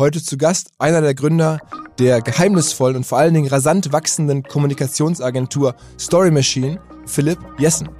[0.00, 1.58] Heute zu Gast einer der Gründer
[1.98, 7.90] der geheimnisvollen und vor allen Dingen rasant wachsenden Kommunikationsagentur Story Machine, Philipp Jessen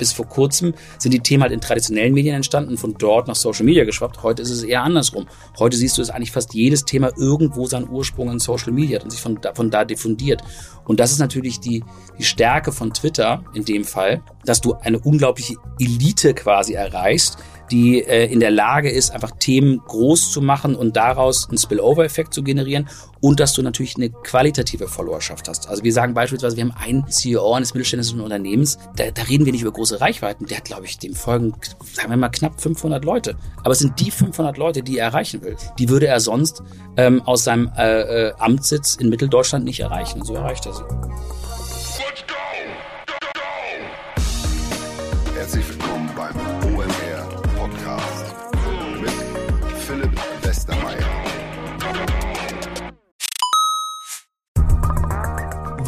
[0.00, 3.64] bis vor kurzem sind die Themen halt in traditionellen Medien entstanden, von dort nach Social
[3.64, 4.22] Media geschwappt.
[4.22, 5.28] Heute ist es eher andersrum.
[5.58, 9.04] Heute siehst du, dass eigentlich fast jedes Thema irgendwo seinen Ursprung in Social Media hat
[9.04, 10.42] und sich von da, von da diffundiert.
[10.86, 11.84] Und das ist natürlich die,
[12.18, 17.36] die Stärke von Twitter in dem Fall, dass du eine unglaubliche Elite quasi erreichst,
[17.70, 22.34] die äh, in der Lage ist, einfach Themen groß zu machen und daraus einen Spillover-Effekt
[22.34, 22.88] zu generieren
[23.20, 25.68] und dass du natürlich eine qualitative Followerschaft hast.
[25.68, 29.52] Also wir sagen beispielsweise, wir haben einen CEO eines mittelständischen Unternehmens, da, da reden wir
[29.52, 31.54] nicht über große Reichweiten, der hat, glaube ich, dem folgen,
[31.92, 33.36] sagen wir mal, knapp 500 Leute.
[33.62, 35.56] Aber es sind die 500 Leute, die er erreichen will.
[35.78, 36.62] Die würde er sonst
[36.96, 40.20] ähm, aus seinem äh, äh, Amtssitz in Mitteldeutschland nicht erreichen.
[40.20, 40.84] Und so erreicht er sie.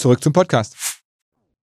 [0.00, 0.76] Zurück zum Podcast.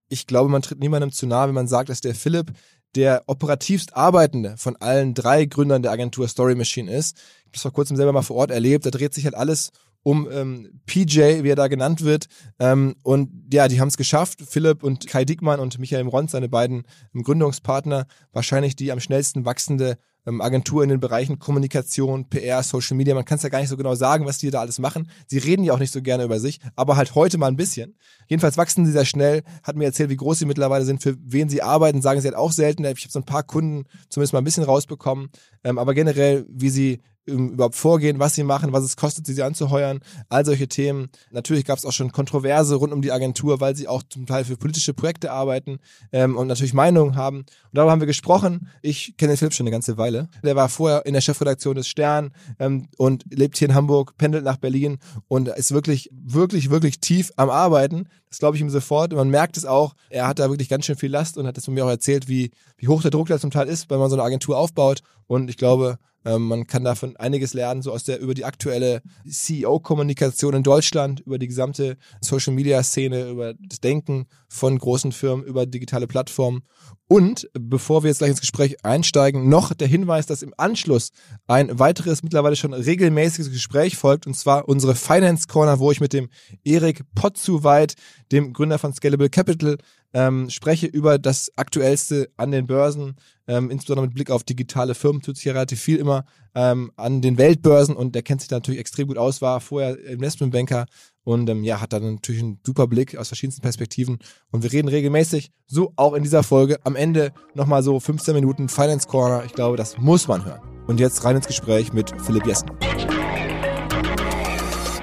[0.09, 2.51] Ich glaube, man tritt niemandem zu nahe, wenn man sagt, dass der Philipp
[2.93, 7.17] der operativst arbeitende von allen drei Gründern der Agentur Story Machine ist.
[7.17, 8.85] Ich habe das vor kurzem selber mal vor Ort erlebt.
[8.85, 9.71] Da dreht sich halt alles
[10.03, 12.27] um ähm, PJ, wie er da genannt wird.
[12.59, 14.43] Ähm, und ja, die haben es geschafft.
[14.47, 16.83] Philipp und Kai Dickmann und Michael Ront, seine beiden
[17.15, 22.97] ähm, Gründungspartner, wahrscheinlich die am schnellsten wachsende ähm, Agentur in den Bereichen Kommunikation, PR, Social
[22.97, 23.15] Media.
[23.15, 25.09] Man kann es ja gar nicht so genau sagen, was die da alles machen.
[25.25, 27.95] Sie reden ja auch nicht so gerne über sich, aber halt heute mal ein bisschen.
[28.27, 29.43] Jedenfalls wachsen sie sehr schnell.
[29.63, 32.37] Hat mir erzählt, wie groß sie mittlerweile sind, für wen sie arbeiten, sagen sie halt
[32.37, 32.83] auch selten.
[32.83, 35.29] Ich habe so ein paar Kunden zumindest mal ein bisschen rausbekommen.
[35.63, 39.99] Ähm, aber generell, wie sie überhaupt vorgehen, was sie machen, was es kostet, sie, anzuheuern,
[40.29, 41.09] all solche Themen.
[41.31, 44.45] Natürlich gab es auch schon Kontroverse rund um die Agentur, weil sie auch zum Teil
[44.45, 45.79] für politische Projekte arbeiten
[46.11, 47.39] ähm, und natürlich Meinungen haben.
[47.39, 48.69] Und darüber haben wir gesprochen.
[48.81, 50.29] Ich kenne den Philipp schon eine ganze Weile.
[50.43, 54.43] Der war vorher in der Chefredaktion des Stern ähm, und lebt hier in Hamburg, pendelt
[54.43, 58.07] nach Berlin und ist wirklich, wirklich, wirklich tief am Arbeiten.
[58.29, 59.13] Das glaube ich ihm sofort.
[59.13, 61.57] Und man merkt es auch, er hat da wirklich ganz schön viel Last und hat
[61.57, 63.99] das von mir auch erzählt, wie, wie hoch der Druck da zum Teil ist, wenn
[63.99, 65.01] man so eine Agentur aufbaut.
[65.27, 69.01] Und ich glaube, ähm, man kann davon einiges lernen, so aus der, über die aktuelle
[69.25, 76.05] CEO-Kommunikation in Deutschland, über die gesamte Social-Media-Szene, über das Denken von großen Firmen, über digitale
[76.05, 76.63] Plattformen.
[77.07, 81.11] Und bevor wir jetzt gleich ins Gespräch einsteigen, noch der Hinweis, dass im Anschluss
[81.47, 86.11] ein weiteres, mittlerweile schon regelmäßiges Gespräch folgt, und zwar unsere Finance Corner, wo ich mit
[86.11, 86.27] dem
[86.65, 87.93] Erik Potzuweit,
[88.33, 89.77] dem Gründer von Scalable Capital,
[90.13, 93.15] ähm, spreche über das Aktuellste an den Börsen,
[93.47, 96.25] ähm, insbesondere mit Blick auf digitale Firmen, tut sich ja relativ viel immer
[96.55, 99.99] ähm, an den Weltbörsen und der kennt sich da natürlich extrem gut aus, war vorher
[100.05, 100.85] Investmentbanker
[101.23, 104.19] und ähm, ja, hat dann natürlich einen super Blick aus verschiedensten Perspektiven
[104.51, 108.69] und wir reden regelmäßig, so auch in dieser Folge, am Ende nochmal so 15 Minuten
[108.69, 110.61] Finance Corner, ich glaube, das muss man hören.
[110.87, 112.71] Und jetzt rein ins Gespräch mit Philipp Jessen.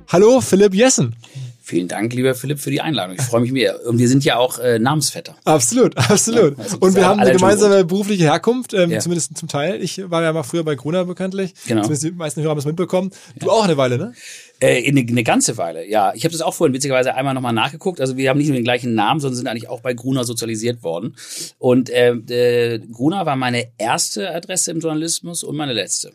[0.08, 1.14] Hallo, Philipp Jessen.
[1.66, 3.16] Vielen Dank, lieber Philipp, für die Einladung.
[3.18, 3.86] Ich freue mich mehr.
[3.86, 5.34] Und wir sind ja auch äh, Namensvetter.
[5.44, 6.58] Absolut, absolut.
[6.58, 8.98] Ja, und wir haben eine gemeinsame berufliche Herkunft, ähm, ja.
[8.98, 9.82] zumindest zum Teil.
[9.82, 11.54] Ich war ja mal früher bei Gruner bekanntlich.
[11.66, 11.80] Genau.
[11.80, 13.12] Zumindest die meisten Hörer haben es mitbekommen.
[13.36, 13.52] Du ja.
[13.52, 14.12] auch eine Weile, ne?
[14.60, 16.12] Äh, eine, eine ganze Weile, ja.
[16.14, 17.98] Ich habe das auch vorhin witzigerweise einmal nochmal nachgeguckt.
[17.98, 20.82] Also wir haben nicht nur den gleichen Namen, sondern sind eigentlich auch bei Gruner sozialisiert
[20.82, 21.16] worden.
[21.58, 26.12] Und äh, äh, Gruner war meine erste Adresse im Journalismus und meine letzte.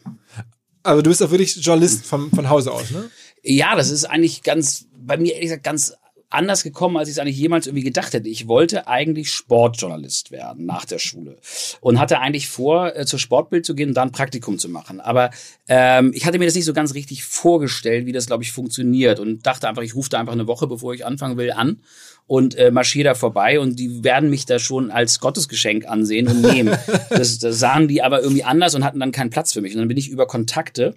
[0.83, 3.09] Also du bist auch wirklich Journalist von, von Hause aus, ne?
[3.43, 5.93] Ja, das ist eigentlich ganz, bei mir ehrlich gesagt ganz
[6.29, 8.29] anders gekommen, als ich es eigentlich jemals irgendwie gedacht hätte.
[8.29, 11.37] Ich wollte eigentlich Sportjournalist werden nach der Schule
[11.81, 14.99] und hatte eigentlich vor, äh, zur Sportbild zu gehen und da ein Praktikum zu machen.
[14.99, 15.31] Aber
[15.67, 19.19] ähm, ich hatte mir das nicht so ganz richtig vorgestellt, wie das, glaube ich, funktioniert
[19.19, 21.81] und dachte einfach, ich rufe da einfach eine Woche, bevor ich anfangen will, an
[22.29, 26.41] und äh, marschiere da vorbei und die werden mich da schon als Gottesgeschenk ansehen und
[26.41, 26.77] nehmen.
[27.09, 29.73] das, das sahen die aber irgendwie anders und hatten dann keinen Platz für mich.
[29.73, 30.95] Und dann bin ich über Kontakte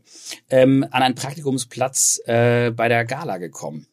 [0.50, 3.86] ähm, an einen Praktikumsplatz äh, bei der Gala gekommen.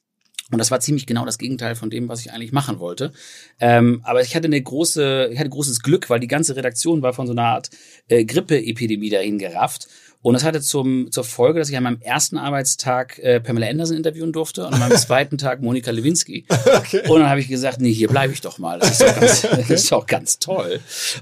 [0.52, 3.12] Und das war ziemlich genau das Gegenteil von dem, was ich eigentlich machen wollte.
[3.60, 7.14] Ähm, aber ich hatte eine große, ich hatte großes Glück, weil die ganze Redaktion war
[7.14, 7.70] von so einer Art
[8.08, 9.88] äh, Grippeepidemie dahin gerafft.
[10.22, 13.96] Und das hatte zum, zur Folge, dass ich an meinem ersten Arbeitstag äh, Pamela Anderson
[13.96, 16.46] interviewen durfte und an meinem zweiten Tag Monika Lewinsky.
[16.50, 17.08] Okay.
[17.08, 18.80] Und dann habe ich gesagt, nee, hier bleibe ich doch mal.
[18.80, 20.82] Das ist doch ganz, das ist doch ganz toll.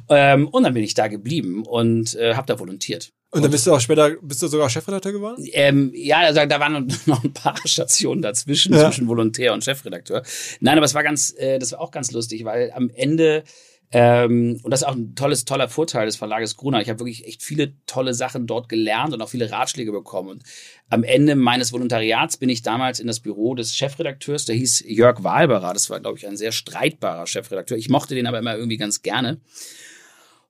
[0.10, 3.12] Ähm, und dann bin ich da geblieben und äh, habe da volontiert.
[3.30, 5.46] Und dann bist du auch später, bist du sogar Chefredakteur geworden?
[5.52, 8.86] Ähm, ja, also da waren noch ein paar Stationen dazwischen, ja.
[8.86, 10.24] zwischen Volontär und Chefredakteur.
[10.62, 13.44] Nein, aber es war ganz, äh, das war auch ganz lustig, weil am Ende
[13.92, 16.82] ähm, und das ist auch ein tolles, toller Vorteil des Verlages Gruner.
[16.82, 20.30] Ich habe wirklich echt viele tolle Sachen dort gelernt und auch viele Ratschläge bekommen.
[20.30, 20.44] Und
[20.90, 25.24] am Ende meines Volontariats bin ich damals in das Büro des Chefredakteurs, der hieß Jörg
[25.24, 25.72] Wahlberer.
[25.74, 27.78] Das war, glaube ich, ein sehr streitbarer Chefredakteur.
[27.78, 29.40] Ich mochte den aber immer irgendwie ganz gerne.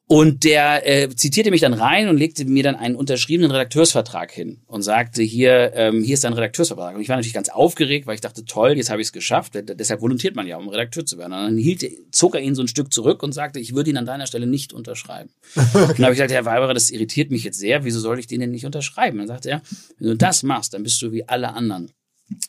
[0.09, 4.61] Und der äh, zitierte mich dann rein und legte mir dann einen unterschriebenen Redakteursvertrag hin
[4.65, 6.95] und sagte, hier, ähm, hier ist dein Redakteursvertrag.
[6.95, 9.51] Und ich war natürlich ganz aufgeregt, weil ich dachte, toll, jetzt habe ich es geschafft.
[9.55, 11.33] Deshalb volontiert man ja, um Redakteur zu werden.
[11.33, 13.97] Und dann hielt, zog er ihn so ein Stück zurück und sagte, ich würde ihn
[13.97, 15.29] an deiner Stelle nicht unterschreiben.
[15.55, 17.83] Und dann habe ich gesagt, Herr Weiberer, das irritiert mich jetzt sehr.
[17.83, 19.19] Wieso soll ich den denn nicht unterschreiben?
[19.19, 19.61] Und dann sagte er,
[19.99, 21.91] wenn du das machst, dann bist du wie alle anderen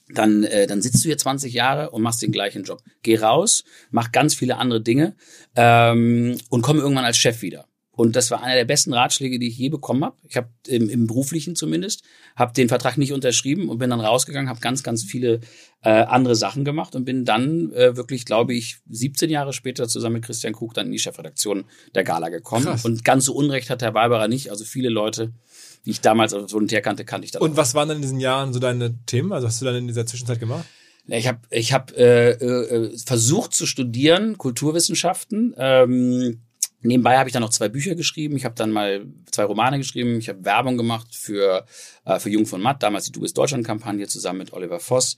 [0.09, 2.83] dann, äh, dann sitzt du hier 20 Jahre und machst den gleichen Job.
[3.03, 5.15] Geh raus, mach ganz viele andere Dinge
[5.57, 7.67] ähm, und komm irgendwann als Chef wieder.
[7.99, 10.17] Und das war einer der besten Ratschläge, die ich je bekommen habe.
[10.29, 12.05] Ich habe im, im beruflichen zumindest,
[12.37, 15.41] habe den Vertrag nicht unterschrieben und bin dann rausgegangen, habe ganz, ganz viele
[15.83, 20.15] äh, andere Sachen gemacht und bin dann äh, wirklich, glaube ich, 17 Jahre später zusammen
[20.15, 21.65] mit Christian Krug dann in die Chefredaktion
[21.97, 22.67] der Gala gekommen.
[22.67, 22.85] Krass.
[22.85, 24.53] Und ganz so Unrecht hat Herr Weiberer nicht.
[24.53, 25.33] Also viele Leute
[25.89, 27.41] die ich damals als Volontär kannte, kannte ich dann.
[27.41, 29.33] Und was waren dann in diesen Jahren so deine Themen?
[29.33, 30.67] Also hast du dann in dieser Zwischenzeit gemacht?
[31.07, 35.55] Ich habe ich hab, äh, äh, versucht zu studieren, Kulturwissenschaften.
[35.57, 36.43] Ähm,
[36.81, 38.37] Nebenbei habe ich dann noch zwei Bücher geschrieben.
[38.37, 40.19] Ich habe dann mal zwei Romane geschrieben.
[40.19, 41.65] Ich habe Werbung gemacht für,
[42.05, 45.17] äh, für Jung von Matt, damals die Du bist Deutschland-Kampagne zusammen mit Oliver Voss.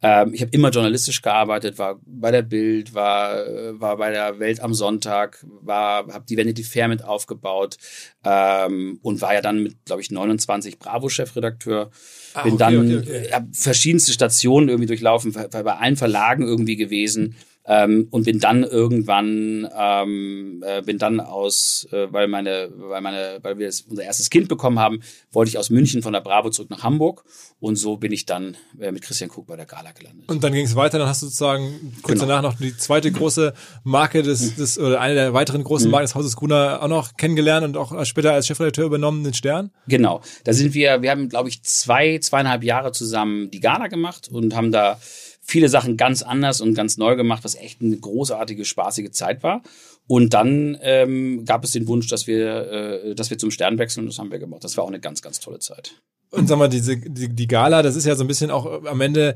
[0.00, 3.36] Ähm, ich habe immer journalistisch gearbeitet, war bei der Bild, war,
[3.78, 7.76] war bei der Welt am Sonntag, war, habe die Vanity Fair mit aufgebaut
[8.24, 11.90] ähm, und war ja dann mit, glaube ich, 29 Bravo-Chefredakteur.
[12.32, 13.44] Ah, Bin okay, dann okay, okay.
[13.52, 17.36] verschiedenste Stationen irgendwie durchlaufen, bei allen Verlagen irgendwie gewesen.
[17.64, 23.38] Ähm, und bin dann irgendwann ähm, äh, bin dann aus äh, weil meine weil meine
[23.42, 25.00] weil wir unser erstes Kind bekommen haben
[25.30, 27.24] wollte ich aus München von der Bravo zurück nach Hamburg.
[27.60, 30.28] Und so bin ich dann äh, mit Christian Krug bei der Gala gelandet.
[30.28, 30.98] Und dann ging es weiter.
[30.98, 32.32] Dann hast du sozusagen kurz genau.
[32.32, 33.54] danach noch die zweite große
[33.84, 35.92] Marke des, des oder eine der weiteren großen mhm.
[35.92, 39.70] Marken des Hauses Gruner auch noch kennengelernt und auch später als Chefredakteur übernommen den Stern.
[39.86, 40.22] Genau.
[40.44, 44.54] Da sind wir wir haben glaube ich zwei zweieinhalb Jahre zusammen die Gala gemacht und
[44.54, 44.98] haben da
[45.42, 49.62] viele Sachen ganz anders und ganz neu gemacht, was echt eine großartige, spaßige Zeit war.
[50.06, 54.00] Und dann ähm, gab es den Wunsch, dass wir, äh, dass wir zum Stern wechseln
[54.00, 54.64] und das haben wir gemacht.
[54.64, 56.00] Das war auch eine ganz, ganz tolle Zeit.
[56.30, 59.02] Und sag mal, diese, die, die Gala, das ist ja so ein bisschen auch am
[59.02, 59.34] Ende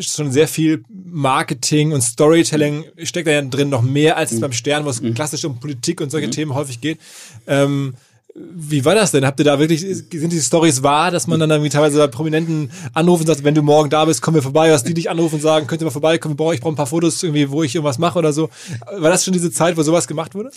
[0.00, 4.40] schon sehr viel Marketing und Storytelling steckt da ja drin noch mehr als mhm.
[4.40, 5.14] beim Stern, wo es mhm.
[5.14, 6.32] klassisch um Politik und solche mhm.
[6.32, 6.98] Themen häufig geht.
[7.46, 7.94] Ähm,
[8.38, 9.24] wie war das denn?
[9.24, 12.70] Habt ihr da wirklich, sind die Stories wahr, dass man dann irgendwie teilweise bei Prominenten
[12.92, 15.36] anruft und sagt, wenn du morgen da bist, komm wir vorbei, dass die dich anrufen
[15.36, 17.98] und sagen, könnt ihr mal vorbeikommen, ich brauche ein paar Fotos irgendwie, wo ich irgendwas
[17.98, 18.50] mache oder so.
[18.98, 20.50] War das schon diese Zeit, wo sowas gemacht wurde?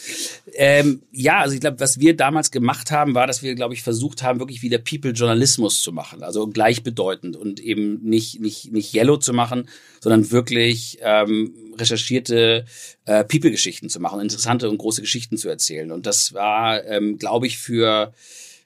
[0.55, 3.81] Ähm, ja, also ich glaube, was wir damals gemacht haben, war, dass wir, glaube ich,
[3.81, 9.17] versucht haben, wirklich wieder People-Journalismus zu machen, also gleichbedeutend und eben nicht, nicht, nicht Yellow
[9.17, 9.69] zu machen,
[9.99, 12.65] sondern wirklich ähm, recherchierte
[13.05, 15.91] äh, People-Geschichten zu machen, interessante und große Geschichten zu erzählen.
[15.91, 18.13] Und das war, ähm, glaube ich, für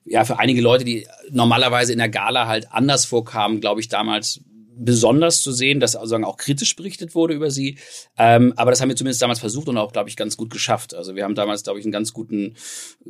[0.06, 4.42] ja für einige Leute, die normalerweise in der Gala halt anders vorkamen, glaube ich, damals
[4.76, 7.78] besonders zu sehen, dass also auch kritisch berichtet wurde über sie.
[8.18, 10.94] Ähm, aber das haben wir zumindest damals versucht und auch, glaube ich, ganz gut geschafft.
[10.94, 12.56] Also wir haben damals, glaube ich, einen ganz guten,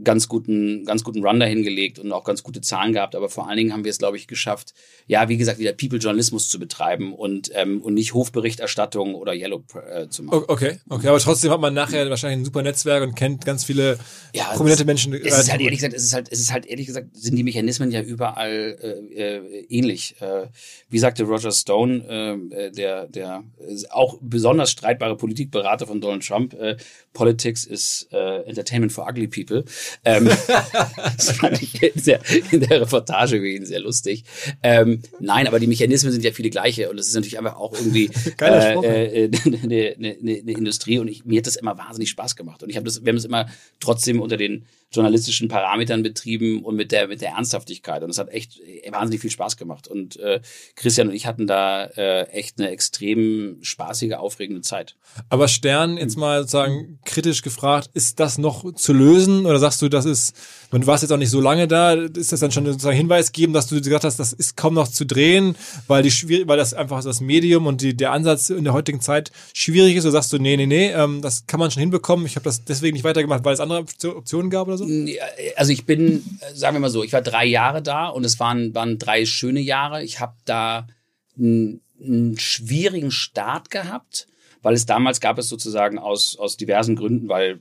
[0.03, 3.15] ganz guten, ganz guten Run dahingelegt und auch ganz gute Zahlen gehabt.
[3.15, 4.73] Aber vor allen Dingen haben wir es, glaube ich, geschafft,
[5.07, 10.07] ja, wie gesagt, wieder People-Journalismus zu betreiben und, ähm, und nicht Hofberichterstattung oder Yellow äh,
[10.09, 10.43] zu machen.
[10.47, 11.07] Okay, okay.
[11.07, 13.97] Aber trotzdem hat man nachher wahrscheinlich ein super Netzwerk und kennt ganz viele
[14.33, 15.13] ja, prominente Menschen.
[15.13, 17.43] Es ist halt ehrlich gesagt, es ist halt, es ist halt ehrlich gesagt, sind die
[17.43, 20.15] Mechanismen ja überall äh, äh, ähnlich.
[20.19, 20.47] Äh,
[20.89, 23.43] wie sagte Roger Stone, äh, der, der
[23.91, 26.77] auch besonders streitbare Politikberater von Donald Trump, äh,
[27.13, 29.63] Politics is äh, Entertainment for Ugly People.
[30.03, 30.25] Ähm,
[31.17, 32.19] das fand ich in der,
[32.51, 34.23] in der Reportage übrigens sehr lustig.
[34.63, 37.73] Ähm, nein, aber die Mechanismen sind ja viele gleiche und es ist natürlich einfach auch
[37.73, 38.09] irgendwie
[38.41, 42.63] äh, äh, eine, eine, eine Industrie und ich, mir hat das immer wahnsinnig Spaß gemacht
[42.63, 43.47] und ich habe das, wir haben es immer
[43.79, 48.03] trotzdem unter den journalistischen Parametern betrieben und mit der mit der Ernsthaftigkeit.
[48.03, 48.59] Und es hat echt
[48.89, 49.87] wahnsinnig viel Spaß gemacht.
[49.87, 50.41] Und äh,
[50.75, 54.95] Christian und ich hatten da äh, echt eine extrem spaßige aufregende Zeit.
[55.29, 59.45] Aber Stern jetzt mal sozusagen kritisch gefragt, ist das noch zu lösen?
[59.45, 60.35] Oder sagst du, das ist,
[60.71, 63.53] du warst jetzt auch nicht so lange da, ist das dann schon sozusagen Hinweis geben,
[63.53, 65.55] dass du gesagt hast, das ist kaum noch zu drehen,
[65.87, 66.11] weil die
[66.47, 70.05] weil das einfach das Medium und die, der Ansatz in der heutigen Zeit schwierig ist,
[70.05, 72.63] oder sagst du, nee, nee, nee, ähm, das kann man schon hinbekommen, ich habe das
[72.63, 74.82] deswegen nicht weitergemacht, weil es andere Optionen gab oder so?
[75.55, 76.23] Also ich bin,
[76.53, 79.59] sagen wir mal so, ich war drei Jahre da und es waren, waren drei schöne
[79.59, 80.03] Jahre.
[80.03, 80.87] Ich habe da
[81.37, 84.27] einen, einen schwierigen Start gehabt
[84.63, 87.59] weil es damals gab es sozusagen aus, aus diversen Gründen, weil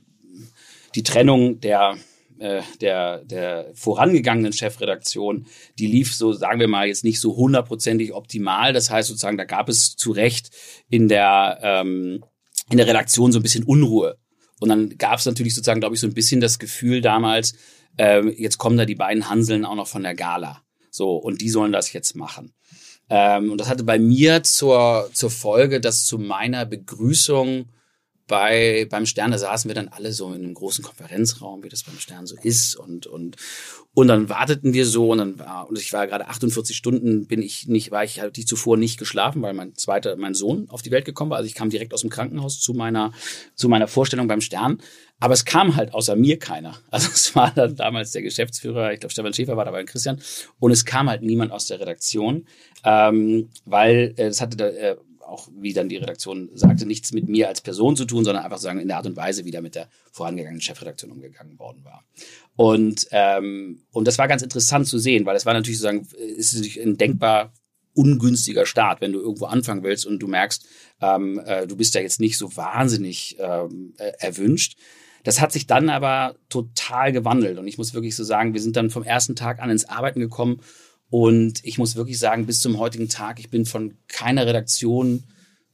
[0.95, 1.97] die Trennung der
[2.39, 5.45] äh, der, der vorangegangenen Chefredaktion,
[5.77, 8.73] die lief so, sagen wir mal, jetzt nicht so hundertprozentig optimal.
[8.73, 10.49] Das heißt sozusagen, da gab es zu Recht
[10.89, 12.23] in der, ähm,
[12.71, 14.17] in der Redaktion so ein bisschen Unruhe.
[14.63, 17.53] Und dann gab es natürlich sozusagen, glaube ich, so ein bisschen das Gefühl damals,
[17.97, 20.61] äh, jetzt kommen da die beiden Hanseln auch noch von der Gala.
[20.89, 22.53] So, und die sollen das jetzt machen.
[23.09, 27.65] Ähm, und das hatte bei mir zur, zur Folge, dass zu meiner Begrüßung
[28.27, 31.83] bei, beim Stern, da saßen wir dann alle so in einem großen Konferenzraum, wie das
[31.83, 33.35] beim Stern so ist und, und,
[33.93, 37.41] und dann warteten wir so und dann war, und ich war gerade 48 Stunden, bin
[37.41, 40.81] ich nicht, war ich halt die zuvor nicht geschlafen, weil mein zweiter, mein Sohn auf
[40.81, 41.37] die Welt gekommen war.
[41.37, 43.11] Also ich kam direkt aus dem Krankenhaus zu meiner,
[43.55, 44.79] zu meiner Vorstellung beim Stern.
[45.19, 46.75] Aber es kam halt außer mir keiner.
[46.91, 50.21] Also es war dann damals der Geschäftsführer, ich glaube Stefan Schäfer war dabei, Christian,
[50.59, 52.45] und es kam halt niemand aus der Redaktion,
[52.83, 57.27] ähm, weil äh, es hatte da, äh, auch, wie dann die Redaktion sagte, nichts mit
[57.27, 59.61] mir als Person zu tun, sondern einfach sagen, in der Art und Weise, wie da
[59.61, 62.03] mit der vorangegangenen Chefredaktion umgegangen worden war.
[62.55, 66.53] Und, ähm, und das war ganz interessant zu sehen, weil es war natürlich sozusagen, ist
[66.53, 67.53] natürlich ein denkbar
[67.93, 70.65] ungünstiger Start, wenn du irgendwo anfangen willst und du merkst,
[71.01, 74.77] ähm, äh, du bist da jetzt nicht so wahnsinnig ähm, äh, erwünscht.
[75.23, 78.75] Das hat sich dann aber total gewandelt und ich muss wirklich so sagen, wir sind
[78.75, 80.59] dann vom ersten Tag an ins Arbeiten gekommen
[81.13, 85.21] und ich muss wirklich sagen, bis zum heutigen Tag, ich bin von keiner Redaktion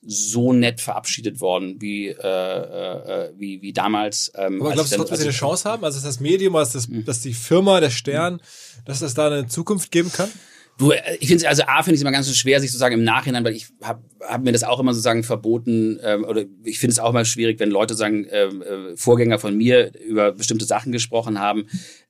[0.06, 4.34] so nett verabschiedet worden wie äh, äh, wie, wie damals.
[4.36, 5.86] Ähm, Aber glaubst du trotzdem, dass sie eine Chance haben?
[5.86, 7.06] Also ist das Medium, dass, das, mhm.
[7.06, 8.42] dass die Firma, der Stern,
[8.84, 10.30] dass das da eine Zukunft geben kann?
[10.78, 13.06] Du, äh, ich finde also A finde ich es immer ganz schwer, sich sozusagen im
[13.06, 16.92] Nachhinein, weil ich habe hab mir das auch immer sozusagen verboten ähm, oder ich finde
[16.92, 20.92] es auch mal schwierig, wenn Leute sagen ähm, äh, Vorgänger von mir über bestimmte Sachen
[20.92, 21.68] gesprochen haben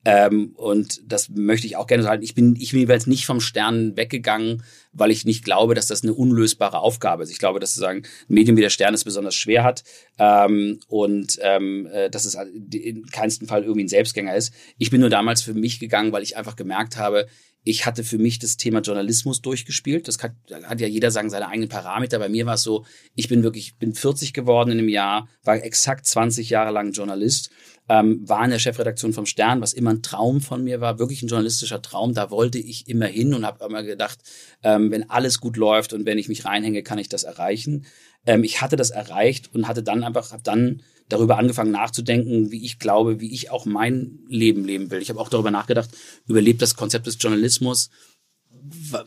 [0.10, 2.24] ähm, und das möchte ich auch gerne sagen.
[2.24, 6.04] Ich bin ich bin jeweils nicht vom Stern weggegangen, weil ich nicht glaube, dass das
[6.04, 7.32] eine unlösbare Aufgabe ist.
[7.32, 9.84] Ich glaube, dass sozusagen ein Medium wie der Stern es besonders schwer hat
[10.18, 14.54] ähm, und ähm, äh, dass es in keinsten Fall irgendwie ein Selbstgänger ist.
[14.78, 17.28] Ich bin nur damals für mich gegangen, weil ich einfach gemerkt habe,
[17.64, 20.08] ich hatte für mich das Thema Journalismus durchgespielt.
[20.08, 22.20] Das hat, hat ja jeder sagen seine eigenen Parameter.
[22.20, 22.86] Bei mir war es so,
[23.16, 27.52] ich bin wirklich, bin 40 geworden in einem Jahr, war exakt 20 Jahre lang Journalist,
[27.90, 31.22] ähm, war in der Chefredaktion vom Stern, was immer ein Traum von mir war, wirklich
[31.22, 32.14] ein journalistischer Traum.
[32.14, 34.20] Da wollte ich immer hin und habe immer gedacht,
[34.64, 37.86] ähm, wenn alles gut läuft und wenn ich mich reinhänge, kann ich das erreichen.
[38.26, 42.64] Ähm, ich hatte das erreicht und hatte dann einfach, habe dann darüber angefangen nachzudenken, wie
[42.64, 45.02] ich glaube, wie ich auch mein Leben leben will.
[45.02, 45.90] Ich habe auch darüber nachgedacht,
[46.28, 47.90] überlebt das Konzept des Journalismus.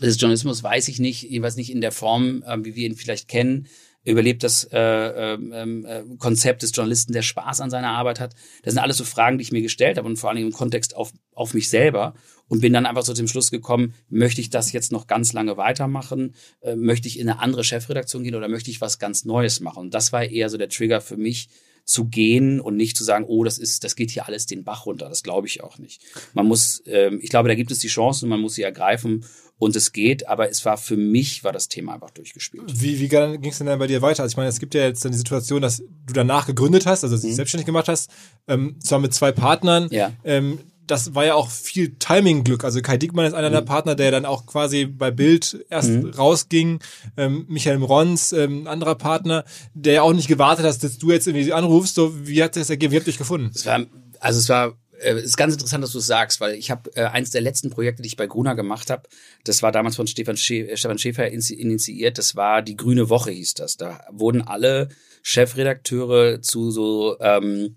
[0.01, 3.29] Des Journalismus weiß ich nicht, jeweils nicht in der Form, äh, wie wir ihn vielleicht
[3.29, 3.69] kennen.
[4.05, 8.35] Überlebt das äh, ähm, äh, Konzept des Journalisten, der Spaß an seiner Arbeit hat.
[8.63, 10.97] Das sind alles so Fragen, die ich mir gestellt habe und vor allem im Kontext
[10.97, 12.15] auf, auf mich selber
[12.49, 15.57] und bin dann einfach so zum Schluss gekommen, möchte ich das jetzt noch ganz lange
[15.57, 16.35] weitermachen?
[16.61, 19.85] Äh, möchte ich in eine andere Chefredaktion gehen oder möchte ich was ganz Neues machen?
[19.85, 21.49] Und das war eher so der Trigger für mich,
[21.85, 24.87] zu gehen und nicht zu sagen, oh, das ist, das geht hier alles den Bach
[24.87, 25.09] runter.
[25.09, 26.01] Das glaube ich auch nicht.
[26.33, 29.25] Man muss, ähm, ich glaube, da gibt es die Chancen, man muss sie ergreifen
[29.63, 32.65] und es geht, aber es war für mich, war das Thema einfach durchgespielt.
[32.67, 34.25] Wie, wie ging es denn dann bei dir weiter?
[34.25, 37.05] Also ich meine, es gibt ja jetzt dann die Situation, dass du danach gegründet hast,
[37.05, 37.37] also dich mhm.
[37.37, 38.11] selbstständig gemacht hast,
[38.49, 40.11] ähm, zwar mit zwei Partnern, ja.
[40.25, 42.65] ähm, das war ja auch viel Timing-Glück.
[42.65, 43.55] Also Kai Dickmann ist einer mhm.
[43.55, 46.11] der Partner, der dann auch quasi bei Bild erst mhm.
[46.11, 46.81] rausging.
[47.17, 51.29] Ähm, Michael Rons, ähm, anderer Partner, der ja auch nicht gewartet hat, dass du jetzt
[51.29, 51.95] irgendwie anrufst.
[51.95, 52.93] So, wie hat das ergeben?
[52.93, 53.53] Wie habt ihr euch gefunden?
[53.55, 53.87] Es war,
[54.19, 57.05] also es war äh, ist ganz interessant, dass du es sagst, weil ich habe äh,
[57.05, 59.09] eins der letzten Projekte, die ich bei Gruner gemacht habe,
[59.45, 63.31] das war damals von Stefan, Schä äh, Stefan Schäfer initiiert, das war die Grüne Woche
[63.31, 63.77] hieß das.
[63.77, 64.89] Da wurden alle
[65.23, 67.77] Chefredakteure zu so ähm,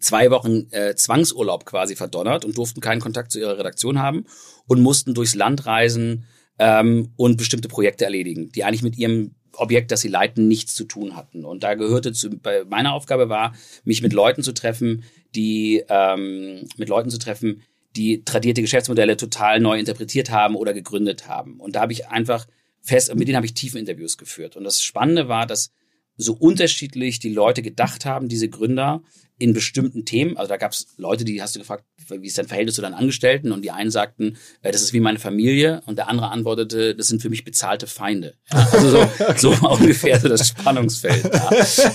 [0.00, 4.24] zwei Wochen äh, Zwangsurlaub quasi verdonnert und durften keinen Kontakt zu ihrer Redaktion haben
[4.66, 6.26] und mussten durchs Land reisen
[6.58, 10.84] ähm, und bestimmte Projekte erledigen, die eigentlich mit ihrem Objekt, das sie leiten, nichts zu
[10.84, 11.44] tun hatten.
[11.44, 16.66] Und da gehörte zu, bei meiner Aufgabe war, mich mit Leuten zu treffen, die ähm,
[16.76, 17.62] mit Leuten zu treffen,
[17.96, 21.60] die tradierte Geschäftsmodelle total neu interpretiert haben oder gegründet haben.
[21.60, 22.46] Und da habe ich einfach
[22.80, 24.56] fest, mit denen habe ich tiefen Interviews geführt.
[24.56, 25.70] Und das Spannende war, dass
[26.16, 29.02] so unterschiedlich die Leute gedacht haben, diese Gründer,
[29.38, 30.36] in bestimmten Themen.
[30.36, 32.94] Also da gab es Leute, die hast du gefragt, wie ist dein Verhältnis zu deinen
[32.94, 33.52] Angestellten?
[33.52, 35.82] Und die einen sagten, äh, das ist wie meine Familie.
[35.86, 38.36] Und der andere antwortete, das sind für mich bezahlte Feinde.
[38.52, 39.38] Ja, also so, okay.
[39.38, 41.24] so ungefähr so das Spannungsfeld.
[41.24, 41.50] Ja.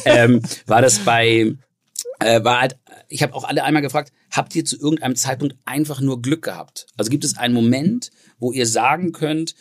[0.06, 1.56] Ähm, war das bei,
[2.20, 2.78] äh, war halt,
[3.08, 6.88] ich habe auch alle einmal gefragt, habt ihr zu irgendeinem Zeitpunkt einfach nur Glück gehabt?
[6.98, 9.56] Also gibt es einen Moment, wo ihr sagen könnt,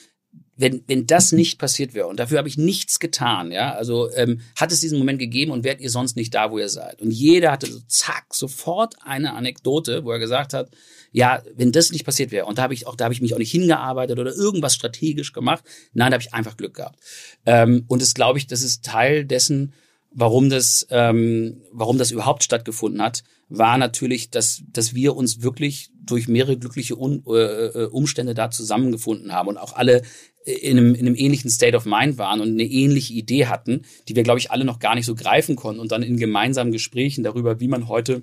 [0.58, 4.40] wenn, wenn das nicht passiert wäre, und dafür habe ich nichts getan, ja, also ähm,
[4.56, 7.00] hat es diesen Moment gegeben und wärt ihr sonst nicht da, wo ihr seid.
[7.00, 10.70] Und jeder hatte so zack, sofort eine Anekdote, wo er gesagt hat,
[11.12, 13.34] ja, wenn das nicht passiert wäre, und da habe ich auch, da habe ich mich
[13.34, 15.62] auch nicht hingearbeitet oder irgendwas strategisch gemacht,
[15.94, 16.98] nein, da habe ich einfach Glück gehabt.
[17.46, 19.72] Ähm, und das glaube ich, das ist Teil dessen,
[20.10, 25.90] warum das, ähm, warum das überhaupt stattgefunden hat, war natürlich, dass, dass wir uns wirklich
[26.04, 30.02] durch mehrere glückliche Un äh, äh Umstände da zusammengefunden haben und auch alle
[30.44, 34.16] in einem, in einem ähnlichen State of Mind waren und eine ähnliche Idee hatten, die
[34.16, 37.22] wir, glaube ich, alle noch gar nicht so greifen konnten und dann in gemeinsamen Gesprächen
[37.24, 38.22] darüber, wie man heute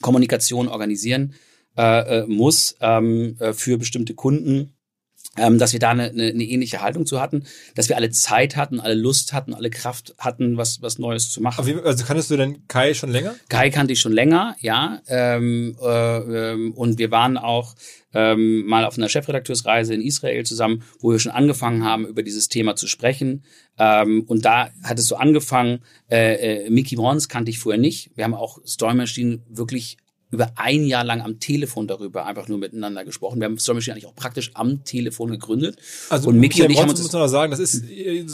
[0.00, 1.34] Kommunikation organisieren
[1.76, 4.74] äh, äh muss ähm, äh, für bestimmte Kunden,
[5.38, 8.56] ähm, dass wir da eine, eine, eine ähnliche Haltung zu hatten, dass wir alle Zeit
[8.56, 11.66] hatten, alle Lust hatten, alle Kraft hatten, was, was Neues zu machen.
[11.66, 13.34] Wie, also kanntest du denn Kai schon länger?
[13.48, 15.00] Kai kannte ich schon länger, ja.
[15.08, 16.18] Ähm, äh,
[16.52, 17.74] ähm, und wir waren auch
[18.14, 22.48] ähm, mal auf einer Chefredakteursreise in Israel zusammen, wo wir schon angefangen haben, über dieses
[22.48, 23.44] Thema zu sprechen.
[23.78, 28.10] Ähm, und da hat es so angefangen, äh, äh, Mickey Mons kannte ich vorher nicht.
[28.16, 29.96] Wir haben auch Story Machine wirklich
[30.32, 33.38] über ein Jahr lang am Telefon darüber einfach nur miteinander gesprochen.
[33.38, 35.76] Wir haben Storm Machine eigentlich auch praktisch am Telefon gegründet.
[36.08, 38.24] Also und Mickey und ich haben uns muss man sagen, das ist äh,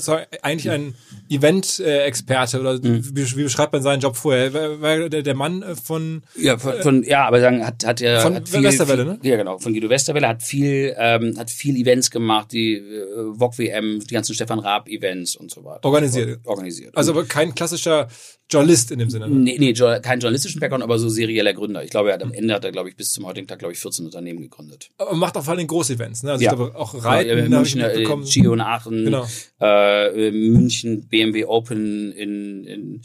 [0.43, 0.95] eigentlich ein
[1.28, 3.05] Event-Experte oder mhm.
[3.17, 4.55] wie, wie, beschreibt man seinen Job vorher?
[4.81, 8.21] War der, der Mann äh, von ja von, von ja, aber sagen hat hat er
[8.21, 9.19] von hat viel, Westerwelle, ne?
[9.23, 13.59] Ja genau, von Guido Westerwelle hat viel ähm, hat viel Events gemacht, die äh, VOG
[13.59, 15.84] WM, die ganzen Stefan Raab Events und so weiter.
[15.84, 16.41] Organisiert.
[16.45, 16.97] Organisiert.
[16.97, 18.06] Also aber kein klassischer
[18.50, 19.28] Journalist in dem Sinne.
[19.28, 19.37] Ne?
[19.37, 21.84] Nee, nee, kein journalistischen Background, aber so serieller Gründer.
[21.89, 23.73] Ich glaube, er hat am Ende hat er, glaube ich, bis zum heutigen Tag, glaube
[23.73, 24.91] ich, 14 Unternehmen gegründet.
[24.99, 26.33] Aber macht auch vor allem Groß-Events, ne?
[26.33, 26.53] Also ja.
[26.53, 27.31] ich glaube auch Reiten.
[27.31, 29.27] Ja, München, äh, Gio in Aachen, genau.
[29.59, 33.01] äh, München, BMW Open in, in,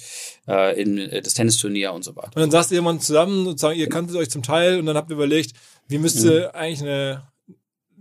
[0.50, 2.36] äh, in äh, das Tennisturnier und so weiter.
[2.36, 5.10] Und dann saßt ihr jemand zusammen, sozusagen, ihr kanntet euch zum Teil und dann habt
[5.10, 5.54] ihr überlegt,
[5.88, 6.60] wie müsste mhm.
[6.60, 7.24] eigentlich eine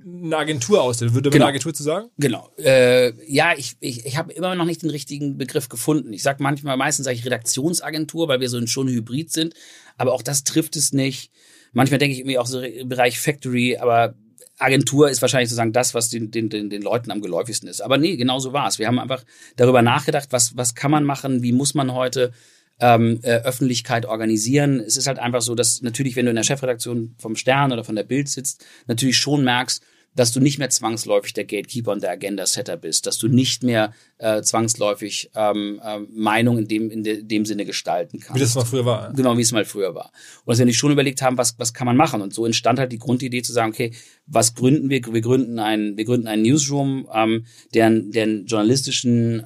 [0.04, 1.14] eine Agentur aussehen.
[1.14, 1.44] Würde man genau.
[1.44, 2.08] eine Agentur zu sagen?
[2.18, 2.50] Genau.
[2.58, 6.12] Äh, ja, ich, ich, ich habe immer noch nicht den richtigen Begriff gefunden.
[6.12, 9.54] Ich sag manchmal, meistens sage ich Redaktionsagentur, weil wir so schon Hybrid sind.
[9.96, 11.30] Aber auch das trifft es nicht.
[11.72, 14.14] Manchmal denke ich irgendwie auch so im Bereich Factory, aber
[14.58, 17.80] Agentur ist wahrscheinlich sozusagen das, was den, den, den, den Leuten am geläufigsten ist.
[17.80, 18.78] Aber nee, genau so war es.
[18.78, 19.24] Wir haben einfach
[19.56, 22.32] darüber nachgedacht, was, was kann man machen, wie muss man heute
[22.80, 24.80] ähm, äh, Öffentlichkeit organisieren.
[24.80, 27.84] Es ist halt einfach so, dass natürlich, wenn du in der Chefredaktion vom Stern oder
[27.84, 29.82] von der Bild sitzt, natürlich schon merkst,
[30.14, 33.92] dass du nicht mehr zwangsläufig der Gatekeeper und der Agenda-Setter bist, dass du nicht mehr
[34.18, 38.34] äh, zwangsläufig ähm, äh, Meinung in dem, in de, dem Sinne gestalten kannst.
[38.34, 39.12] Wie das mal früher war.
[39.14, 40.12] Genau, wie es mal früher war.
[40.44, 42.20] Und dass wir nicht schon überlegt haben, was, was kann man machen.
[42.20, 43.92] Und so entstand halt die Grundidee zu sagen, okay,
[44.26, 45.02] was gründen wir?
[45.04, 49.44] Wir gründen einen, wir gründen einen Newsroom, ähm, der, der einen journalistischen äh,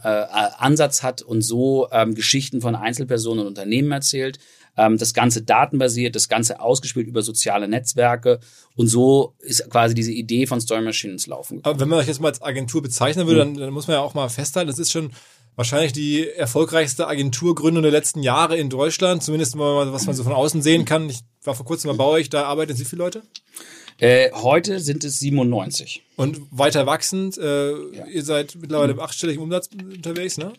[0.59, 4.39] Ansatz hat und so ähm, Geschichten von Einzelpersonen und Unternehmen erzählt
[4.77, 8.41] ähm, das Ganze datenbasiert, das Ganze ausgespielt über soziale Netzwerke.
[8.75, 11.75] Und so ist quasi diese Idee von Story Machine ins Laufen gekommen.
[11.75, 13.55] Aber wenn man euch jetzt mal als Agentur bezeichnen würde, mhm.
[13.55, 15.11] dann, dann muss man ja auch mal festhalten, das ist schon
[15.57, 20.33] wahrscheinlich die erfolgreichste Agenturgründung der letzten Jahre in Deutschland, zumindest mal, was man so von
[20.33, 21.09] außen sehen kann.
[21.09, 23.23] Ich war vor kurzem mal bei euch, da arbeiten Sie viele Leute?
[23.99, 26.03] Äh, heute sind es 97.
[26.17, 28.07] Und weiter wachsend, äh, ja.
[28.07, 30.53] ihr seid mittlerweile im achtstelligen Umsatz unterwegs, ne?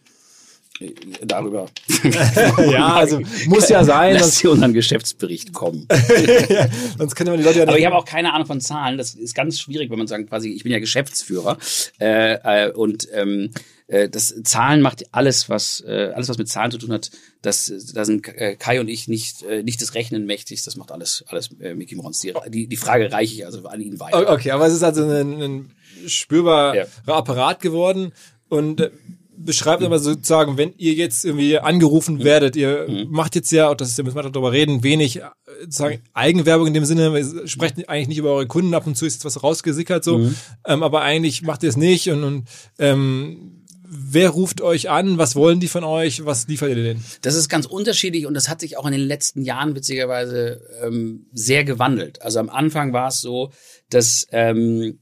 [1.24, 1.68] Darüber.
[2.72, 4.16] ja, also muss ja sein.
[4.16, 5.88] Lass sie unseren Geschäftsbericht kommen.
[6.50, 7.70] ja, sonst können wir die Leute ja nicht.
[7.70, 8.98] Aber ich habe auch keine Ahnung von Zahlen.
[8.98, 11.58] Das ist ganz schwierig, wenn man sagt, quasi, ich bin ja Geschäftsführer
[12.00, 13.52] äh, äh, und ähm,
[13.88, 17.10] äh, das Zahlen macht alles, was äh, alles, was mit Zahlen zu tun hat.
[17.42, 20.64] Das, da sind äh, Kai und ich nicht äh, nicht das Rechnen mächtig.
[20.64, 22.20] Das macht alles alles äh, Mickey Mons.
[22.20, 24.32] Die, die Frage reiche ich also an ihn weiter.
[24.32, 25.72] Okay, aber es ist also ein, ein
[26.06, 26.86] spürbarer ja.
[27.06, 28.12] Apparat geworden
[28.50, 28.92] und
[29.38, 32.24] beschreibt aber sozusagen, wenn ihr jetzt irgendwie angerufen mhm.
[32.24, 33.08] werdet, ihr mhm.
[33.10, 35.22] macht jetzt ja, das ist ja, müssen wir darüber reden, wenig äh,
[35.62, 39.06] sozusagen Eigenwerbung in dem Sinne, ihr sprecht eigentlich nicht über eure Kunden, ab und zu
[39.06, 40.36] ist jetzt was rausgesickert so, mhm.
[40.66, 42.48] ähm, aber eigentlich macht ihr es nicht und, und
[42.80, 43.54] ähm,
[43.90, 45.18] Wer ruft euch an?
[45.18, 46.26] Was wollen die von euch?
[46.26, 47.06] Was liefert ihr denen?
[47.22, 51.28] Das ist ganz unterschiedlich und das hat sich auch in den letzten Jahren witzigerweise ähm,
[51.32, 52.22] sehr gewandelt.
[52.22, 53.54] Also am Anfang war es so,
[53.90, 55.00] dass ähm,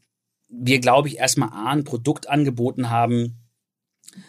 [0.49, 3.44] wir, glaube ich, erstmal A, ein Produkt angeboten haben,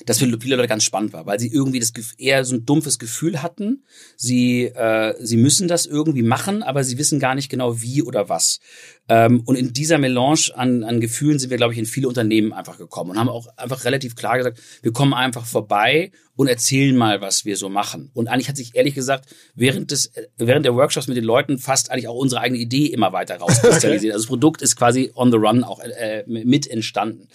[0.05, 2.99] das für viele Leute ganz spannend war, weil sie irgendwie das eher so ein dumpfes
[2.99, 3.85] Gefühl hatten.
[4.17, 8.29] Sie, äh, sie müssen das irgendwie machen, aber sie wissen gar nicht genau wie oder
[8.29, 8.61] was.
[9.09, 12.53] Ähm, und in dieser Melange an, an Gefühlen sind wir, glaube ich, in viele Unternehmen
[12.53, 16.97] einfach gekommen und haben auch einfach relativ klar gesagt, wir kommen einfach vorbei und erzählen
[16.97, 18.11] mal, was wir so machen.
[18.15, 21.91] Und eigentlich hat sich ehrlich gesagt während des, während der Workshops mit den Leuten fast
[21.91, 24.13] eigentlich auch unsere eigene Idee immer weiter rauskristallisiert.
[24.13, 27.29] Also das Produkt ist quasi on the run auch äh, mit entstanden.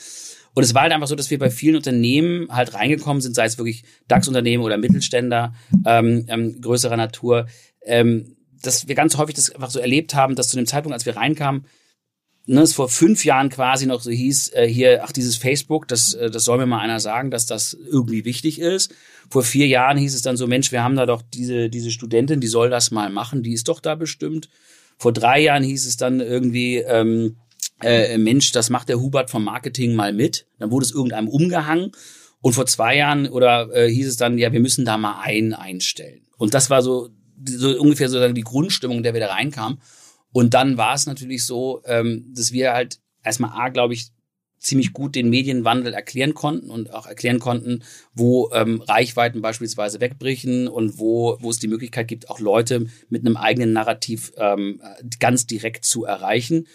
[0.53, 3.45] Und es war halt einfach so, dass wir bei vielen Unternehmen halt reingekommen sind, sei
[3.45, 5.53] es wirklich DAX-Unternehmen oder Mittelständler
[5.85, 7.47] ähm, ähm, größerer Natur,
[7.85, 11.05] ähm, dass wir ganz häufig das einfach so erlebt haben, dass zu dem Zeitpunkt, als
[11.05, 11.65] wir reinkamen,
[12.45, 16.13] ne, es vor fünf Jahren quasi noch so hieß, äh, hier, ach, dieses Facebook, das,
[16.13, 18.93] äh, das soll mir mal einer sagen, dass das irgendwie wichtig ist.
[19.29, 22.41] Vor vier Jahren hieß es dann so, Mensch, wir haben da doch diese, diese Studentin,
[22.41, 24.49] die soll das mal machen, die ist doch da bestimmt.
[24.97, 27.37] Vor drei Jahren hieß es dann irgendwie, ähm,
[27.83, 30.45] äh, Mensch, das macht der Hubert vom Marketing mal mit.
[30.59, 31.91] Dann wurde es irgendeinem umgehangen.
[32.41, 35.53] Und vor zwei Jahren oder äh, hieß es dann, ja, wir müssen da mal einen
[35.53, 36.25] einstellen.
[36.37, 37.09] Und das war so,
[37.47, 39.79] so ungefähr sozusagen die Grundstimmung, in der wir da reinkamen.
[40.31, 44.11] Und dann war es natürlich so, ähm, dass wir halt erstmal A, glaube ich,
[44.61, 50.67] ziemlich gut den Medienwandel erklären konnten und auch erklären konnten, wo ähm, Reichweiten beispielsweise wegbrechen
[50.67, 54.79] und wo, wo es die Möglichkeit gibt, auch Leute mit einem eigenen Narrativ ähm,
[55.19, 56.67] ganz direkt zu erreichen.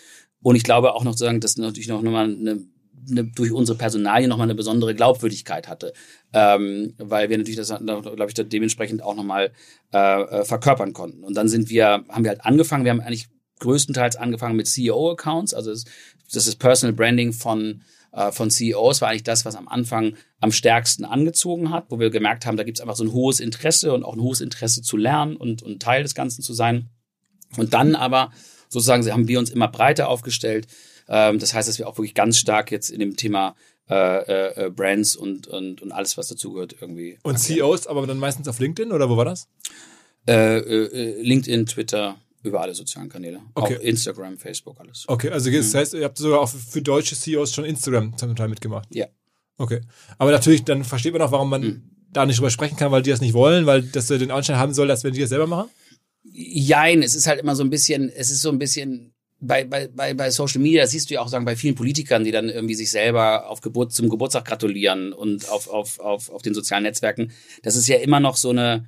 [0.46, 2.64] Und ich glaube auch noch zu sagen, dass natürlich noch mal eine,
[3.10, 5.92] eine, durch unsere Personalien nochmal eine besondere Glaubwürdigkeit hatte.
[6.32, 9.50] Ähm, weil wir natürlich das, glaube ich, dementsprechend auch nochmal
[9.92, 11.24] äh, äh, verkörpern konnten.
[11.24, 13.26] Und dann sind wir, haben wir halt angefangen, wir haben eigentlich
[13.58, 15.84] größtenteils angefangen mit CEO-Accounts, also das,
[16.32, 17.82] das ist Personal Branding von
[18.12, 22.10] äh, von CEOs war eigentlich das, was am Anfang am stärksten angezogen hat, wo wir
[22.10, 24.82] gemerkt haben, da gibt es einfach so ein hohes Interesse und auch ein hohes Interesse
[24.82, 26.88] zu lernen und, und Teil des Ganzen zu sein.
[27.56, 28.30] Und dann aber
[28.68, 30.66] sozusagen haben wir uns immer breiter aufgestellt.
[31.08, 33.54] Ähm, das heißt, dass wir auch wirklich ganz stark jetzt in dem Thema
[33.88, 37.18] äh, äh, äh Brands und, und, und alles, was dazugehört, irgendwie.
[37.22, 39.48] Und CEOs, aber dann meistens auf LinkedIn oder wo war das?
[40.26, 43.40] Äh, äh, LinkedIn, Twitter, über alle sozialen Kanäle.
[43.54, 43.76] Okay.
[43.76, 45.04] Auch Instagram, Facebook, alles.
[45.06, 45.78] Okay, also das mhm.
[45.78, 48.88] heißt, ihr habt sogar auch für deutsche CEOs schon Instagram zum Teil mitgemacht.
[48.94, 49.06] Ja.
[49.58, 49.80] Okay.
[50.18, 51.82] Aber natürlich, dann versteht man auch, warum man mhm.
[52.12, 54.74] da nicht drüber sprechen kann, weil die das nicht wollen, weil das den Anschein haben
[54.74, 55.68] soll, dass wenn die das selber machen?
[56.38, 59.88] Jein, es ist halt immer so ein bisschen, es ist so ein bisschen bei, bei,
[59.88, 62.48] bei, bei Social Media, das siehst du ja auch sagen, bei vielen Politikern, die dann
[62.48, 66.82] irgendwie sich selber auf Geburt, zum Geburtstag gratulieren und auf, auf, auf, auf den sozialen
[66.82, 67.32] Netzwerken.
[67.62, 68.86] Das ist ja immer noch so eine,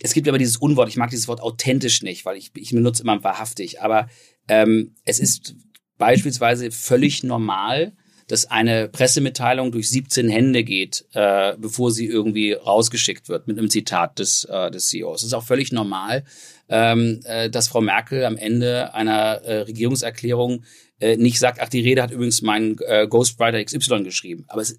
[0.00, 3.02] es gibt aber dieses Unwort, ich mag dieses Wort authentisch nicht, weil ich, ich benutze
[3.02, 4.08] immer wahrhaftig, aber
[4.48, 5.54] ähm, es ist
[5.98, 7.96] beispielsweise völlig normal,
[8.28, 13.70] dass eine Pressemitteilung durch 17 Hände geht, äh, bevor sie irgendwie rausgeschickt wird mit einem
[13.70, 15.22] Zitat des, äh, des CEOs.
[15.22, 16.24] Es ist auch völlig normal,
[16.68, 20.64] ähm, äh, dass Frau Merkel am Ende einer äh, Regierungserklärung
[21.00, 24.44] äh, nicht sagt, ach, die Rede hat übrigens mein äh, Ghostwriter XY geschrieben.
[24.48, 24.78] Aber es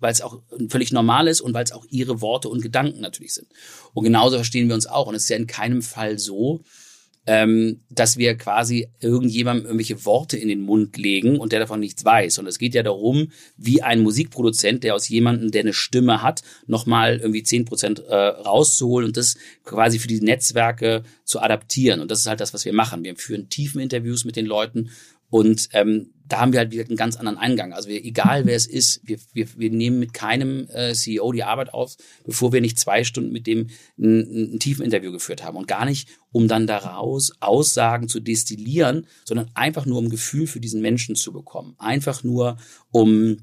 [0.00, 3.34] weil es auch völlig normal ist und weil es auch ihre Worte und Gedanken natürlich
[3.34, 3.48] sind.
[3.92, 5.06] Und genauso verstehen wir uns auch.
[5.06, 6.62] Und es ist ja in keinem Fall so,
[7.26, 12.04] ähm, dass wir quasi irgendjemandem irgendwelche Worte in den Mund legen und der davon nichts
[12.04, 12.38] weiß.
[12.38, 16.42] Und es geht ja darum, wie ein Musikproduzent, der aus jemandem, der eine Stimme hat,
[16.66, 22.00] nochmal irgendwie zehn Prozent äh, rauszuholen und das quasi für die Netzwerke zu adaptieren.
[22.00, 23.04] Und das ist halt das, was wir machen.
[23.04, 24.90] Wir führen tiefen Interviews mit den Leuten
[25.28, 27.72] und ähm, da haben wir halt wieder einen ganz anderen Eingang.
[27.72, 31.44] Also wir, egal wer es ist, wir, wir, wir nehmen mit keinem äh, CEO die
[31.44, 35.56] Arbeit auf, bevor wir nicht zwei Stunden mit dem ein, ein tiefen Interview geführt haben.
[35.56, 40.60] Und gar nicht, um dann daraus Aussagen zu destillieren, sondern einfach nur um Gefühl für
[40.60, 41.74] diesen Menschen zu bekommen.
[41.78, 42.58] Einfach nur,
[42.90, 43.38] um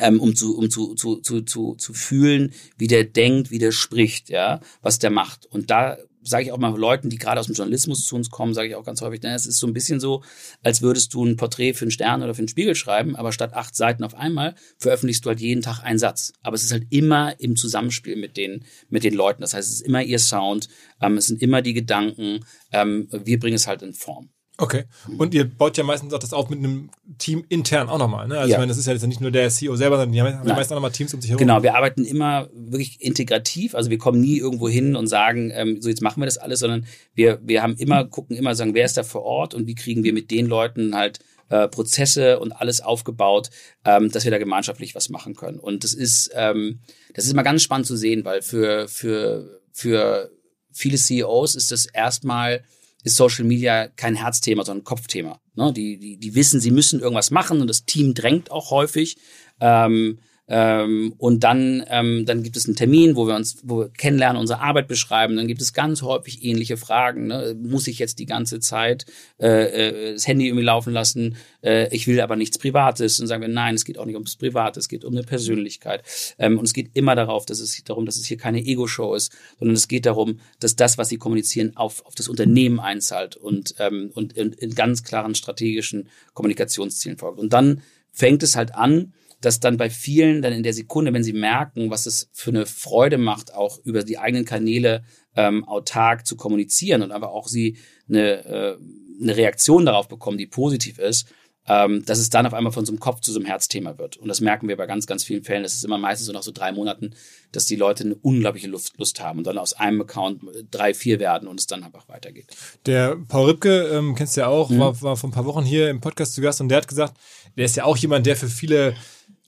[0.00, 3.70] ähm, um zu um zu, zu zu zu zu fühlen, wie der denkt, wie der
[3.70, 5.46] spricht, ja, was der macht.
[5.46, 8.54] Und da sage ich auch mal Leuten, die gerade aus dem Journalismus zu uns kommen,
[8.54, 10.22] sage ich auch ganz häufig, ne, es ist so ein bisschen so,
[10.62, 13.54] als würdest du ein Porträt für einen Stern oder für einen Spiegel schreiben, aber statt
[13.54, 16.32] acht Seiten auf einmal veröffentlichst du halt jeden Tag einen Satz.
[16.42, 19.42] Aber es ist halt immer im Zusammenspiel mit den, mit den Leuten.
[19.42, 20.68] Das heißt, es ist immer ihr Sound,
[21.00, 24.30] ähm, es sind immer die Gedanken, ähm, wir bringen es halt in Form.
[24.56, 24.84] Okay.
[25.18, 28.38] Und ihr baut ja meistens auch das auf mit einem Team intern auch nochmal, ne?
[28.38, 28.56] Also ja.
[28.56, 30.54] ich meine, das ist ja jetzt nicht nur der CEO selber, sondern die haben ja
[30.54, 31.40] meistens auch nochmal Teams um sich herum.
[31.40, 33.74] Genau, wir arbeiten immer wirklich integrativ.
[33.74, 36.60] Also wir kommen nie irgendwo hin und sagen, ähm, so jetzt machen wir das alles,
[36.60, 39.74] sondern wir, wir haben immer, gucken immer, sagen, wer ist da vor Ort und wie
[39.74, 43.50] kriegen wir mit den Leuten halt äh, Prozesse und alles aufgebaut,
[43.84, 45.58] ähm, dass wir da gemeinschaftlich was machen können.
[45.58, 46.78] Und das ist, ähm,
[47.12, 50.30] das ist immer ganz spannend zu sehen, weil für, für, für
[50.72, 52.62] viele CEOs ist das erstmal
[53.04, 55.38] ist Social Media kein Herzthema, sondern Kopfthema.
[55.54, 55.72] Ne?
[55.72, 59.18] Die, die, die wissen, sie müssen irgendwas machen und das Team drängt auch häufig.
[59.60, 63.88] Ähm, Ähm, und dann, ähm, dann gibt es einen Termin, wo wir uns wo wir
[63.88, 65.36] kennenlernen, unsere Arbeit beschreiben.
[65.36, 67.28] Dann gibt es ganz häufig ähnliche Fragen.
[67.28, 67.56] Ne?
[67.58, 69.06] Muss ich jetzt die ganze Zeit
[69.38, 71.36] äh, äh, das Handy irgendwie laufen lassen?
[71.62, 73.18] Äh, ich will aber nichts Privates.
[73.20, 76.02] Und sagen wir, nein, es geht auch nicht ums Private, es geht um eine Persönlichkeit.
[76.38, 79.32] Ähm, und es geht immer darauf, dass es darum, dass es hier keine Ego-Show ist,
[79.58, 83.76] sondern es geht darum, dass das, was sie kommunizieren, auf, auf das Unternehmen einzahlt und,
[83.78, 87.38] ähm, und in, in ganz klaren strategischen Kommunikationszielen folgt.
[87.38, 91.24] Und dann fängt es halt an, dass dann bei vielen dann in der Sekunde, wenn
[91.24, 95.04] sie merken, was es für eine Freude macht, auch über die eigenen Kanäle
[95.36, 97.76] ähm, autark zu kommunizieren und aber auch sie
[98.08, 98.76] eine, äh,
[99.20, 101.28] eine Reaktion darauf bekommen, die positiv ist,
[101.66, 104.16] ähm, dass es dann auf einmal von so einem Kopf zu so einem Herzthema wird.
[104.18, 105.62] Und das merken wir bei ganz, ganz vielen Fällen.
[105.62, 107.14] Das ist immer meistens so nach so drei Monaten,
[107.52, 111.20] dass die Leute eine unglaubliche Lust, Lust haben und dann aus einem Account drei, vier
[111.20, 112.46] werden und es dann einfach weitergeht.
[112.84, 114.78] Der Paul Ripke, ähm, kennst du ja auch, mhm.
[114.78, 117.14] war, war vor ein paar Wochen hier im Podcast zu Gast und der hat gesagt,
[117.56, 118.94] der ist ja auch jemand, der für viele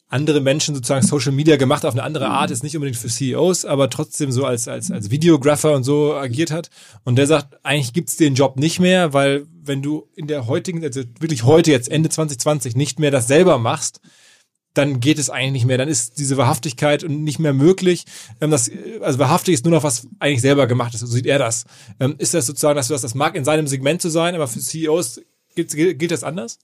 [0.09, 3.65] andere Menschen sozusagen Social Media gemacht auf eine andere Art, ist nicht unbedingt für CEOs,
[3.65, 6.71] aber trotzdem so als, als, als Videographer und so agiert hat.
[7.05, 10.85] Und der sagt, eigentlich gibt's den Job nicht mehr, weil wenn du in der heutigen,
[10.85, 14.01] also wirklich heute jetzt Ende 2020 nicht mehr das selber machst,
[14.75, 15.79] dann geht es eigentlich nicht mehr.
[15.79, 18.05] Dann ist diese Wahrhaftigkeit nicht mehr möglich.
[18.41, 21.01] Ähm, das, also wahrhaftig ist nur noch was eigentlich selber gemacht ist.
[21.01, 21.65] So sieht er das.
[21.99, 24.47] Ähm, ist das sozusagen, dass du das, das mag in seinem Segment zu sein, aber
[24.47, 25.23] für CEOs
[25.55, 26.59] gilt, gilt das anders?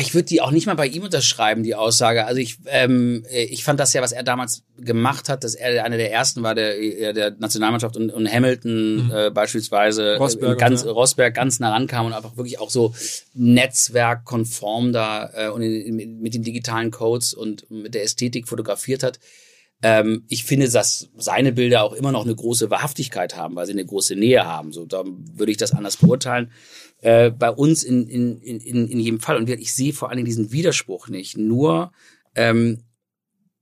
[0.00, 2.26] Ich würde die auch nicht mal bei ihm unterschreiben, die Aussage.
[2.26, 5.96] Also ich, ähm, ich fand das ja, was er damals gemacht hat, dass er einer
[5.96, 9.12] der ersten war, der der Nationalmannschaft und, und Hamilton mhm.
[9.12, 10.90] äh, beispielsweise Rosberg, ganz ja.
[10.90, 12.94] Rosberg ganz nah rankam und einfach wirklich auch so
[13.34, 19.02] netzwerkkonform da äh, und in, in, mit den digitalen Codes und mit der Ästhetik fotografiert
[19.02, 19.18] hat.
[19.82, 23.72] Ähm, ich finde, dass seine Bilder auch immer noch eine große Wahrhaftigkeit haben, weil sie
[23.72, 24.72] eine große Nähe haben.
[24.72, 26.50] So, da würde ich das anders beurteilen.
[27.02, 29.36] Äh, bei uns in, in, in, in jedem Fall.
[29.36, 31.38] Und ich sehe vor allem diesen Widerspruch nicht.
[31.38, 31.92] Nur,
[32.34, 32.82] ähm,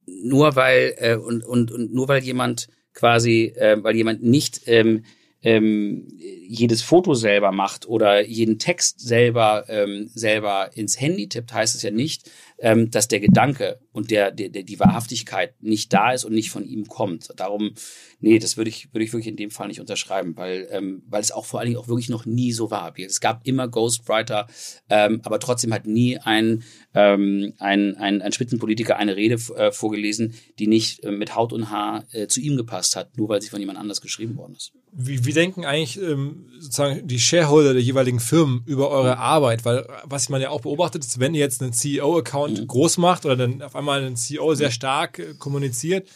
[0.06, 5.04] nur weil, äh, und, und, und nur weil jemand quasi, äh, weil jemand nicht ähm,
[5.42, 11.76] ähm, jedes Foto selber macht oder jeden Text selber ähm, selber ins Handy tippt, heißt
[11.76, 16.12] es ja nicht, ähm, dass der Gedanke und der, der, der die Wahrhaftigkeit nicht da
[16.12, 17.28] ist und nicht von ihm kommt.
[17.36, 17.74] Darum,
[18.18, 21.20] nee, das würde ich würde ich wirklich in dem Fall nicht unterschreiben, weil ähm, weil
[21.20, 22.92] es auch vor allen Dingen auch wirklich noch nie so war.
[22.98, 24.48] Es gab immer Ghostwriter,
[24.90, 30.34] ähm, aber trotzdem hat nie ein ähm, ein, ein, ein Spitzenpolitiker eine Rede äh, vorgelesen,
[30.58, 33.50] die nicht äh, mit Haut und Haar äh, zu ihm gepasst hat, nur weil sie
[33.50, 34.72] von jemand anders geschrieben worden ist.
[35.00, 39.64] Wie, wie denken eigentlich ähm, sozusagen die Shareholder der jeweiligen Firmen über eure Arbeit?
[39.64, 42.66] Weil was man ja auch beobachtet ist, wenn ihr jetzt einen CEO-Account mhm.
[42.66, 46.08] groß macht oder dann auf einmal einen CEO sehr stark äh, kommuniziert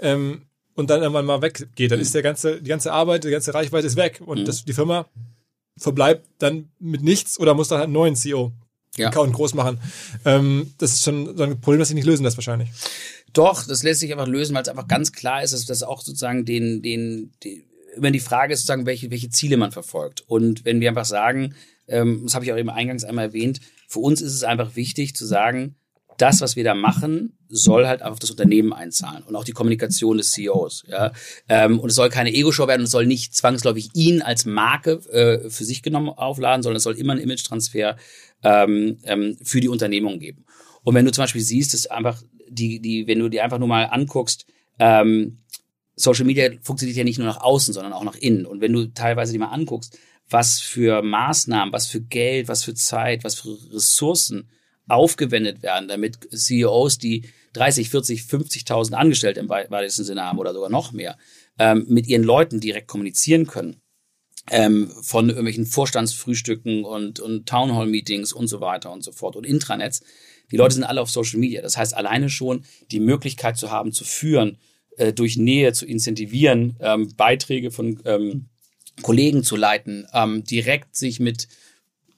[0.00, 0.42] ähm,
[0.74, 2.02] und dann irgendwann mal weggeht, dann mhm.
[2.02, 4.44] ist der ganze, die ganze Arbeit, die ganze Reichweite ist weg und mhm.
[4.46, 5.06] das, die Firma
[5.76, 8.50] verbleibt dann mit nichts oder muss dann halt einen neuen CEO
[8.96, 9.10] ja.
[9.10, 9.78] Account groß machen.
[10.24, 12.70] Ähm, das ist schon so ein Problem, das sich nicht lösen lässt wahrscheinlich.
[13.32, 16.00] Doch, das lässt sich einfach lösen, weil es einfach ganz klar ist, dass das auch
[16.00, 17.62] sozusagen den, den, den
[17.96, 20.22] immer die Frage ist sozusagen, welche, welche Ziele man verfolgt.
[20.26, 21.54] Und wenn wir einfach sagen,
[21.88, 25.14] ähm, das habe ich auch eben eingangs einmal erwähnt, für uns ist es einfach wichtig
[25.14, 25.76] zu sagen,
[26.18, 30.16] das, was wir da machen, soll halt auf das Unternehmen einzahlen und auch die Kommunikation
[30.16, 30.84] des CEOs.
[30.88, 31.12] Ja?
[31.48, 35.00] Ähm, und es soll keine Ego-Show werden und es soll nicht zwangsläufig ihn als Marke
[35.10, 37.96] äh, für sich genommen aufladen, sondern es soll immer einen Image-Transfer
[38.42, 40.44] ähm, ähm, für die Unternehmung geben.
[40.82, 43.68] Und wenn du zum Beispiel siehst, dass einfach die, die, wenn du dir einfach nur
[43.68, 44.46] mal anguckst,
[44.78, 45.38] ähm,
[45.96, 48.46] Social Media funktioniert ja nicht nur nach außen, sondern auch nach innen.
[48.46, 52.74] Und wenn du teilweise dir mal anguckst, was für Maßnahmen, was für Geld, was für
[52.74, 54.48] Zeit, was für Ressourcen
[54.88, 60.70] aufgewendet werden, damit CEOs, die 30, 40, 50.000 Angestellte im weitesten Sinne haben oder sogar
[60.70, 61.16] noch mehr,
[61.58, 63.80] ähm, mit ihren Leuten direkt kommunizieren können.
[64.50, 70.02] Ähm, von irgendwelchen Vorstandsfrühstücken und, und Townhall-Meetings und so weiter und so fort und Intranets.
[70.50, 71.62] Die Leute sind alle auf Social Media.
[71.62, 74.58] Das heißt, alleine schon die Möglichkeit zu haben, zu führen,
[74.96, 78.46] äh, durch Nähe zu incentivieren, ähm, Beiträge von ähm,
[79.02, 81.48] Kollegen zu leiten, ähm, direkt sich mit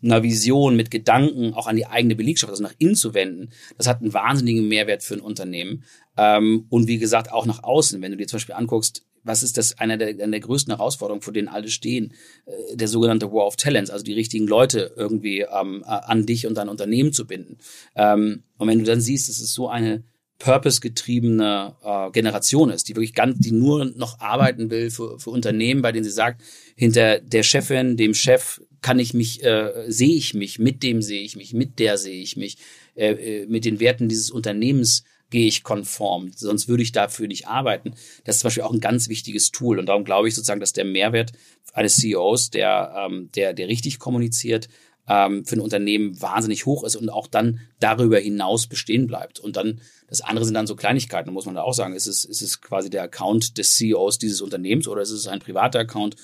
[0.02, 3.86] einer Vision, mit Gedanken auch an die eigene Belegschaft, also nach innen zu wenden, das
[3.86, 5.84] hat einen wahnsinnigen Mehrwert für ein Unternehmen.
[6.16, 9.58] Ähm, und wie gesagt, auch nach außen, wenn du dir zum Beispiel anguckst, was ist
[9.58, 12.12] das eine der, eine der größten Herausforderungen, vor denen alle stehen?
[12.46, 16.56] Äh, der sogenannte War of Talents, also die richtigen Leute irgendwie ähm, an dich und
[16.56, 17.58] dein Unternehmen zu binden.
[17.96, 20.04] Ähm, und wenn du dann siehst, es ist so eine
[20.38, 25.82] purpose-getriebene äh, Generation ist, die wirklich ganz, die nur noch arbeiten will für, für Unternehmen,
[25.82, 26.42] bei denen sie sagt,
[26.74, 31.22] hinter der Chefin, dem Chef kann ich mich, äh, sehe ich mich, mit dem sehe
[31.22, 32.58] ich mich, mit der sehe ich mich,
[32.94, 37.48] äh, äh, mit den Werten dieses Unternehmens gehe ich konform, sonst würde ich dafür nicht
[37.48, 37.94] arbeiten.
[38.24, 40.72] Das ist zum Beispiel auch ein ganz wichtiges Tool und darum glaube ich sozusagen, dass
[40.72, 41.32] der Mehrwert
[41.72, 44.68] eines CEOs, der, ähm, der, der richtig kommuniziert,
[45.08, 49.38] ähm, für ein Unternehmen wahnsinnig hoch ist und auch dann darüber hinaus bestehen bleibt.
[49.38, 51.94] Und dann das andere sind dann so Kleinigkeiten, muss man da auch sagen.
[51.94, 55.40] Ist es, ist es quasi der Account des CEOs dieses Unternehmens oder ist es ein
[55.40, 56.16] privater Account?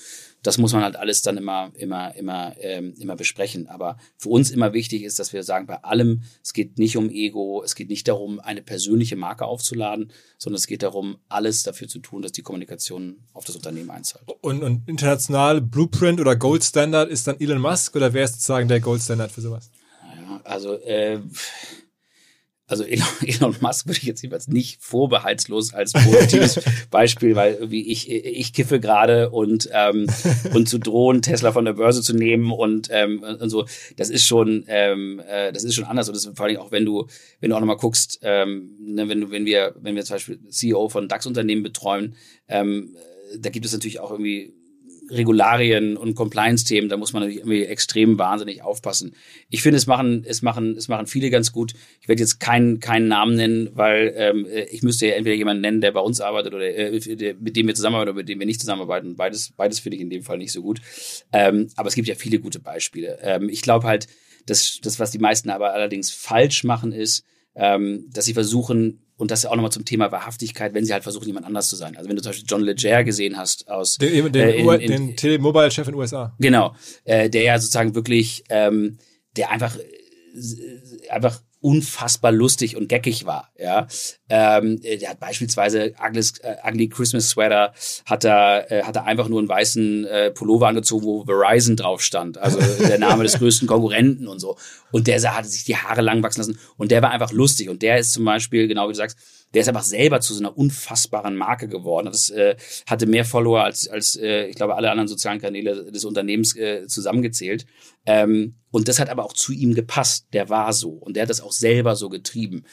[0.43, 3.67] Das muss man halt alles dann immer, immer, immer, ähm, immer besprechen.
[3.67, 7.09] Aber für uns immer wichtig ist, dass wir sagen, bei allem, es geht nicht um
[7.09, 11.87] Ego, es geht nicht darum, eine persönliche Marke aufzuladen, sondern es geht darum, alles dafür
[11.87, 14.25] zu tun, dass die Kommunikation auf das Unternehmen einzahlt.
[14.41, 18.67] Und, und international Blueprint oder Gold Standard ist dann Elon Musk oder wer ist sozusagen
[18.67, 19.71] der Gold Standard für sowas?
[20.03, 21.19] Ja, also äh,
[22.73, 26.59] also Elon, Elon Musk würde ich jetzt jeweils nicht vorbehaltslos als positives
[26.89, 30.07] Beispiel, weil wie ich ich kiffe gerade und ähm,
[30.53, 33.65] und zu drohen Tesla von der Börse zu nehmen und ähm, und so.
[33.95, 36.09] Das ist schon ähm, äh, das ist schon anders.
[36.09, 37.07] Und das ist vor allem auch wenn du
[37.39, 40.39] wenn du auch nochmal guckst ähm, ne, wenn du wenn wir wenn wir zum Beispiel
[40.49, 42.15] CEO von DAX Unternehmen betreuen
[42.47, 42.95] ähm,
[43.37, 44.53] da gibt es natürlich auch irgendwie
[45.13, 49.15] Regularien und Compliance-Themen, da muss man irgendwie extrem wahnsinnig aufpassen.
[49.49, 51.73] Ich finde, es machen, es machen, es machen viele ganz gut.
[52.01, 55.81] Ich werde jetzt keinen, keinen Namen nennen, weil ähm, ich müsste ja entweder jemanden nennen,
[55.81, 58.59] der bei uns arbeitet oder äh, mit dem wir zusammenarbeiten oder mit dem wir nicht
[58.59, 59.15] zusammenarbeiten.
[59.15, 60.81] Beides, beides finde ich in dem Fall nicht so gut.
[61.31, 63.19] Ähm, aber es gibt ja viele gute Beispiele.
[63.21, 64.07] Ähm, ich glaube halt,
[64.45, 67.23] dass das, was die meisten aber allerdings falsch machen, ist,
[67.55, 71.03] ähm, dass sie versuchen, und das ist auch nochmal zum Thema Wahrhaftigkeit, wenn sie halt
[71.03, 71.95] versuchen, jemand anders zu sein.
[71.95, 74.91] Also wenn du zum Beispiel John Legere gesehen hast aus den, den, äh, in, in,
[74.91, 76.35] den Telemobile-Chef in den USA.
[76.39, 78.97] Genau, äh, der ja sozusagen wirklich, ähm,
[79.37, 83.49] der einfach äh, einfach unfassbar lustig und geckig war.
[83.57, 83.87] Ja,
[84.29, 87.73] ähm, der hat beispielsweise Ugly's, äh, Ugly Christmas Sweater
[88.05, 92.01] hat er äh, hat er einfach nur einen weißen äh, Pullover angezogen, wo Verizon drauf
[92.01, 94.57] stand, also der Name des größten Konkurrenten und so.
[94.91, 97.81] Und der hatte sich die Haare lang wachsen lassen und der war einfach lustig und
[97.81, 99.17] der ist zum Beispiel genau wie du sagst
[99.53, 102.07] der ist einfach selber zu so einer unfassbaren Marke geworden.
[102.07, 102.55] Das äh,
[102.87, 106.87] hatte mehr Follower als, als äh, ich glaube, alle anderen sozialen Kanäle des Unternehmens äh,
[106.87, 107.65] zusammengezählt.
[108.05, 110.27] Ähm, und das hat aber auch zu ihm gepasst.
[110.33, 110.91] Der war so.
[110.91, 112.63] Und der hat das auch selber so getrieben.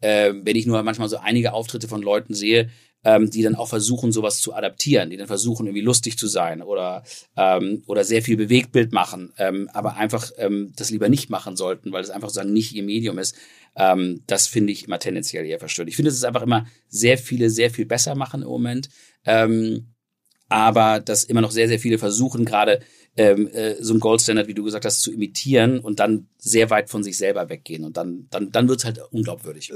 [0.00, 2.70] Ähm, wenn ich nur manchmal so einige Auftritte von Leuten sehe,
[3.04, 6.62] ähm, die dann auch versuchen, sowas zu adaptieren, die dann versuchen, irgendwie lustig zu sein
[6.62, 7.04] oder,
[7.36, 11.92] ähm, oder sehr viel Bewegtbild machen, ähm, aber einfach ähm, das lieber nicht machen sollten,
[11.92, 13.36] weil es einfach sozusagen nicht ihr Medium ist.
[13.76, 15.88] Ähm, das finde ich immer tendenziell eher verstört.
[15.88, 18.88] Ich finde, es ist einfach immer sehr viele, sehr viel besser machen im Moment.
[19.24, 19.94] Ähm,
[20.48, 22.80] aber dass immer noch sehr, sehr viele versuchen, gerade
[23.16, 26.88] ähm, äh, so ein Goldstandard, wie du gesagt hast, zu imitieren und dann sehr weit
[26.88, 27.84] von sich selber weggehen.
[27.84, 29.72] Und dann, dann, dann wird's halt unglaubwürdig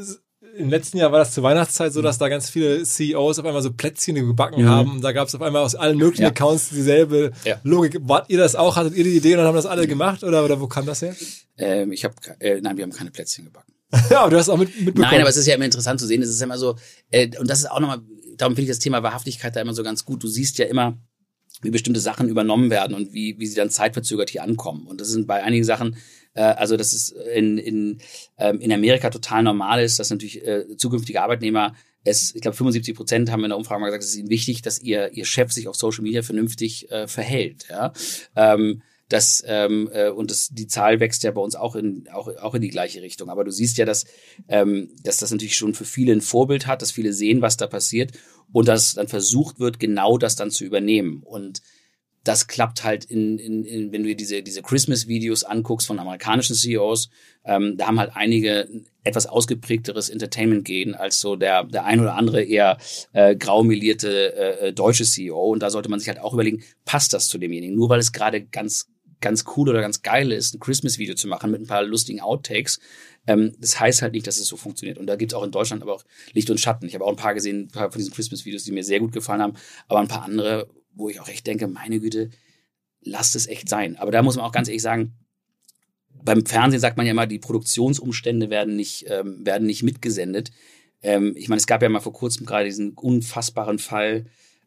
[0.57, 3.62] im letzten Jahr war das zur Weihnachtszeit so, dass da ganz viele CEOs auf einmal
[3.62, 4.68] so Plätzchen gebacken mhm.
[4.68, 4.90] haben.
[4.92, 6.28] Und da gab es auf einmal aus allen möglichen ja.
[6.28, 7.61] Accounts dieselbe ja.
[7.62, 7.98] Logik.
[8.02, 8.76] Wart ihr das auch?
[8.76, 10.24] Hattet ihr die Idee und dann haben das alle gemacht?
[10.24, 11.14] Oder, oder wo kam das her?
[11.59, 13.72] Ähm, ich habe, äh, nein, wir haben keine Plätzchen gebacken.
[14.11, 15.11] ja, du hast auch mit, mitbekommen.
[15.11, 16.22] Nein, aber es ist ja immer interessant zu sehen.
[16.22, 16.76] Es ist ja immer so,
[17.11, 18.00] äh, und das ist auch nochmal,
[18.37, 20.22] darum finde ich das Thema Wahrhaftigkeit da immer so ganz gut.
[20.22, 20.98] Du siehst ja immer,
[21.61, 24.87] wie bestimmte Sachen übernommen werden und wie, wie sie dann zeitverzögert hier ankommen.
[24.87, 25.96] Und das sind bei einigen Sachen,
[26.35, 27.98] äh, also dass es in, in,
[28.38, 31.74] ähm, in Amerika total normal ist, dass natürlich äh, zukünftige Arbeitnehmer
[32.05, 34.62] es, ich glaube, 75 Prozent haben in der Umfrage mal gesagt, es ist ihnen wichtig,
[34.62, 37.66] dass ihr, ihr Chef sich auf Social Media vernünftig äh, verhält.
[37.70, 37.92] Ja?
[38.35, 42.29] Ähm, das, ähm, äh, und das, die Zahl wächst ja bei uns auch in, auch,
[42.37, 43.29] auch in die gleiche Richtung.
[43.29, 44.05] Aber du siehst ja, dass,
[44.48, 47.66] ähm, dass das natürlich schon für viele ein Vorbild hat, dass viele sehen, was da
[47.66, 48.12] passiert
[48.53, 51.22] und dass dann versucht wird, genau das dann zu übernehmen.
[51.22, 51.62] Und
[52.25, 56.55] das klappt halt in, in, in wenn du dir diese, diese Christmas-Videos anguckst von amerikanischen
[56.55, 57.11] CEOs,
[57.44, 58.68] ähm, da haben halt einige
[59.03, 62.79] etwas ausgeprägteres Entertainment gehen als so der, der ein oder andere eher
[63.12, 65.51] äh, graumelierte äh, äh, deutsche CEO.
[65.51, 67.75] Und da sollte man sich halt auch überlegen, passt das zu demjenigen?
[67.75, 68.91] Nur weil es gerade ganz,
[69.22, 72.80] ganz cool oder ganz geil ist, ein Christmas-Video zu machen mit ein paar lustigen Outtakes,
[73.26, 74.98] ähm, das heißt halt nicht, dass es so funktioniert.
[74.98, 76.87] Und da gibt's auch in Deutschland aber auch Licht und Schatten.
[76.87, 79.12] Ich habe auch ein paar gesehen, ein paar von diesen Christmas-Videos, die mir sehr gut
[79.12, 79.54] gefallen haben,
[79.88, 82.30] aber ein paar andere, wo ich auch echt denke, meine Güte,
[83.00, 83.96] lasst es echt sein.
[83.96, 85.14] Aber da muss man auch ganz ehrlich sagen,
[86.24, 90.50] beim Fernsehen sagt man ja immer, die Produktionsumstände werden nicht, ähm, werden nicht mitgesendet.
[91.02, 94.26] Ähm, ich meine, es gab ja mal vor kurzem gerade diesen unfassbaren Fall,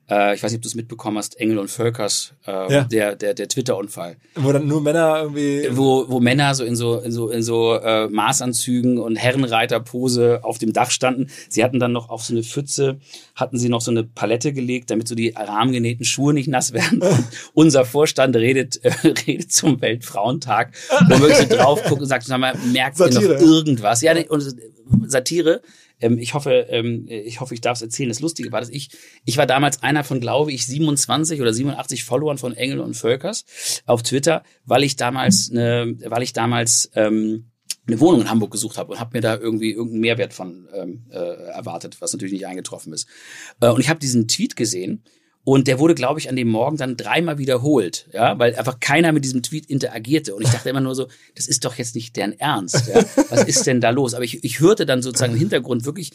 [0.10, 2.84] äh, ich weiß nicht, ob du es mitbekommen hast, Engel und Völkers, äh, ja.
[2.86, 4.16] der, der, der Twitter-Unfall.
[4.36, 5.68] Wo dann nur Männer irgendwie.
[5.72, 10.58] Wo, wo Männer so in so, in so, in so äh, Maßanzügen und Herrenreiterpose auf
[10.58, 11.28] dem Dach standen.
[11.50, 13.00] Sie hatten dann noch auf so eine Pfütze,
[13.36, 17.02] hatten sie noch so eine Palette gelegt, damit so die rahmengenähten Schuhe nicht nass werden.
[17.54, 18.92] Und unser Vorstand redet, äh,
[19.28, 20.72] redet zum Weltfrauentag,
[21.10, 23.24] wo wirklich so drauf guckt und sagt, sag mal, merkt Satire.
[23.24, 24.02] ihr noch irgendwas?
[24.02, 24.56] Ja, und
[25.08, 25.62] Satire
[26.06, 28.10] ähm, ich hoffe, ähm, ich hoffe, ich darf es erzählen.
[28.10, 28.90] Das Lustige war, dass ich,
[29.26, 33.46] ich war damals einer von, glaube ich, 27 oder 87 Followern von Engel und Völkers
[33.86, 37.52] auf Twitter, weil ich damals, eine, weil ich damals ähm,
[37.88, 41.06] eine Wohnung in Hamburg gesucht habe und habe mir da irgendwie irgendeinen Mehrwert von ähm,
[41.10, 43.08] äh, erwartet, was natürlich nicht eingetroffen ist.
[43.62, 45.04] Äh, und ich habe diesen Tweet gesehen
[45.46, 49.12] Und der wurde, glaube ich, an dem Morgen dann dreimal wiederholt, ja, weil einfach keiner
[49.12, 50.34] mit diesem Tweet interagierte.
[50.36, 52.88] Und ich dachte immer nur so, das ist doch jetzt nicht deren Ernst.
[52.88, 53.06] Ja?
[53.30, 54.16] Was ist denn da los?
[54.16, 56.14] Aber ich, ich hörte dann sozusagen im Hintergrund wirklich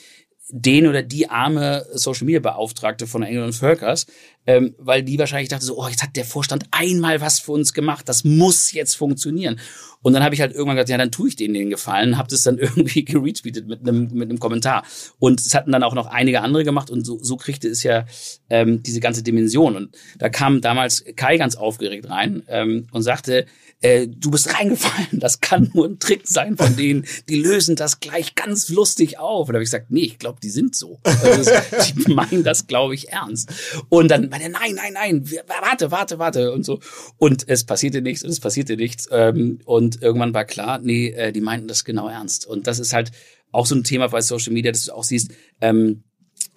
[0.49, 4.07] den oder die arme Social Media Beauftragte von Engel und Völkers,
[4.47, 7.73] ähm, weil die wahrscheinlich dachte so, oh, jetzt hat der Vorstand einmal was für uns
[7.73, 9.61] gemacht, das muss jetzt funktionieren.
[10.03, 12.29] Und dann habe ich halt irgendwann gesagt, ja, dann tue ich denen den Gefallen, habe
[12.29, 14.85] das dann irgendwie geretweetet mit einem mit einem Kommentar.
[15.19, 18.07] Und es hatten dann auch noch einige andere gemacht und so, so kriegte es ja
[18.49, 19.77] ähm, diese ganze Dimension.
[19.77, 23.47] Und da kam damals Kai ganz aufgeregt rein ähm, und sagte,
[23.83, 28.01] äh, du bist reingefallen, das kann nur ein Trick sein von denen, die lösen das
[28.01, 29.49] gleich ganz lustig auf.
[29.49, 31.01] Und da habe ich gesagt, nee, ich glaube, die sind so.
[31.03, 31.51] Also,
[31.87, 33.51] die meinen das, glaube ich, ernst.
[33.89, 36.81] Und dann meinte nein, nein, nein, warte, warte, warte und so.
[37.19, 39.09] Und es passierte nichts und es passierte nichts.
[39.11, 42.47] Ähm, und irgendwann war klar, nee, äh, die meinten das genau ernst.
[42.47, 43.11] Und das ist halt
[43.53, 46.05] auch so ein Thema bei Social Media, dass du auch siehst, ähm,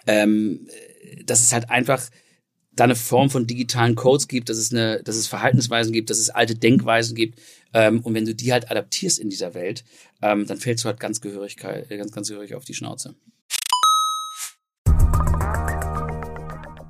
[0.06, 0.68] ähm,
[1.26, 2.08] das ist halt einfach
[2.72, 6.18] da eine Form von digitalen Codes gibt, dass es eine, dass es Verhaltensweisen gibt, dass
[6.18, 7.40] es alte Denkweisen gibt.
[7.72, 9.84] Ähm, und wenn du die halt adaptierst in dieser Welt,
[10.22, 13.14] ähm, dann fällst du halt ganz gehörig, ganz, ganz gehörig auf die Schnauze.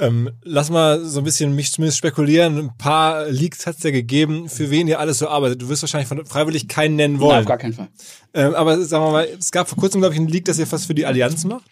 [0.00, 2.58] Ähm, lass mal so ein bisschen mich zumindest spekulieren.
[2.58, 5.60] Ein paar Leaks hat es ja gegeben, für wen ihr alles so arbeitet.
[5.60, 7.32] Du wirst wahrscheinlich von, freiwillig keinen nennen wollen.
[7.32, 7.88] Nein, auf gar keinen Fall.
[8.32, 10.70] Ähm, aber sagen wir mal, es gab vor kurzem, glaube ich, einen Leak, dass ihr
[10.72, 11.64] was für die Allianz macht.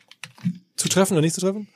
[0.76, 1.68] Zu treffen oder nicht zu treffen?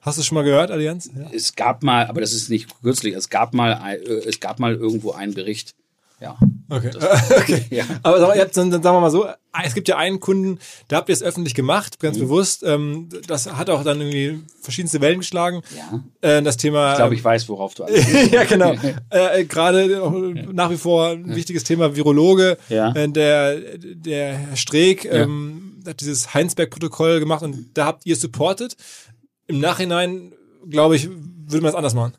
[0.00, 1.10] Hast du schon mal gehört, Allianz?
[1.14, 1.28] Ja.
[1.32, 4.74] Es gab mal, aber das ist nicht kürzlich, es gab mal, äh, es gab mal
[4.74, 5.74] irgendwo einen Bericht,
[6.20, 6.38] ja.
[6.68, 6.90] Okay.
[7.36, 7.64] okay.
[7.70, 7.84] ja.
[8.02, 9.26] Aber ihr habt, dann, dann sagen wir mal so,
[9.64, 10.58] es gibt ja einen Kunden,
[10.88, 12.22] da habt ihr es öffentlich gemacht, ganz mhm.
[12.22, 12.62] bewusst.
[12.62, 15.62] Ähm, das hat auch dann irgendwie verschiedenste Wellen geschlagen.
[15.76, 16.04] Ja.
[16.20, 16.92] Äh, das Thema.
[16.92, 18.30] Ich glaube, ich weiß, worauf du alles.
[18.30, 18.74] ja, genau.
[19.10, 22.58] äh, Gerade nach wie vor ein wichtiges Thema Virologe.
[22.68, 22.94] Ja.
[22.94, 28.76] Äh, der, der Herr Streeck ähm, hat dieses Heinsberg-Protokoll gemacht und da habt ihr supportet.
[29.46, 30.32] Im Nachhinein,
[30.68, 32.12] glaube ich, würde man es anders machen.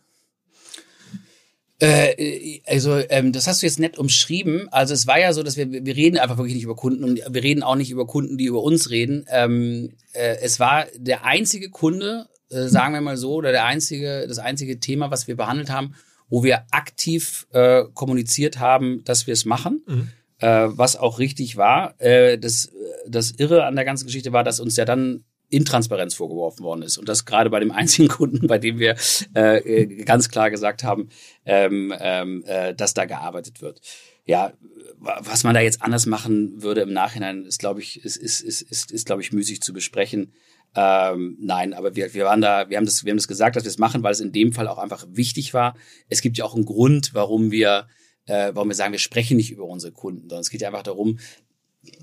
[1.81, 4.69] Äh, also ähm, das hast du jetzt nett umschrieben.
[4.71, 7.21] Also es war ja so, dass wir wir reden einfach wirklich nicht über Kunden und
[7.27, 9.25] wir reden auch nicht über Kunden, die über uns reden.
[9.29, 14.27] Ähm, äh, es war der einzige Kunde, äh, sagen wir mal so, oder der einzige
[14.27, 15.95] das einzige Thema, was wir behandelt haben,
[16.29, 19.81] wo wir aktiv äh, kommuniziert haben, dass wir es machen.
[19.87, 20.07] Mhm.
[20.37, 21.99] Äh, was auch richtig war.
[21.99, 22.71] Äh, das,
[23.07, 26.97] das Irre an der ganzen Geschichte war, dass uns ja dann Intransparenz vorgeworfen worden ist.
[26.97, 28.95] Und das gerade bei dem einzigen Kunden, bei dem wir
[29.35, 31.09] äh, äh, ganz klar gesagt haben,
[31.45, 33.81] ähm, ähm, äh, dass da gearbeitet wird.
[34.25, 34.53] Ja,
[34.99, 38.61] was man da jetzt anders machen würde im Nachhinein, ist, glaube ich, ist, ist, ist,
[38.61, 40.33] ist, ist glaube ich, müßig zu besprechen.
[40.73, 43.63] Ähm, nein, aber wir, wir waren da, wir haben das, wir haben das gesagt, dass
[43.63, 45.75] wir es machen, weil es in dem Fall auch einfach wichtig war.
[46.07, 47.87] Es gibt ja auch einen Grund, warum wir,
[48.25, 50.83] äh, warum wir sagen, wir sprechen nicht über unsere Kunden, sondern es geht ja einfach
[50.83, 51.19] darum,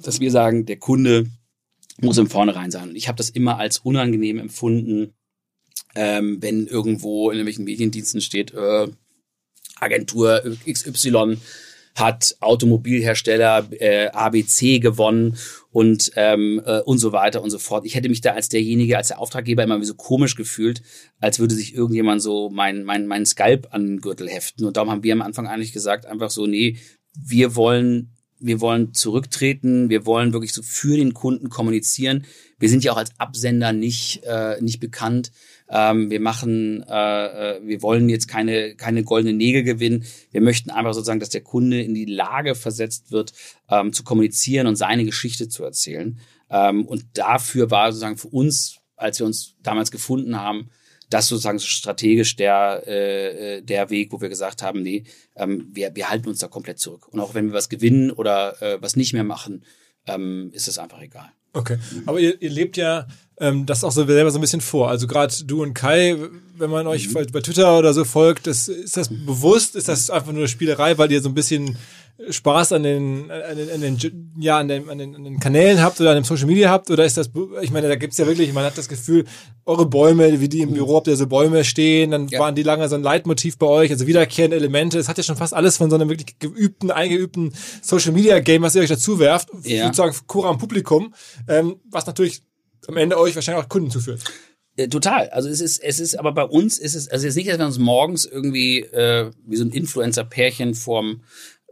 [0.02, 1.26] dass wir sagen, der Kunde
[2.00, 2.90] muss im Vornherein sein.
[2.90, 5.14] Und ich habe das immer als unangenehm empfunden,
[5.94, 8.88] ähm, wenn irgendwo in irgendwelchen Mediendiensten steht, äh,
[9.80, 11.38] Agentur XY
[11.94, 15.36] hat Automobilhersteller äh, ABC gewonnen
[15.72, 17.84] und ähm, äh, und so weiter und so fort.
[17.84, 20.82] Ich hätte mich da als derjenige, als der Auftraggeber immer so komisch gefühlt,
[21.18, 24.64] als würde sich irgendjemand so mein mein mein Skalp an den Gürtel heften.
[24.64, 26.76] Und darum haben wir am Anfang eigentlich gesagt, einfach so, nee,
[27.20, 32.24] wir wollen wir wollen zurücktreten, wir wollen wirklich so für den Kunden kommunizieren.
[32.58, 35.32] Wir sind ja auch als Absender nicht, äh, nicht bekannt.
[35.68, 40.04] Ähm, wir machen, äh, äh, wir wollen jetzt keine, keine goldenen Nägel gewinnen.
[40.30, 43.32] Wir möchten einfach sozusagen, dass der Kunde in die Lage versetzt wird,
[43.68, 46.18] ähm, zu kommunizieren und seine Geschichte zu erzählen.
[46.50, 50.70] Ähm, und dafür war sozusagen für uns, als wir uns damals gefunden haben,
[51.10, 55.04] das sozusagen strategisch der, äh, äh, der Weg, wo wir gesagt haben, nee,
[55.36, 57.08] ähm, wir, wir halten uns da komplett zurück.
[57.08, 59.64] Und auch wenn wir was gewinnen oder äh, was nicht mehr machen,
[60.06, 61.30] ähm, ist es einfach egal.
[61.54, 63.06] Okay, aber ihr, ihr lebt ja
[63.40, 64.90] ähm, das auch so selber so ein bisschen vor.
[64.90, 66.16] Also gerade du und Kai,
[66.56, 67.26] wenn man euch mhm.
[67.32, 69.74] bei Twitter oder so folgt, das, ist das bewusst?
[69.74, 71.78] Ist das einfach nur eine Spielerei, weil ihr so ein bisschen
[72.30, 75.80] Spaß an den, an den, an den, ja, an den, an den, an den Kanälen
[75.80, 76.90] habt oder an dem Social Media habt?
[76.90, 77.30] Oder ist das,
[77.62, 79.24] ich meine, da gibt's ja wirklich, man hat das Gefühl,
[79.64, 82.40] eure Bäume, wie die im Büro habt ihr so Bäume stehen, dann ja.
[82.40, 84.98] waren die lange so ein Leitmotiv bei euch, also wiederkehrende Elemente.
[84.98, 88.62] Es hat ja schon fast alles von so einem wirklich geübten, eingeübten Social Media Game,
[88.62, 89.84] was ihr euch dazu werft, ja.
[89.84, 91.14] sozusagen Cura am Publikum,
[91.46, 92.42] ähm, was natürlich
[92.88, 94.24] am Ende euch wahrscheinlich auch Kunden zuführt.
[94.90, 95.28] Total.
[95.30, 97.66] Also es ist, es ist, aber bei uns ist es, also jetzt nicht, dass wir
[97.66, 101.22] uns morgens irgendwie äh, wie so ein Influencer-Pärchen vorm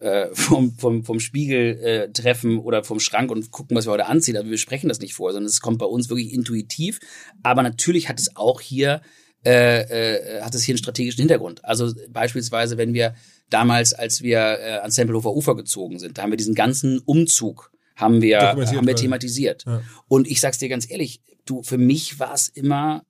[0.00, 4.06] äh, vom, vom, vom Spiegel äh, treffen oder vom Schrank und gucken, was wir heute
[4.06, 4.36] anziehen.
[4.36, 7.00] Also wir sprechen das nicht vor, sondern es kommt bei uns wirklich intuitiv.
[7.42, 9.00] Aber natürlich hat es auch hier
[9.44, 11.64] äh, äh, hat es hier einen strategischen Hintergrund.
[11.64, 13.14] Also beispielsweise, wenn wir
[13.48, 17.70] damals, als wir äh, ans Tempelhofer Ufer gezogen sind, da haben wir diesen ganzen Umzug
[17.94, 19.64] haben wir haben wir thematisiert.
[19.64, 19.82] Ja.
[20.08, 23.05] Und ich sag's dir ganz ehrlich, du für mich war es immer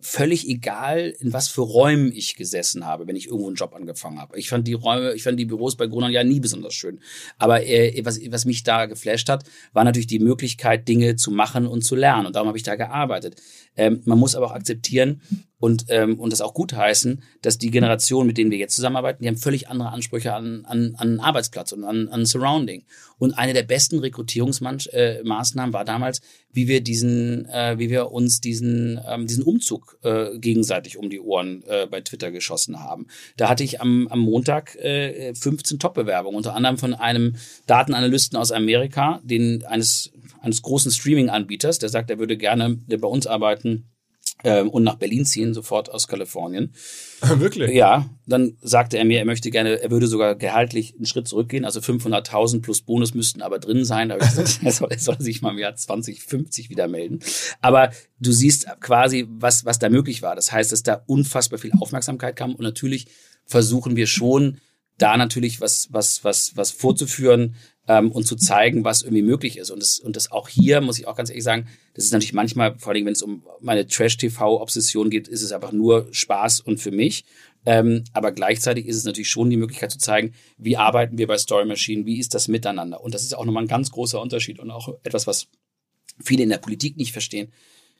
[0.00, 4.20] völlig egal, in was für Räumen ich gesessen habe, wenn ich irgendwo einen Job angefangen
[4.20, 4.38] habe.
[4.38, 7.00] Ich fand die Räume, ich fand die Büros bei Gruner ja nie besonders schön.
[7.36, 11.66] Aber äh, was, was mich da geflasht hat, war natürlich die Möglichkeit, Dinge zu machen
[11.66, 12.26] und zu lernen.
[12.26, 13.42] Und darum habe ich da gearbeitet.
[13.78, 15.22] Ähm, man muss aber auch akzeptieren,
[15.60, 19.22] und, ähm, und das auch gut heißen, dass die Generation, mit denen wir jetzt zusammenarbeiten,
[19.22, 22.84] die haben völlig andere Ansprüche an, an, an Arbeitsplatz und an, an Surrounding.
[23.18, 26.20] Und eine der besten Rekrutierungsmaßnahmen äh, war damals,
[26.52, 31.20] wie wir diesen, äh, wie wir uns diesen, ähm, diesen Umzug äh, gegenseitig um die
[31.20, 33.08] Ohren äh, bei Twitter geschossen haben.
[33.36, 37.34] Da hatte ich am, am Montag äh, 15 Top-Bewerbungen, unter anderem von einem
[37.66, 40.12] Datenanalysten aus Amerika, den eines
[40.48, 43.90] eines großen Streaming-Anbieters, der sagt, er würde gerne bei uns arbeiten
[44.44, 46.72] ähm, und nach Berlin ziehen, sofort aus Kalifornien.
[47.20, 47.72] Wirklich?
[47.72, 51.64] Ja, dann sagte er mir, er möchte gerne, er würde sogar gehaltlich einen Schritt zurückgehen,
[51.64, 54.08] also 500.000 plus Bonus müssten aber drin sein.
[54.08, 57.20] Da habe ich gesagt, er soll, er soll sich mal im Jahr 2050 wieder melden.
[57.60, 57.90] Aber
[58.20, 60.36] du siehst quasi, was, was da möglich war.
[60.36, 63.08] Das heißt, dass da unfassbar viel Aufmerksamkeit kam und natürlich
[63.44, 64.58] versuchen wir schon,
[64.98, 67.54] da natürlich was, was, was, was vorzuführen,
[67.88, 69.70] ähm, und zu zeigen, was irgendwie möglich ist.
[69.70, 72.34] Und das, und das auch hier, muss ich auch ganz ehrlich sagen, das ist natürlich
[72.34, 76.78] manchmal, vor allem wenn es um meine Trash-TV-Obsession geht, ist es einfach nur Spaß und
[76.78, 77.24] für mich.
[77.66, 81.38] Ähm, aber gleichzeitig ist es natürlich schon die Möglichkeit zu zeigen, wie arbeiten wir bei
[81.38, 83.02] Story Machine, wie ist das miteinander.
[83.02, 85.48] Und das ist auch nochmal ein ganz großer Unterschied und auch etwas, was
[86.22, 87.52] viele in der Politik nicht verstehen.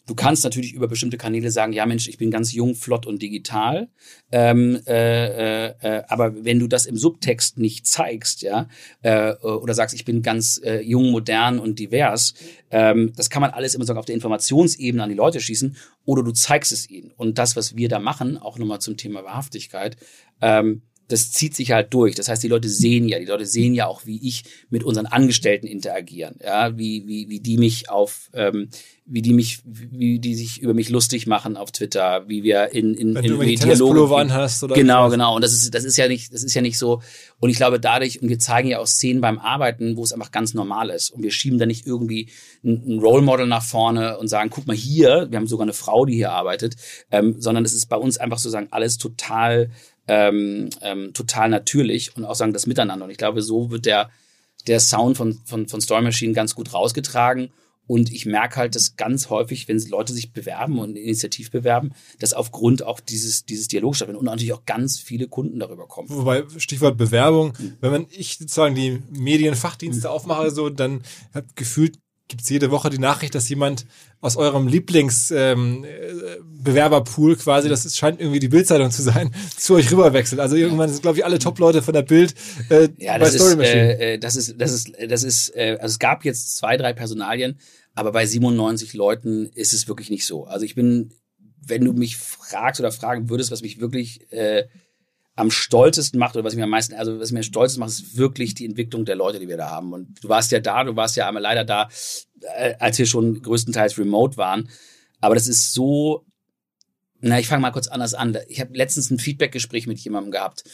[0.09, 3.21] Du kannst natürlich über bestimmte Kanäle sagen, ja Mensch, ich bin ganz jung, flott und
[3.21, 3.91] digital.
[4.33, 8.69] Ähm, äh, äh, äh, aber wenn du das im Subtext nicht zeigst, ja,
[9.03, 12.33] äh, oder sagst, ich bin ganz äh, jung, modern und divers,
[12.71, 16.23] ähm, das kann man alles immer so auf der Informationsebene an die Leute schießen, oder
[16.23, 17.13] du zeigst es ihnen.
[17.19, 19.99] Und das, was wir da machen, auch nochmal zum Thema Wahrhaftigkeit,
[20.41, 22.15] ähm, das zieht sich halt durch.
[22.15, 25.07] Das heißt, die Leute sehen ja, die Leute sehen ja auch, wie ich mit unseren
[25.07, 28.69] Angestellten interagieren, ja, wie, wie, wie die mich auf, ähm,
[29.07, 32.95] wie die mich, wie die sich über mich lustig machen auf Twitter, wie wir in,
[32.95, 35.13] in, Wenn in du Dialoge hast oder genau, was.
[35.13, 35.35] genau.
[35.35, 37.01] Und das ist, das ist ja nicht, das ist ja nicht so.
[37.41, 40.31] Und ich glaube, dadurch und wir zeigen ja auch Szenen beim Arbeiten, wo es einfach
[40.31, 41.11] ganz normal ist.
[41.11, 42.29] Und wir schieben da nicht irgendwie
[42.63, 45.73] ein, ein Role Model nach vorne und sagen, guck mal hier, wir haben sogar eine
[45.73, 46.77] Frau, die hier arbeitet,
[47.11, 49.71] ähm, sondern es ist bei uns einfach sozusagen alles total
[50.09, 53.05] ähm, ähm, total natürlich und auch sagen das Miteinander.
[53.05, 54.11] Und ich glaube, so wird der,
[54.67, 57.51] der Sound von, von, von Story Machine ganz gut rausgetragen.
[57.87, 62.35] Und ich merke halt, dass ganz häufig, wenn Leute sich bewerben und initiativ bewerben, dass
[62.35, 66.11] aufgrund auch dieses, dieses Dialogs stattfindet und natürlich auch ganz viele Kunden darüber kommen.
[66.11, 71.03] Wobei, Stichwort Bewerbung, wenn man ich sozusagen die Medienfachdienste aufmache, so, dann
[71.33, 71.99] hat gefühlt
[72.29, 73.87] gibt es jede Woche die Nachricht, dass jemand
[74.21, 79.91] aus eurem Lieblingsbewerberpool ähm, quasi, das ist, scheint irgendwie die Bildzeitung zu sein, zu euch
[79.91, 80.39] rüberwechselt.
[80.41, 82.35] Also irgendwann sind, glaube ich, alle Top-Leute von der Bild
[82.69, 83.95] äh, ja, bei das Story Machine.
[83.95, 86.93] Ist, äh, das ist, das ist, das ist, äh, also es gab jetzt zwei, drei
[86.93, 87.59] Personalien,
[87.95, 90.45] aber bei 97 Leuten ist es wirklich nicht so.
[90.45, 91.15] Also ich bin,
[91.61, 94.65] wenn du mich fragst oder fragen würdest, was mich wirklich äh,
[95.39, 98.55] am stolzesten macht oder was mir am meisten, also was mir stolz macht, ist wirklich
[98.55, 99.93] die Entwicklung der Leute, die wir da haben.
[99.93, 101.89] Und du warst ja da, du warst ja einmal leider da,
[102.57, 104.69] äh, als wir schon größtenteils remote waren.
[105.21, 106.27] Aber das ist so,
[107.21, 108.37] na, ich fange mal kurz anders an.
[108.49, 110.65] Ich habe letztens ein Feedback-Gespräch mit jemandem gehabt,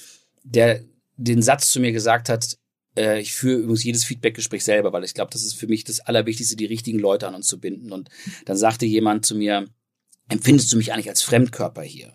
[0.45, 0.81] der
[1.17, 2.57] den Satz zu mir gesagt hat,
[2.97, 6.01] äh, ich führe übrigens jedes Feedback-Gespräch selber, weil ich glaube, das ist für mich das
[6.01, 7.93] Allerwichtigste, die richtigen Leute an uns zu binden.
[7.93, 8.09] Und
[8.47, 9.67] dann sagte jemand zu mir,
[10.31, 12.15] empfindest du mich eigentlich als Fremdkörper hier?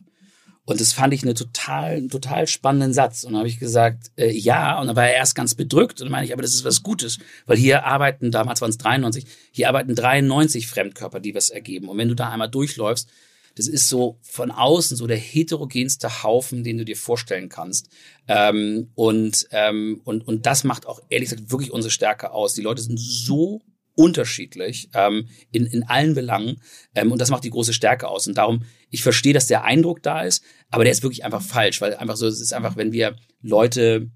[0.69, 3.23] Und das fand ich eine total, einen total spannenden Satz.
[3.23, 4.79] Und dann habe ich gesagt, äh, ja.
[4.79, 5.99] Und dann war er erst ganz bedrückt.
[5.99, 7.17] Und dann meine ich, aber das ist was Gutes.
[7.47, 11.89] Weil hier arbeiten, damals waren es 93, hier arbeiten 93 Fremdkörper, die was ergeben.
[11.89, 13.09] Und wenn du da einmal durchläufst,
[13.55, 17.89] das ist so von außen so der heterogenste Haufen, den du dir vorstellen kannst.
[18.27, 22.53] Ähm, und, ähm, und, und das macht auch ehrlich gesagt wirklich unsere Stärke aus.
[22.53, 23.63] Die Leute sind so
[23.99, 26.61] unterschiedlich ähm, in, in allen Belangen.
[26.95, 28.27] Ähm, und das macht die große Stärke aus.
[28.27, 31.81] Und darum, ich verstehe, dass der Eindruck da ist, aber der ist wirklich einfach falsch,
[31.81, 34.09] weil einfach so, es ist einfach, wenn wir Leute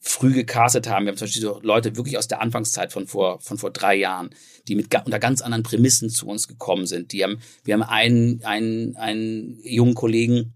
[0.00, 1.06] früh gecastet haben.
[1.06, 3.94] Wir haben zum Beispiel so Leute wirklich aus der Anfangszeit von vor, von vor drei
[3.94, 4.30] Jahren,
[4.68, 7.12] die mit unter ganz anderen Prämissen zu uns gekommen sind.
[7.12, 10.52] Die haben, wir haben einen, einen, einen jungen Kollegen,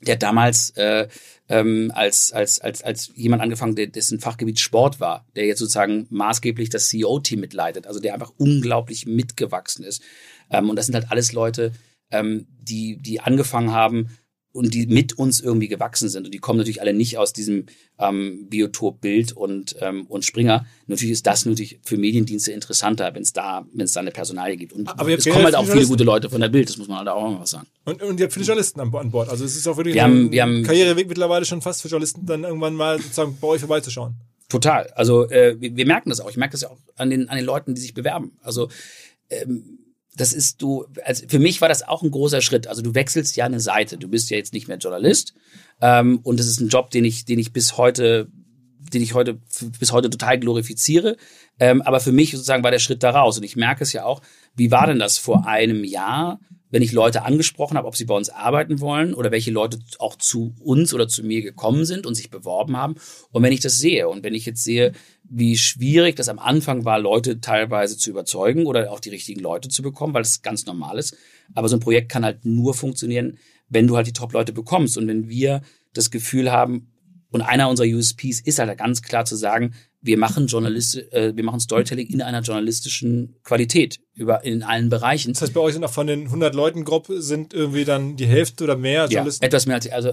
[0.00, 1.08] der damals äh,
[1.48, 6.06] ähm, als, als, als, als jemand angefangen, der, dessen Fachgebiet Sport war, der jetzt sozusagen
[6.10, 10.02] maßgeblich das CEO-Team mitleitet, also der einfach unglaublich mitgewachsen ist.
[10.50, 11.72] Ähm, und das sind halt alles Leute,
[12.10, 14.18] ähm, die, die angefangen haben,
[14.52, 16.24] und die mit uns irgendwie gewachsen sind.
[16.24, 17.66] Und die kommen natürlich alle nicht aus diesem
[17.98, 20.66] ähm, Biotop Bild und, ähm, und Springer.
[20.86, 24.56] Natürlich ist das natürlich für Mediendienste interessanter, wenn es da, wenn es da eine Personalie
[24.56, 24.72] gibt.
[24.72, 26.98] Und Aber es kommen halt auch viele gute Leute von der Bild, das muss man
[26.98, 27.66] halt auch mal was sagen.
[27.84, 29.28] Und, und ihr habt viele Journalisten an, an Bord.
[29.28, 31.88] Also es ist auch wirklich wir ein haben, wir haben, Karriereweg mittlerweile schon fast für
[31.88, 34.14] Journalisten, dann irgendwann mal sozusagen bei euch vorbeizuschauen.
[34.48, 34.86] Total.
[34.94, 36.30] Also äh, wir, wir merken das auch.
[36.30, 38.32] Ich merke das ja auch an den, an den Leuten, die sich bewerben.
[38.42, 38.68] Also
[39.28, 39.77] ähm,
[40.18, 42.66] das ist du, also für mich war das auch ein großer Schritt.
[42.66, 43.96] Also du wechselst ja eine Seite.
[43.96, 45.34] Du bist ja jetzt nicht mehr Journalist.
[45.80, 48.28] Ähm, und das ist ein Job, den ich, den ich bis heute,
[48.92, 49.38] den ich heute,
[49.78, 51.16] bis heute total glorifiziere.
[51.60, 53.38] Ähm, aber für mich sozusagen war der Schritt da raus.
[53.38, 54.20] Und ich merke es ja auch,
[54.56, 56.40] wie war denn das vor einem Jahr?
[56.70, 60.16] wenn ich Leute angesprochen habe, ob sie bei uns arbeiten wollen oder welche Leute auch
[60.16, 62.96] zu uns oder zu mir gekommen sind und sich beworben haben.
[63.30, 64.92] Und wenn ich das sehe und wenn ich jetzt sehe,
[65.30, 69.68] wie schwierig das am Anfang war, Leute teilweise zu überzeugen oder auch die richtigen Leute
[69.68, 71.16] zu bekommen, weil das ganz normal ist.
[71.54, 74.96] Aber so ein Projekt kann halt nur funktionieren, wenn du halt die Top-Leute bekommst.
[74.96, 75.62] Und wenn wir
[75.92, 76.90] das Gefühl haben,
[77.30, 81.42] und einer unserer USPs ist halt ganz klar zu sagen, wir machen Journalist, äh, wir
[81.42, 85.32] machen Storytelling in einer journalistischen Qualität über in allen Bereichen.
[85.32, 88.26] Das heißt, bei euch sind auch von den 100 Leuten grob sind irgendwie dann die
[88.26, 89.42] Hälfte oder mehr Journalisten?
[89.42, 90.12] Ja, etwas mehr als also äh,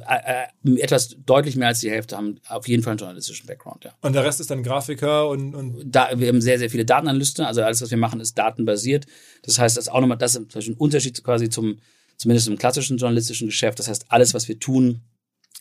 [0.66, 3.84] äh, etwas deutlich mehr als die Hälfte haben auf jeden Fall einen journalistischen Background.
[3.84, 3.94] Ja.
[4.02, 7.46] Und der Rest ist dann Grafiker und, und da wir haben sehr sehr viele Datenanalysten.
[7.46, 9.06] Also alles, was wir machen, ist datenbasiert.
[9.44, 11.80] Das heißt, das ist auch nochmal das ist ein Unterschied quasi zum
[12.18, 13.78] zumindest im klassischen journalistischen Geschäft.
[13.78, 15.02] Das heißt, alles, was wir tun,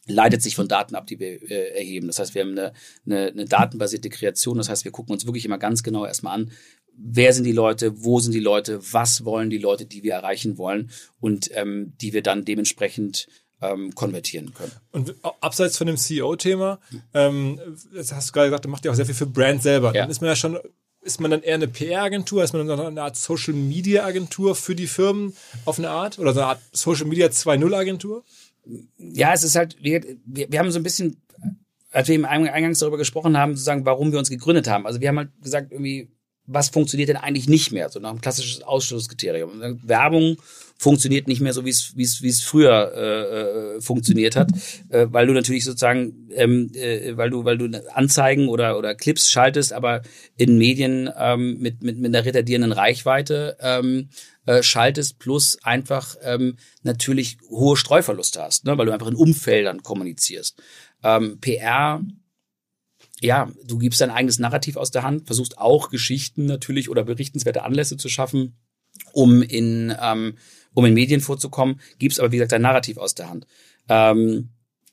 [0.07, 2.07] leitet sich von Daten ab, die wir äh, erheben.
[2.09, 2.73] Das heißt, wir haben eine,
[3.07, 4.59] eine, eine datenbasierte Kreation.
[4.59, 6.51] Das heißt, wir gucken uns wirklich immer ganz genau erstmal an,
[6.97, 10.59] wer sind die Leute, wo sind die Leute, was wollen die Leute, die wir erreichen
[10.59, 10.91] wollen
[11.21, 13.29] und ähm, die wir dann dementsprechend
[13.61, 14.73] ähm, konvertieren können.
[14.93, 16.81] Und abseits von dem CEO-Thema,
[17.15, 17.61] ähm,
[17.95, 19.95] das hast du gerade gesagt, du machst ja auch sehr viel für Brand selber.
[19.95, 20.03] Ja.
[20.03, 20.59] Dann ist man ja schon
[21.05, 22.43] ist man dann eher eine PR-Agentur?
[22.43, 25.37] Ist man dann eine Art Social-Media-Agentur für die Firmen
[25.67, 26.19] auf eine Art?
[26.19, 28.25] Oder so eine Art Social-Media 2.0-Agentur?
[28.99, 31.23] Ja, es ist halt, wir, wir, wir haben so ein bisschen,
[31.91, 34.87] als wir im Eingangs darüber gesprochen haben, sozusagen, warum wir uns gegründet haben.
[34.87, 36.11] Also wir haben halt gesagt, irgendwie,
[36.47, 37.89] was funktioniert denn eigentlich nicht mehr?
[37.89, 39.81] So nach einem klassischen Ausschlusskriterium.
[39.83, 40.37] Werbung
[40.77, 44.51] funktioniert nicht mehr so, wie es wie es wie es früher äh, äh, funktioniert hat,
[44.91, 49.31] äh, weil du natürlich sozusagen, ähm, äh, weil du weil du Anzeigen oder oder Clips
[49.31, 50.03] schaltest, aber
[50.37, 54.11] in Medien ähm, mit mit mit einer retardierenden Reichweite ähm,
[54.47, 59.83] äh, schaltest, plus einfach ähm, natürlich hohe Streuverluste hast, ne, weil du einfach in Umfeldern
[59.83, 60.63] kommunizierst.
[61.03, 62.01] Ähm, PR
[63.21, 67.63] ja, du gibst dein eigenes Narrativ aus der Hand, versuchst auch Geschichten natürlich oder berichtenswerte
[67.63, 68.57] Anlässe zu schaffen,
[69.13, 70.37] um in, ähm,
[70.75, 73.47] um in Medien vorzukommen, gibst aber, wie gesagt, dein Narrativ aus der Hand.
[73.89, 74.51] Ähm,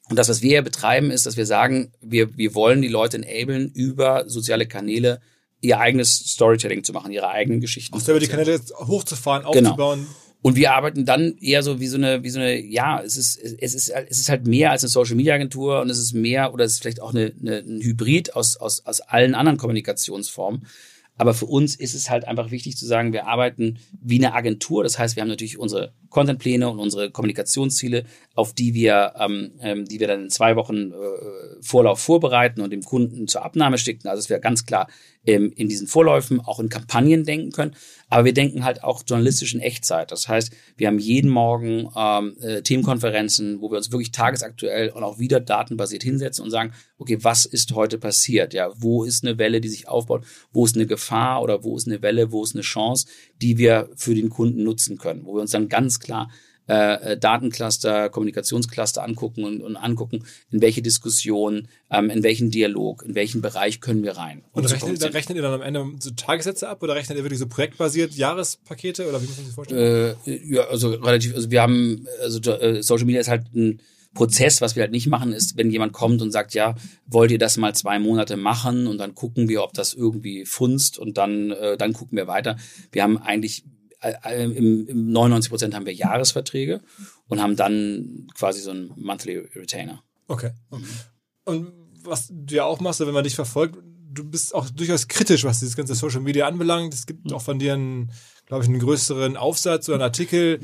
[0.09, 3.17] und das, was wir hier betreiben, ist, dass wir sagen, wir, wir wollen die Leute
[3.17, 5.21] enablen, über soziale Kanäle
[5.61, 7.95] ihr eigenes Storytelling zu machen, ihre eigenen Geschichten.
[7.95, 9.69] Auch selber die Kanäle hochzufahren, genau.
[9.69, 9.99] aufzubauen.
[9.99, 10.11] Genau.
[10.43, 13.37] Und wir arbeiten dann eher so wie so eine, wie so eine, ja, es ist,
[13.37, 16.51] es ist, es ist halt mehr als eine Social Media Agentur und es ist mehr
[16.51, 20.65] oder es ist vielleicht auch eine, eine, ein Hybrid aus, aus, aus allen anderen Kommunikationsformen.
[21.15, 24.83] Aber für uns ist es halt einfach wichtig zu sagen, wir arbeiten wie eine Agentur.
[24.83, 28.03] Das heißt, wir haben natürlich unsere Contentpläne und unsere Kommunikationsziele,
[28.35, 32.71] auf die wir, ähm, ähm, die wir dann in zwei Wochen äh, Vorlauf vorbereiten und
[32.71, 34.07] dem Kunden zur Abnahme schicken.
[34.07, 34.87] Also dass wir ganz klar
[35.25, 37.75] ähm, in diesen Vorläufen auch in Kampagnen denken können.
[38.09, 40.11] Aber wir denken halt auch journalistisch in Echtzeit.
[40.11, 45.03] Das heißt, wir haben jeden Morgen ähm, äh, Themenkonferenzen, wo wir uns wirklich tagesaktuell und
[45.03, 48.53] auch wieder datenbasiert hinsetzen und sagen, okay, was ist heute passiert?
[48.53, 50.25] Ja, wo ist eine Welle, die sich aufbaut?
[50.51, 52.31] Wo ist eine Gefahr oder wo ist eine Welle?
[52.31, 53.07] Wo ist eine Chance,
[53.41, 55.25] die wir für den Kunden nutzen können?
[55.25, 56.29] Wo wir uns dann ganz klar
[56.71, 63.15] äh, Datencluster, Kommunikationscluster angucken und, und angucken, in welche Diskussion, ähm, in welchen Dialog, in
[63.15, 64.43] welchen Bereich können wir rein.
[64.51, 67.23] Und, und rechnet, dann rechnet ihr dann am Ende so Tagessätze ab oder rechnet ihr
[67.23, 70.15] wirklich so projektbasiert Jahrespakete oder wie muss man sich vorstellen?
[70.25, 73.81] Äh, ja, also relativ, also wir haben, also äh, Social Media ist halt ein
[74.13, 76.75] Prozess, was wir halt nicht machen, ist, wenn jemand kommt und sagt, ja,
[77.05, 80.99] wollt ihr das mal zwei Monate machen und dann gucken wir, ob das irgendwie funzt
[80.99, 82.57] und dann, äh, dann gucken wir weiter.
[82.91, 83.69] Wir haben eigentlich äh, äh,
[84.33, 86.81] im, im 99 Prozent haben wir Jahresverträge
[87.27, 90.03] und haben dann quasi so einen Monthly Retainer.
[90.27, 90.51] Okay.
[91.45, 91.73] Und
[92.03, 93.77] was du ja auch machst, wenn man dich verfolgt,
[94.13, 96.93] du bist auch durchaus kritisch, was dieses ganze Social Media anbelangt.
[96.93, 98.11] Es gibt auch von dir einen,
[98.45, 100.59] glaube ich, einen größeren Aufsatz oder einen Artikel,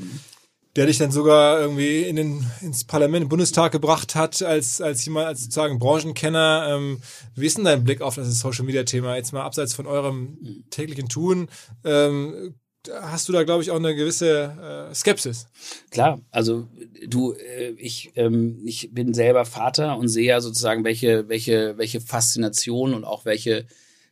[0.76, 5.04] der dich dann sogar irgendwie in den, ins Parlament, im Bundestag gebracht hat, als, als
[5.04, 6.68] jemand, als sozusagen Branchenkenner.
[6.70, 7.00] Ähm,
[7.34, 9.16] wie ist denn dein Blick auf das Social Media Thema?
[9.16, 11.48] Jetzt mal abseits von eurem täglichen Tun.
[11.84, 12.54] Ähm,
[13.02, 15.46] hast du da, glaube ich, auch eine gewisse äh, Skepsis.
[15.90, 16.66] Klar, also
[17.06, 22.00] du, äh, ich, ähm, ich bin selber Vater und sehe ja sozusagen, welche, welche, welche
[22.00, 23.66] Faszination und auch welche,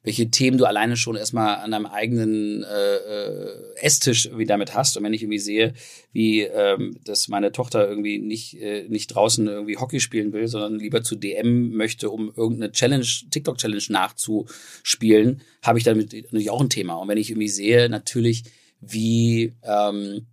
[0.07, 4.97] welche Themen du alleine schon erstmal an deinem eigenen äh, äh, Esstisch irgendwie damit hast.
[4.97, 5.75] Und wenn ich irgendwie sehe,
[6.13, 10.79] wie ähm, dass meine Tochter irgendwie nicht, äh, nicht draußen irgendwie Hockey spielen will, sondern
[10.79, 16.71] lieber zu DM möchte, um irgendeine Challenge, TikTok-Challenge nachzuspielen, habe ich damit natürlich auch ein
[16.71, 16.95] Thema.
[16.95, 18.45] Und wenn ich irgendwie sehe, natürlich,
[18.81, 20.27] wie ähm,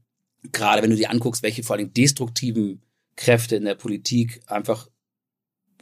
[0.51, 2.81] gerade wenn du dir anguckst, welche vor allem destruktiven
[3.15, 4.89] Kräfte in der Politik einfach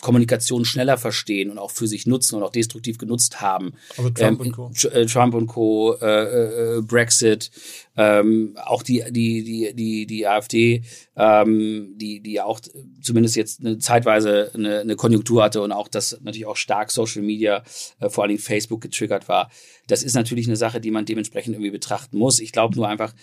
[0.02, 3.74] Kommunikation schneller verstehen und auch für sich nutzen und auch destruktiv genutzt haben.
[3.98, 4.72] Also Trump ähm, und Co.
[4.90, 5.96] Äh, Trump und Co.
[6.02, 7.52] Äh, äh, Brexit,
[7.96, 10.84] ähm, auch die die die die die AfD,
[11.16, 12.60] ähm, die die auch
[13.02, 17.22] zumindest jetzt eine zeitweise eine, eine Konjunktur hatte und auch das natürlich auch stark Social
[17.22, 17.64] Media,
[18.00, 19.52] äh, vor allem Facebook getriggert war.
[19.88, 22.40] Das ist natürlich eine Sache, die man dementsprechend irgendwie betrachten muss.
[22.40, 23.14] Ich glaube nur einfach,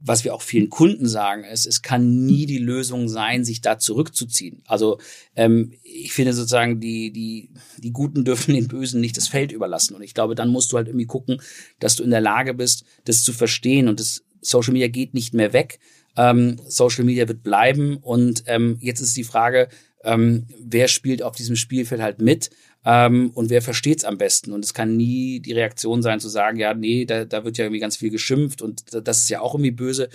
[0.00, 3.78] was wir auch vielen Kunden sagen, ist, es kann nie die Lösung sein, sich da
[3.78, 4.62] zurückzuziehen.
[4.66, 4.98] Also
[5.34, 9.94] ähm, ich finde sozusagen, die, die, die Guten dürfen den Bösen nicht das Feld überlassen.
[9.94, 11.40] Und ich glaube, dann musst du halt irgendwie gucken,
[11.80, 13.88] dass du in der Lage bist, das zu verstehen.
[13.88, 15.80] Und das Social Media geht nicht mehr weg.
[16.16, 17.96] Ähm, Social Media wird bleiben.
[17.96, 19.68] Und ähm, jetzt ist die Frage,
[20.04, 22.50] ähm, wer spielt auf diesem Spielfeld halt mit
[22.90, 24.52] ähm, und wer versteht es am besten.
[24.52, 27.66] Und es kann nie die Reaktion sein zu sagen, ja, nee, da, da wird ja
[27.66, 30.08] irgendwie ganz viel geschimpft und das ist ja auch irgendwie böse.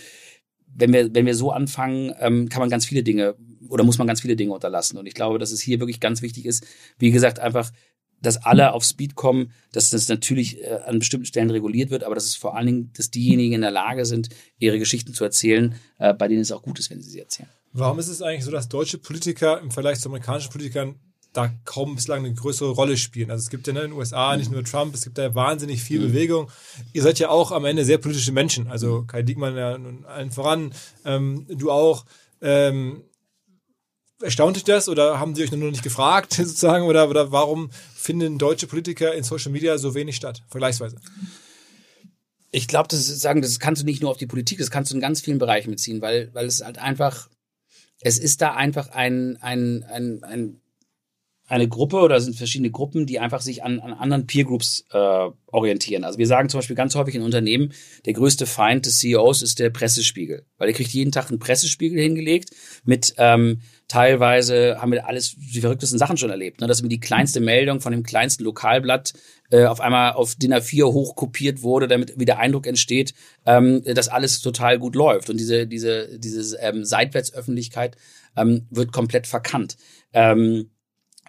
[0.76, 3.36] Wenn wir, wenn wir so anfangen, ähm, kann man ganz viele Dinge
[3.70, 4.98] oder muss man ganz viele Dinge unterlassen.
[4.98, 6.66] Und ich glaube, dass es hier wirklich ganz wichtig ist,
[6.98, 7.72] wie gesagt, einfach
[8.24, 12.16] dass alle auf Speed kommen, dass das natürlich äh, an bestimmten Stellen reguliert wird, aber
[12.16, 15.76] dass es vor allen Dingen, dass diejenigen in der Lage sind, ihre Geschichten zu erzählen,
[16.00, 17.50] äh, bei denen es auch gut ist, wenn sie sie erzählen.
[17.74, 20.96] Warum ist es eigentlich so, dass deutsche Politiker im Vergleich zu amerikanischen Politikern
[21.34, 23.32] da kaum bislang eine größere Rolle spielen.
[23.32, 25.82] Also es gibt ja ne, in den USA nicht nur Trump, es gibt da wahnsinnig
[25.82, 26.08] viel mhm.
[26.08, 26.52] Bewegung.
[26.94, 28.68] Ihr seid ja auch am Ende sehr politische Menschen.
[28.68, 29.08] Also mhm.
[29.08, 30.74] Kai Diekmann ja nun allen voran,
[31.06, 32.06] ähm, du auch.
[32.42, 33.04] Ähm,
[34.22, 38.38] erstaunt dich das oder haben sie euch nur nicht gefragt sozusagen oder, oder warum finden
[38.38, 40.98] deutsche Politiker in Social Media so wenig statt, vergleichsweise?
[42.52, 44.92] Ich glaube, das ist sagen, das kannst du nicht nur auf die Politik, das kannst
[44.92, 47.28] du in ganz vielen Bereichen beziehen, weil, weil es halt einfach,
[48.00, 50.62] es ist da einfach ein, ein, ein, ein
[51.48, 55.30] eine Gruppe oder sind verschiedene Gruppen, die einfach sich an, an anderen Peer Groups äh,
[55.48, 56.06] orientieren.
[56.06, 57.74] Also wir sagen zum Beispiel ganz häufig in Unternehmen,
[58.06, 62.00] der größte Feind des CEOs ist der Pressespiegel, weil der kriegt jeden Tag einen Pressespiegel
[62.00, 62.52] hingelegt
[62.86, 66.68] mit ähm, teilweise haben wir alles die verrücktesten Sachen schon erlebt, ne?
[66.68, 69.14] dass mir die kleinste Meldung von dem kleinsten Lokalblatt
[69.52, 73.14] äh, auf einmal auf DIN A4 hochkopiert wurde, damit wieder Eindruck entsteht,
[73.46, 77.98] ähm, dass alles total gut läuft und diese diese diese ähm, Seitwärtsöffentlichkeit
[78.38, 79.76] ähm, wird komplett verkannt.
[80.14, 80.70] Ähm,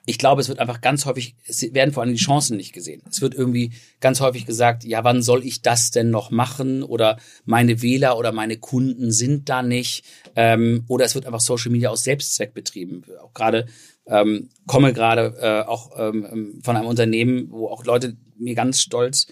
[0.07, 3.03] ich glaube, es wird einfach ganz häufig, es werden vor allem die Chancen nicht gesehen.
[3.09, 6.83] Es wird irgendwie ganz häufig gesagt, ja, wann soll ich das denn noch machen?
[6.83, 10.05] Oder meine Wähler oder meine Kunden sind da nicht.
[10.37, 13.03] Ähm, oder es wird einfach Social Media aus Selbstzweck betrieben.
[13.23, 13.67] Auch gerade
[14.07, 19.29] ähm, komme gerade äh, auch ähm, von einem Unternehmen, wo auch Leute mir ganz stolz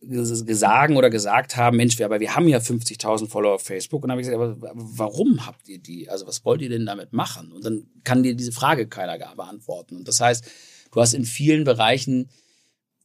[0.00, 4.02] gesagen oder gesagt haben, Mensch, aber wir haben ja 50.000 Follower auf Facebook.
[4.02, 6.08] Und dann habe ich gesagt, aber warum habt ihr die?
[6.08, 7.52] Also was wollt ihr denn damit machen?
[7.52, 9.96] Und dann kann dir diese Frage keiner gar beantworten.
[9.96, 10.44] Und das heißt,
[10.92, 12.28] du hast in vielen Bereichen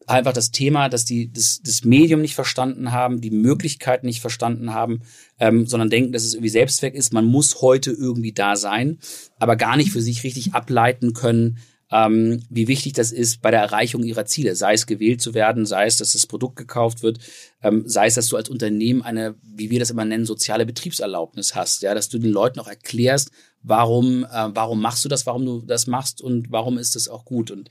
[0.07, 4.73] einfach das Thema, dass die das, das Medium nicht verstanden haben, die Möglichkeiten nicht verstanden
[4.73, 5.01] haben,
[5.39, 7.13] ähm, sondern denken, dass es irgendwie Selbstzweck ist.
[7.13, 8.99] Man muss heute irgendwie da sein,
[9.39, 11.59] aber gar nicht für sich richtig ableiten können,
[11.91, 15.65] ähm, wie wichtig das ist bei der Erreichung ihrer Ziele, sei es gewählt zu werden,
[15.65, 17.19] sei es, dass das Produkt gekauft wird,
[17.61, 21.53] ähm, sei es, dass du als Unternehmen eine, wie wir das immer nennen, soziale Betriebserlaubnis
[21.53, 23.31] hast, ja, dass du den Leuten auch erklärst,
[23.61, 27.25] warum, äh, warum machst du das, warum du das machst und warum ist das auch
[27.25, 27.51] gut.
[27.51, 27.69] Und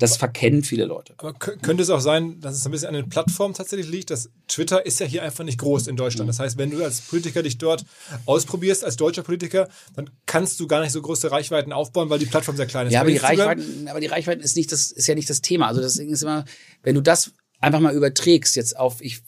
[0.00, 1.14] das verkennen viele Leute.
[1.18, 4.30] Aber könnte es auch sein, dass es ein bisschen an den Plattformen tatsächlich liegt, dass
[4.48, 6.28] Twitter ist ja hier einfach nicht groß in Deutschland.
[6.28, 7.84] Das heißt, wenn du als Politiker dich dort
[8.24, 12.26] ausprobierst, als deutscher Politiker, dann kannst du gar nicht so große Reichweiten aufbauen, weil die
[12.26, 12.94] Plattform sehr klein ist.
[12.94, 15.68] Ja, aber die, Reichweiten, aber die Reichweiten ist nicht das, ist ja nicht das Thema.
[15.68, 16.46] Also das ist immer,
[16.82, 19.20] wenn du das einfach mal überträgst jetzt auf, ich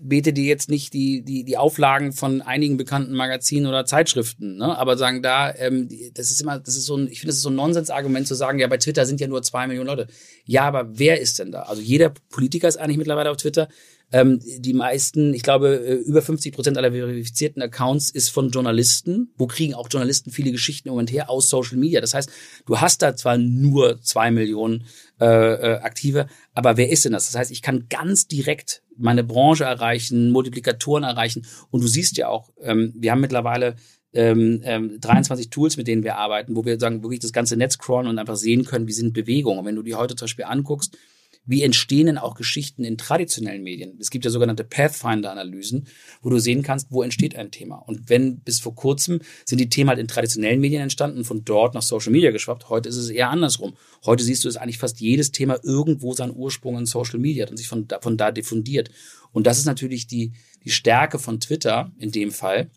[0.00, 4.76] bete dir jetzt nicht die, die, die Auflagen von einigen bekannten Magazinen oder Zeitschriften, ne?
[4.76, 7.42] aber sagen da, ähm, das ist immer, das ist so ein, ich finde, das ist
[7.42, 10.06] so ein Nonsensargument zu sagen, ja, bei Twitter sind ja nur zwei Millionen Leute.
[10.44, 11.62] Ja, aber wer ist denn da?
[11.62, 13.68] Also jeder Politiker ist eigentlich mittlerweile auf Twitter.
[14.12, 19.32] Ähm, die meisten, ich glaube, äh, über 50 Prozent aller verifizierten Accounts ist von Journalisten.
[19.38, 21.30] Wo kriegen auch Journalisten viele Geschichten im Moment her?
[21.30, 22.00] Aus Social Media.
[22.02, 22.30] Das heißt,
[22.66, 24.84] du hast da zwar nur zwei Millionen
[25.18, 27.26] äh, äh, Aktive, aber wer ist denn das?
[27.30, 31.46] Das heißt, ich kann ganz direkt meine Branche erreichen, Multiplikatoren erreichen.
[31.70, 33.76] Und du siehst ja auch, ähm, wir haben mittlerweile
[34.14, 37.78] ähm, ähm, 23 Tools, mit denen wir arbeiten, wo wir sagen, wirklich das ganze Netz
[37.78, 39.58] crawlen und einfach sehen können, wie sind Bewegungen.
[39.58, 40.96] Und wenn du die heute zum Beispiel anguckst,
[41.44, 43.96] wie entstehen denn auch Geschichten in traditionellen Medien?
[44.00, 45.88] Es gibt ja sogenannte Pathfinder-Analysen,
[46.20, 47.76] wo du sehen kannst, wo entsteht ein Thema.
[47.76, 51.74] Und wenn bis vor kurzem sind die Themen halt in traditionellen Medien entstanden, von dort
[51.74, 52.68] nach Social Media geschwappt.
[52.68, 53.74] Heute ist es eher andersrum.
[54.04, 57.50] Heute siehst du, dass eigentlich fast jedes Thema irgendwo seinen Ursprung in Social Media hat
[57.50, 58.90] und sich von da, von da diffundiert.
[59.32, 60.32] Und das ist natürlich die,
[60.64, 62.70] die Stärke von Twitter in dem Fall,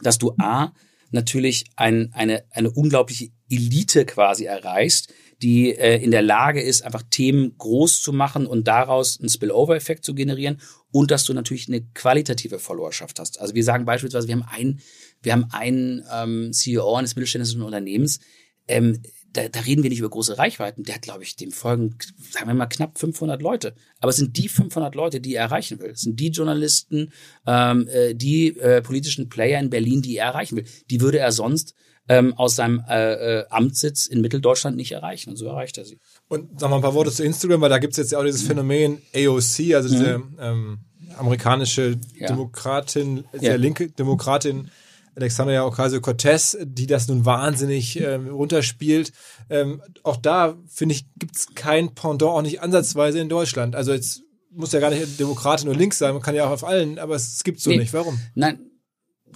[0.00, 0.72] dass du A,
[1.10, 5.12] natürlich ein, eine, eine unglaubliche Elite quasi erreichst,
[5.42, 10.04] die äh, in der Lage ist, einfach Themen groß zu machen und daraus einen Spillover-Effekt
[10.04, 10.60] zu generieren
[10.90, 13.40] und dass du natürlich eine qualitative Followerschaft hast.
[13.40, 14.80] Also wir sagen beispielsweise, wir haben einen,
[15.22, 18.20] wir haben einen ähm, CEO eines mittelständischen Unternehmens,
[18.66, 19.00] ähm,
[19.32, 20.84] da, da reden wir nicht über große Reichweiten.
[20.84, 21.96] Der hat, glaube ich, dem folgen,
[22.30, 23.74] sagen wir mal, knapp 500 Leute.
[24.00, 25.90] Aber es sind die 500 Leute, die er erreichen will.
[25.90, 27.12] Es sind die Journalisten,
[27.46, 30.64] ähm, äh, die äh, politischen Player in Berlin, die er erreichen will.
[30.90, 31.74] Die würde er sonst
[32.08, 35.30] ähm, aus seinem äh, äh, Amtssitz in Mitteldeutschland nicht erreichen.
[35.30, 35.98] Und so erreicht er sie.
[36.28, 38.24] Und sag mal ein paar Worte zu Instagram, weil da gibt es jetzt ja auch
[38.24, 38.48] dieses mhm.
[38.48, 40.36] Phänomen AOC, also diese mhm.
[40.40, 40.78] ähm,
[41.16, 42.28] amerikanische ja.
[42.28, 43.56] Demokratin, sehr ja.
[43.56, 44.70] linke Demokratin,
[45.16, 49.12] Alexandria Ocasio-Cortez, die das nun wahnsinnig ähm, runterspielt.
[49.50, 53.74] Ähm, auch da, finde ich, gibt es kein Pendant, auch nicht ansatzweise in Deutschland.
[53.74, 56.64] Also jetzt muss ja gar nicht Demokratin oder links sein, man kann ja auch auf
[56.64, 57.78] allen, aber es, es gibt so nee.
[57.78, 57.92] nicht.
[57.92, 58.18] Warum?
[58.34, 58.60] Nein,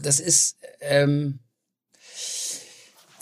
[0.00, 1.40] das ist, ähm,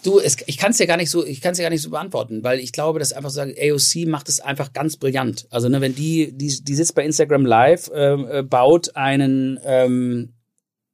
[0.03, 1.83] Du, es, ich kann es ja gar nicht so, ich kann es ja gar nicht
[1.83, 5.47] so beantworten, weil ich glaube, dass einfach sagen, AOC macht es einfach ganz brillant.
[5.51, 10.35] Also ne, wenn die, die, die sitzt bei Instagram Live, ähm, äh, baut einen, ähm,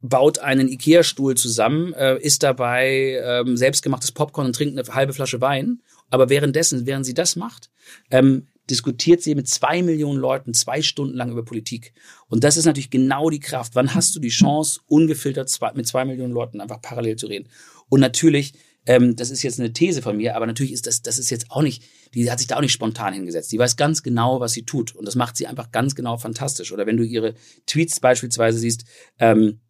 [0.01, 5.41] baut einen Ikea-Stuhl zusammen, äh, isst dabei ähm, selbstgemachtes Popcorn und trinkt eine halbe Flasche
[5.41, 5.83] Wein.
[6.11, 7.71] Aber währenddessen, während sie das macht,
[8.11, 11.93] ähm, diskutiert sie mit zwei Millionen Leuten zwei Stunden lang über Politik.
[12.29, 13.75] Und das ist natürlich genau die Kraft.
[13.75, 17.49] Wann hast du die Chance, ungefiltert zwei, mit zwei Millionen Leuten einfach parallel zu reden?
[17.89, 18.55] Und natürlich
[18.87, 21.51] ähm, das ist jetzt eine These von mir, aber natürlich ist das, das ist jetzt
[21.51, 21.83] auch nicht,
[22.15, 23.53] die hat sich da auch nicht spontan hingesetzt.
[23.53, 24.95] Die weiß ganz genau, was sie tut.
[24.95, 26.73] Und das macht sie einfach ganz genau fantastisch.
[26.73, 27.35] Oder wenn du ihre
[27.67, 28.85] Tweets beispielsweise siehst,
[29.19, 29.61] ähm,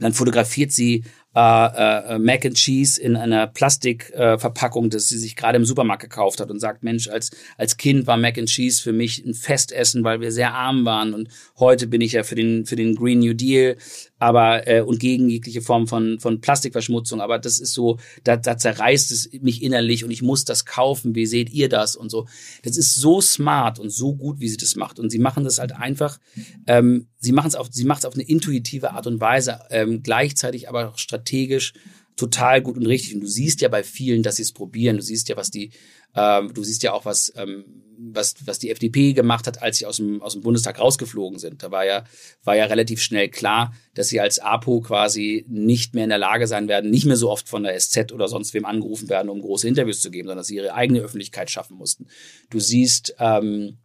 [0.00, 1.04] dann fotografiert sie
[1.34, 6.02] äh, äh, Mac and Cheese in einer Plastikverpackung, äh, das sie sich gerade im Supermarkt
[6.02, 9.34] gekauft hat und sagt, Mensch, als, als Kind war Mac and Cheese für mich ein
[9.34, 12.96] Festessen, weil wir sehr arm waren und heute bin ich ja für den, für den
[12.96, 13.76] Green New Deal
[14.22, 17.20] aber äh, und gegen jegliche Form von, von Plastikverschmutzung.
[17.20, 21.16] Aber das ist so, da, da zerreißt es mich innerlich und ich muss das kaufen.
[21.16, 22.28] Wie seht ihr das und so?
[22.62, 25.00] Das ist so smart und so gut, wie sie das macht.
[25.00, 26.20] Und sie machen das halt einfach,
[26.68, 30.04] ähm, sie machen es auf, sie macht es auf eine intuitive Art und Weise, ähm,
[30.04, 31.72] gleichzeitig aber auch strategisch
[32.14, 33.16] total gut und richtig.
[33.16, 34.98] Und du siehst ja bei vielen, dass sie es probieren.
[34.98, 35.72] Du siehst ja, was die,
[36.14, 39.86] ähm, du siehst ja auch, was ähm, was, was die FDP gemacht hat, als sie
[39.86, 41.62] aus dem, aus dem Bundestag rausgeflogen sind.
[41.62, 42.04] Da war ja,
[42.44, 46.46] war ja relativ schnell klar, dass sie als APO quasi nicht mehr in der Lage
[46.46, 49.40] sein werden, nicht mehr so oft von der SZ oder sonst wem angerufen werden, um
[49.40, 52.06] große Interviews zu geben, sondern dass sie ihre eigene Öffentlichkeit schaffen mussten.
[52.50, 53.78] Du siehst, ähm,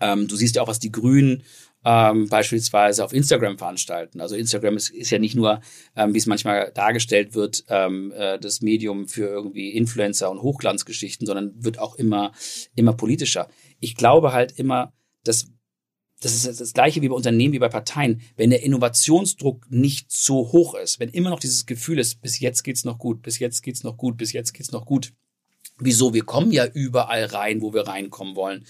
[0.00, 1.42] ähm, du siehst ja auch, was die Grünen
[1.84, 4.20] ähm, beispielsweise auf Instagram veranstalten.
[4.20, 5.60] Also Instagram ist, ist ja nicht nur,
[5.96, 11.26] ähm, wie es manchmal dargestellt wird, ähm, äh, das Medium für irgendwie Influencer und Hochglanzgeschichten,
[11.26, 12.32] sondern wird auch immer,
[12.74, 13.48] immer politischer.
[13.80, 14.92] Ich glaube halt immer,
[15.24, 15.48] dass
[16.20, 18.20] das ist das gleiche wie bei Unternehmen, wie bei Parteien.
[18.36, 22.62] Wenn der Innovationsdruck nicht so hoch ist, wenn immer noch dieses Gefühl ist, bis jetzt
[22.62, 25.12] geht's noch gut, bis jetzt geht's noch gut, bis jetzt geht's noch gut.
[25.78, 26.14] Wieso?
[26.14, 28.64] Wir kommen ja überall rein, wo wir reinkommen wollen.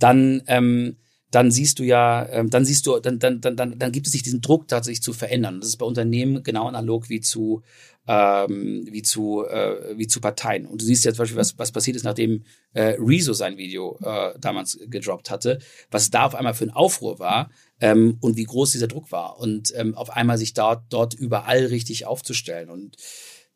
[0.00, 0.96] Dann ähm,
[1.30, 4.12] dann siehst du ja, ähm, dann siehst du, dann, dann, dann, dann, dann gibt es
[4.12, 5.60] nicht diesen Druck, tatsächlich zu verändern.
[5.60, 7.62] Das ist bei Unternehmen genau analog wie zu,
[8.08, 10.66] ähm, wie zu, äh, wie zu Parteien.
[10.66, 13.96] Und du siehst ja zum Beispiel, was, was passiert ist, nachdem äh, Rezo sein Video
[14.02, 15.60] äh, damals gedroppt hatte,
[15.90, 17.50] was da auf einmal für ein Aufruhr war
[17.80, 19.38] ähm, und wie groß dieser Druck war.
[19.38, 22.70] Und ähm, auf einmal sich dort, dort überall richtig aufzustellen.
[22.70, 22.96] Und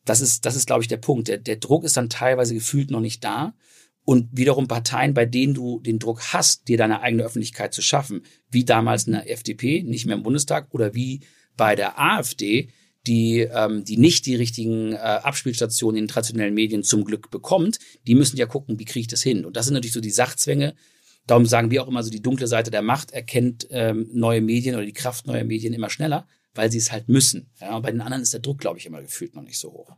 [0.05, 1.27] das ist, das ist, glaube ich, der Punkt.
[1.27, 3.55] Der, der Druck ist dann teilweise gefühlt noch nicht da
[4.05, 8.23] und wiederum Parteien, bei denen du den Druck hast, dir deine eigene Öffentlichkeit zu schaffen,
[8.51, 11.21] wie damals in der FDP, nicht mehr im Bundestag, oder wie
[11.57, 12.69] bei der AfD,
[13.07, 18.15] die, ähm, die nicht die richtigen äh, Abspielstationen in traditionellen Medien zum Glück bekommt, die
[18.15, 19.45] müssen ja gucken, wie kriege ich das hin.
[19.45, 20.75] Und das sind natürlich so die Sachzwänge,
[21.27, 24.75] Darum sagen wir auch immer so, die dunkle Seite der Macht erkennt ähm, neue Medien
[24.75, 27.51] oder die Kraft neuer Medien immer schneller, weil sie es halt müssen.
[27.61, 29.73] Ja, und bei den anderen ist der Druck, glaube ich, immer gefühlt noch nicht so
[29.73, 29.97] hoch.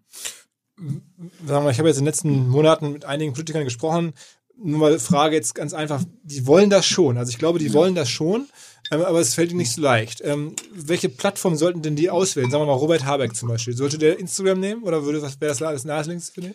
[0.79, 4.13] Sagen wir ich habe jetzt in den letzten Monaten mit einigen Politikern gesprochen.
[4.59, 7.19] Nur mal Frage jetzt ganz einfach, die wollen das schon.
[7.19, 8.47] Also ich glaube, die wollen das schon,
[8.91, 10.23] ähm, aber es fällt ihnen nicht so leicht.
[10.25, 12.51] Ähm, welche Plattform sollten denn die auswählen?
[12.51, 13.77] Sagen wir mal Robert Habeck zum Beispiel.
[13.77, 16.55] Sollte der Instagram nehmen oder würde was wäre das das Naheliegendste für den?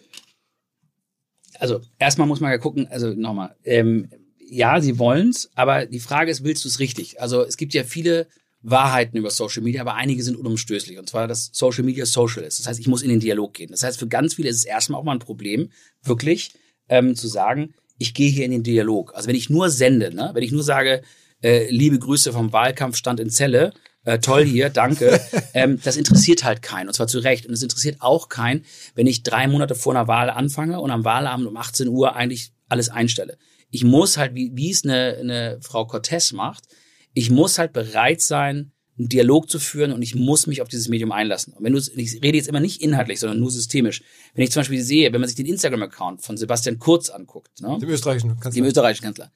[1.59, 4.09] Also erstmal muss man ja gucken, also nochmal, ähm,
[4.39, 7.21] ja, sie wollen's, aber die Frage ist, willst du es richtig?
[7.21, 8.27] Also es gibt ja viele
[8.61, 10.97] Wahrheiten über Social Media, aber einige sind unumstößlich.
[10.99, 12.59] Und zwar, dass Social Media social ist.
[12.59, 13.71] Das heißt, ich muss in den Dialog gehen.
[13.71, 15.71] Das heißt, für ganz viele ist es erstmal auch mal ein Problem,
[16.03, 16.51] wirklich
[16.89, 19.15] ähm, zu sagen, ich gehe hier in den Dialog.
[19.15, 20.31] Also wenn ich nur sende, ne?
[20.33, 21.01] wenn ich nur sage,
[21.43, 25.19] äh, liebe Grüße vom Wahlkampfstand in Celle, äh, toll hier, danke,
[25.53, 26.87] ähm, das interessiert halt keinen.
[26.87, 27.45] Und zwar zu Recht.
[27.45, 31.05] Und es interessiert auch keinen, wenn ich drei Monate vor einer Wahl anfange und am
[31.05, 33.37] Wahlabend um 18 Uhr eigentlich alles einstelle
[33.71, 36.65] ich muss halt, wie, wie es eine, eine Frau Cortez macht,
[37.13, 40.87] ich muss halt bereit sein, einen Dialog zu führen und ich muss mich auf dieses
[40.87, 41.53] Medium einlassen.
[41.53, 44.01] Und wenn du, ich rede jetzt immer nicht inhaltlich, sondern nur systemisch.
[44.33, 47.77] Wenn ich zum Beispiel sehe, wenn man sich den Instagram-Account von Sebastian Kurz anguckt, ne?
[47.79, 49.31] dem österreichischen Kanzler, dem österreichischen Kanzler,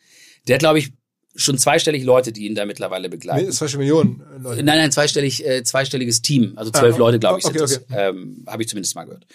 [0.47, 0.91] der hat, glaube ich,
[1.36, 3.51] schon zweistellig Leute, die ihn da mittlerweile begleiten.
[3.51, 4.63] Zweistellig Millionen Leute.
[4.63, 7.86] Nein, nein, zweistellig, äh, zweistelliges Team, also zwölf ah, Leute, glaube ich, okay, sind okay.
[7.89, 7.97] das.
[7.97, 9.26] Ähm, Habe ich zumindest mal gehört.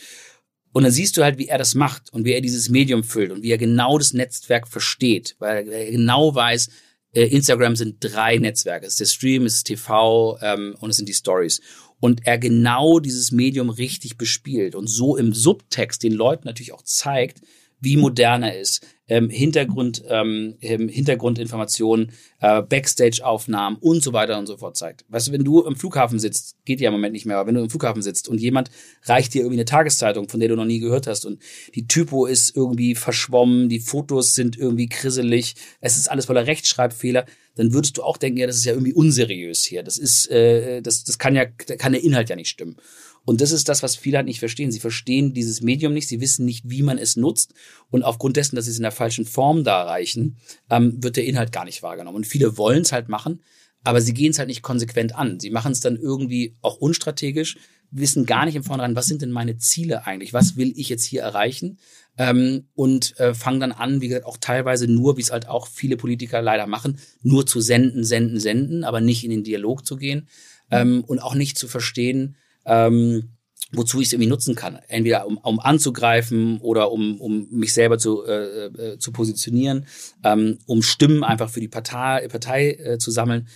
[0.73, 3.33] Und dann siehst du halt, wie er das macht und wie er dieses Medium füllt
[3.33, 6.71] und wie er genau das Netzwerk versteht, weil er genau weiß, äh,
[7.13, 8.87] Instagram sind drei Netzwerke.
[8.87, 11.61] Es ist der Stream, es ist TV ähm, und es sind die Stories.
[11.99, 16.83] Und er genau dieses Medium richtig bespielt und so im Subtext den Leuten natürlich auch
[16.83, 17.43] zeigt,
[17.81, 24.57] wie modern er ist, ähm, Hintergrund, ähm, Hintergrundinformationen, äh, Backstage-Aufnahmen und so weiter und so
[24.57, 25.05] fort zeigt.
[25.09, 27.57] Weißt du, wenn du im Flughafen sitzt, geht ja im Moment nicht mehr, aber wenn
[27.57, 28.71] du im Flughafen sitzt und jemand
[29.05, 31.43] reicht dir irgendwie eine Tageszeitung, von der du noch nie gehört hast und
[31.75, 37.27] die Typo ist irgendwie verschwommen, die Fotos sind irgendwie krisselig, es ist alles voller Rechtschreibfehler,
[37.57, 39.83] dann würdest du auch denken, ja, das ist ja irgendwie unseriös hier.
[39.83, 42.77] Das ist, äh, das, das kann ja, kann der Inhalt ja nicht stimmen.
[43.25, 44.73] Und das ist das, was viele halt nicht verstehen.
[44.73, 47.55] Sie verstehen dieses Medium nicht, sie wissen nicht, wie man es nutzt.
[47.91, 50.37] Und aufgrund dessen, dass sie es in der falschen Form da erreichen,
[50.71, 52.17] ähm, wird der Inhalt gar nicht wahrgenommen.
[52.17, 53.43] Und viele wollen es halt machen,
[53.85, 55.41] aber sie gehen es halt nicht konsequent an.
[55.41, 57.57] Sie machen es dann irgendwie auch unstrategisch,
[57.91, 60.33] wissen gar nicht im Vornherein, was sind denn meine Ziele eigentlich?
[60.33, 61.79] Was will ich jetzt hier erreichen?
[62.17, 65.67] Ähm, und äh, fangen dann an, wie gesagt, auch teilweise nur, wie es halt auch
[65.67, 69.97] viele Politiker leider machen, nur zu senden, senden, senden, aber nicht in den Dialog zu
[69.97, 70.29] gehen
[70.71, 72.37] ähm, und auch nicht zu verstehen,
[72.71, 73.31] ähm,
[73.73, 74.79] wozu ich es irgendwie nutzen kann.
[74.89, 79.87] Entweder um, um anzugreifen oder um, um mich selber zu, äh, äh, zu positionieren,
[80.25, 83.49] ähm, um Stimmen einfach für die Partei, Partei äh, zu sammeln.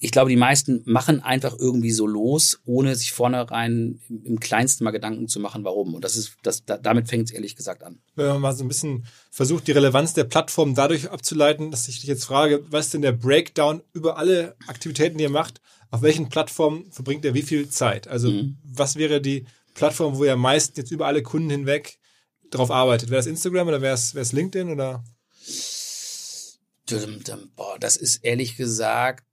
[0.00, 4.90] Ich glaube, die meisten machen einfach irgendwie so los, ohne sich vornherein im, kleinsten mal
[4.90, 5.94] Gedanken zu machen, warum.
[5.94, 8.00] Und das ist, das, da, damit fängt es ehrlich gesagt an.
[8.14, 12.00] Wenn man mal so ein bisschen versucht, die Relevanz der Plattform dadurch abzuleiten, dass ich
[12.00, 15.62] dich jetzt frage, was ist denn der Breakdown über alle Aktivitäten, die ihr macht?
[15.94, 18.08] Auf welchen Plattformen verbringt er wie viel Zeit?
[18.08, 18.58] Also mhm.
[18.64, 22.00] was wäre die Plattform, wo er meist jetzt über alle Kunden hinweg
[22.50, 23.10] drauf arbeitet?
[23.10, 25.04] Wäre es Instagram oder wäre es, LinkedIn oder?
[27.54, 29.24] Boah, das ist ehrlich gesagt,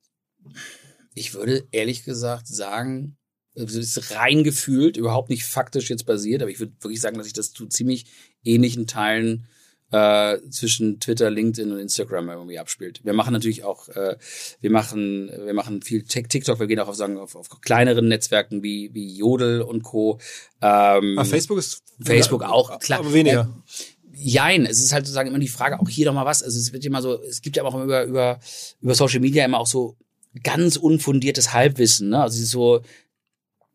[1.15, 3.17] ich würde ehrlich gesagt sagen,
[3.55, 7.25] es ist rein gefühlt, überhaupt nicht faktisch jetzt basiert, aber ich würde wirklich sagen, dass
[7.25, 8.05] ich das zu ziemlich
[8.43, 9.47] ähnlichen Teilen
[9.91, 13.01] äh, zwischen Twitter, LinkedIn und Instagram irgendwie abspielt.
[13.03, 14.15] Wir machen natürlich auch, äh,
[14.61, 18.63] wir machen, wir machen viel TikTok, wir gehen auch auf, sagen, auf, auf kleineren Netzwerken
[18.63, 20.19] wie, wie Jodel und Co.
[20.61, 22.99] Ähm, ah, Facebook ist Facebook auch, klar.
[22.99, 23.41] Aber weniger.
[23.41, 23.83] Äh,
[24.13, 26.43] Jein, es ist halt sozusagen immer die Frage, auch hier doch mal was.
[26.43, 28.39] Also es wird immer so, es gibt ja auch immer über, über,
[28.81, 29.95] über Social Media immer auch so
[30.43, 32.09] ganz unfundiertes Halbwissen.
[32.09, 32.21] Ne?
[32.21, 32.81] Also so,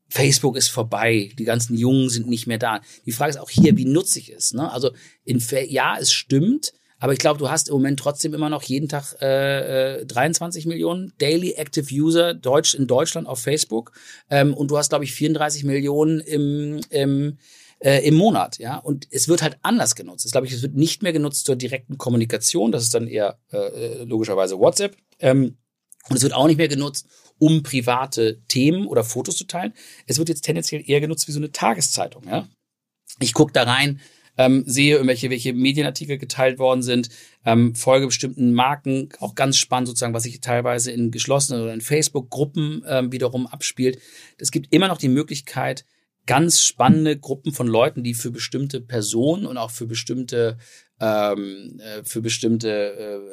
[0.09, 2.81] Facebook ist vorbei, die ganzen Jungen sind nicht mehr da.
[3.05, 4.53] Die Frage ist auch hier, wie nutze ich es?
[4.55, 4.71] Ne?
[4.71, 4.91] Also
[5.25, 8.89] in, ja, es stimmt, aber ich glaube, du hast im Moment trotzdem immer noch jeden
[8.89, 13.93] Tag äh, 23 äh, Millionen Daily Active User Deutsch in Deutschland auf Facebook
[14.31, 17.39] ähm, und du hast, glaube ich, 34 Millionen im, im
[17.79, 18.79] äh, im Monat, ja.
[18.79, 20.25] Und es wird halt anders genutzt.
[20.25, 22.73] Das glaube ich, es wird nicht mehr genutzt zur direkten Kommunikation.
[22.73, 24.97] Das ist dann eher äh, äh logischerweise WhatsApp.
[25.19, 25.59] Ähm,
[26.09, 27.07] und es wird auch nicht mehr genutzt,
[27.39, 29.73] um private Themen oder Fotos zu teilen.
[30.07, 32.25] Es wird jetzt tendenziell eher genutzt wie so eine Tageszeitung.
[32.27, 32.49] Ja?
[33.21, 34.01] Ich gucke da rein,
[34.39, 37.09] ähm, sehe irgendwelche welche Medienartikel geteilt worden sind,
[37.45, 41.81] ähm, folge bestimmten Marken, auch ganz spannend sozusagen, was sich teilweise in geschlossenen oder in
[41.81, 43.99] Facebook-Gruppen ähm, wiederum abspielt.
[44.39, 45.85] Es gibt immer noch die Möglichkeit,
[46.27, 50.59] ganz spannende Gruppen von Leuten, die für bestimmte Personen und auch für bestimmte
[51.01, 52.71] ähm, äh, für bestimmte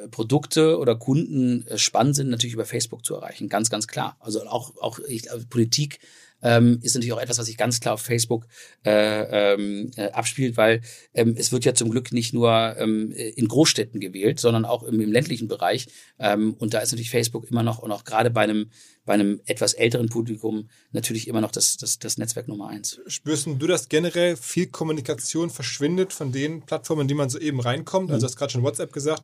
[0.04, 3.50] äh, Produkte oder Kunden äh, spannend sind, natürlich über Facebook zu erreichen.
[3.50, 4.18] Ganz, ganz klar.
[4.20, 6.00] Also auch, auch ich, also Politik
[6.44, 8.46] ähm, ist natürlich auch etwas, was sich ganz klar auf Facebook
[8.86, 10.82] äh, ähm, äh, abspielt, weil
[11.14, 15.00] ähm, es wird ja zum Glück nicht nur ähm, in Großstädten gewählt, sondern auch im,
[15.00, 15.88] im ländlichen Bereich.
[16.20, 18.70] Ähm, und da ist natürlich Facebook immer noch und auch gerade bei einem
[19.06, 23.02] bei einem etwas älteren Publikum natürlich immer noch das, das, das Netzwerk Nummer eins.
[23.08, 24.38] Spürst du das generell?
[24.38, 28.10] Viel Kommunikation verschwindet von den Plattformen, in die man so eben reinkommt?
[28.10, 28.22] Also, mhm.
[28.22, 29.24] du hast gerade schon WhatsApp gesagt.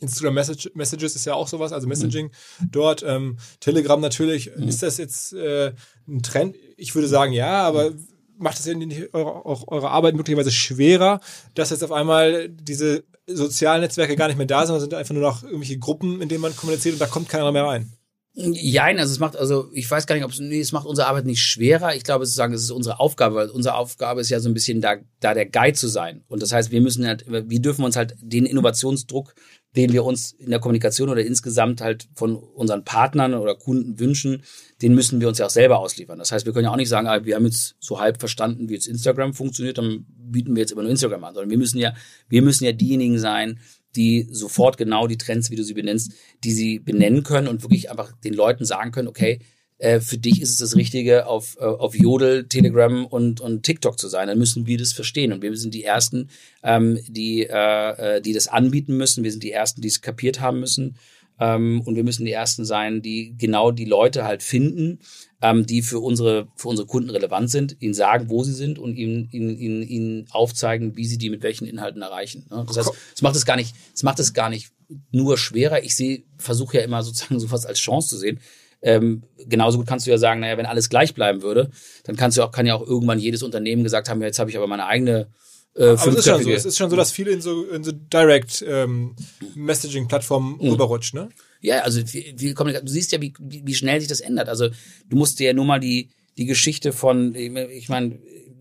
[0.00, 2.70] Instagram Message, Messages ist ja auch sowas, also Messaging mhm.
[2.70, 3.02] dort.
[3.06, 4.50] Ähm, Telegram natürlich.
[4.56, 4.68] Mhm.
[4.68, 5.72] Ist das jetzt äh,
[6.08, 6.56] ein Trend?
[6.76, 8.08] Ich würde sagen, ja, aber mhm.
[8.38, 11.20] macht ja nicht eure, auch eure Arbeit möglicherweise schwerer,
[11.54, 15.14] dass jetzt auf einmal diese sozialen Netzwerke gar nicht mehr da sind, sondern sind einfach
[15.14, 17.92] nur noch irgendwelche Gruppen, in denen man kommuniziert und da kommt keiner mehr rein?
[18.32, 21.08] Jein, also es macht, also ich weiß gar nicht, ob es, nee, es macht unsere
[21.08, 21.96] Arbeit nicht schwerer.
[21.96, 24.80] Ich glaube, sozusagen, es ist unsere Aufgabe, weil unsere Aufgabe ist ja so ein bisschen
[24.80, 26.22] da, da der Guide zu sein.
[26.28, 29.34] Und das heißt, wir müssen halt, wir dürfen uns halt den Innovationsdruck,
[29.76, 34.42] den wir uns in der Kommunikation oder insgesamt halt von unseren Partnern oder Kunden wünschen,
[34.82, 36.18] den müssen wir uns ja auch selber ausliefern.
[36.18, 38.68] Das heißt, wir können ja auch nicht sagen, ah, wir haben jetzt so halb verstanden,
[38.68, 41.78] wie jetzt Instagram funktioniert, dann bieten wir jetzt immer nur Instagram an, sondern wir müssen
[41.78, 41.94] ja,
[42.28, 43.60] wir müssen ja diejenigen sein,
[43.96, 46.12] die sofort genau die Trends, wie du sie benennst,
[46.44, 49.40] die sie benennen können und wirklich einfach den Leuten sagen können, okay,
[49.80, 53.98] äh, für dich ist es das Richtige, auf, äh, auf Jodel, Telegram und, und TikTok
[53.98, 54.28] zu sein.
[54.28, 55.32] Dann müssen wir das verstehen.
[55.32, 56.28] Und wir sind die Ersten,
[56.62, 59.24] ähm, die, äh, äh die das anbieten müssen.
[59.24, 60.96] Wir sind die Ersten, die es kapiert haben müssen.
[61.40, 64.98] Ähm, und wir müssen die Ersten sein, die genau die Leute halt finden,
[65.40, 68.94] ähm, die für unsere, für unsere Kunden relevant sind, ihnen sagen, wo sie sind und
[68.94, 72.44] ihnen, ihnen, ihnen, ihnen aufzeigen, wie sie die mit welchen Inhalten erreichen.
[72.50, 72.66] Ne?
[72.68, 74.70] Das heißt, es macht es gar nicht, es macht es gar nicht
[75.10, 75.82] nur schwerer.
[75.82, 78.40] Ich sehe, versuche ja immer sozusagen sowas als Chance zu sehen.
[78.82, 81.70] Ähm, genauso gut kannst du ja sagen, naja, wenn alles gleich bleiben würde,
[82.04, 84.50] dann kannst du auch, kann ja auch irgendwann jedes Unternehmen gesagt haben, ja, jetzt habe
[84.50, 85.28] ich aber meine eigene
[85.76, 87.84] äh, aber es ist, schon so, es ist schon so, dass viele in so, in
[87.84, 89.14] so Direct ähm,
[89.54, 90.70] Messaging-Plattformen mhm.
[90.70, 91.28] rüberrutschen, ne?
[91.60, 94.48] Ja, also wie, wie, du siehst ja, wie, wie schnell sich das ändert.
[94.48, 94.68] Also
[95.08, 98.18] du musst dir ja nur mal die, die Geschichte von, ich meine,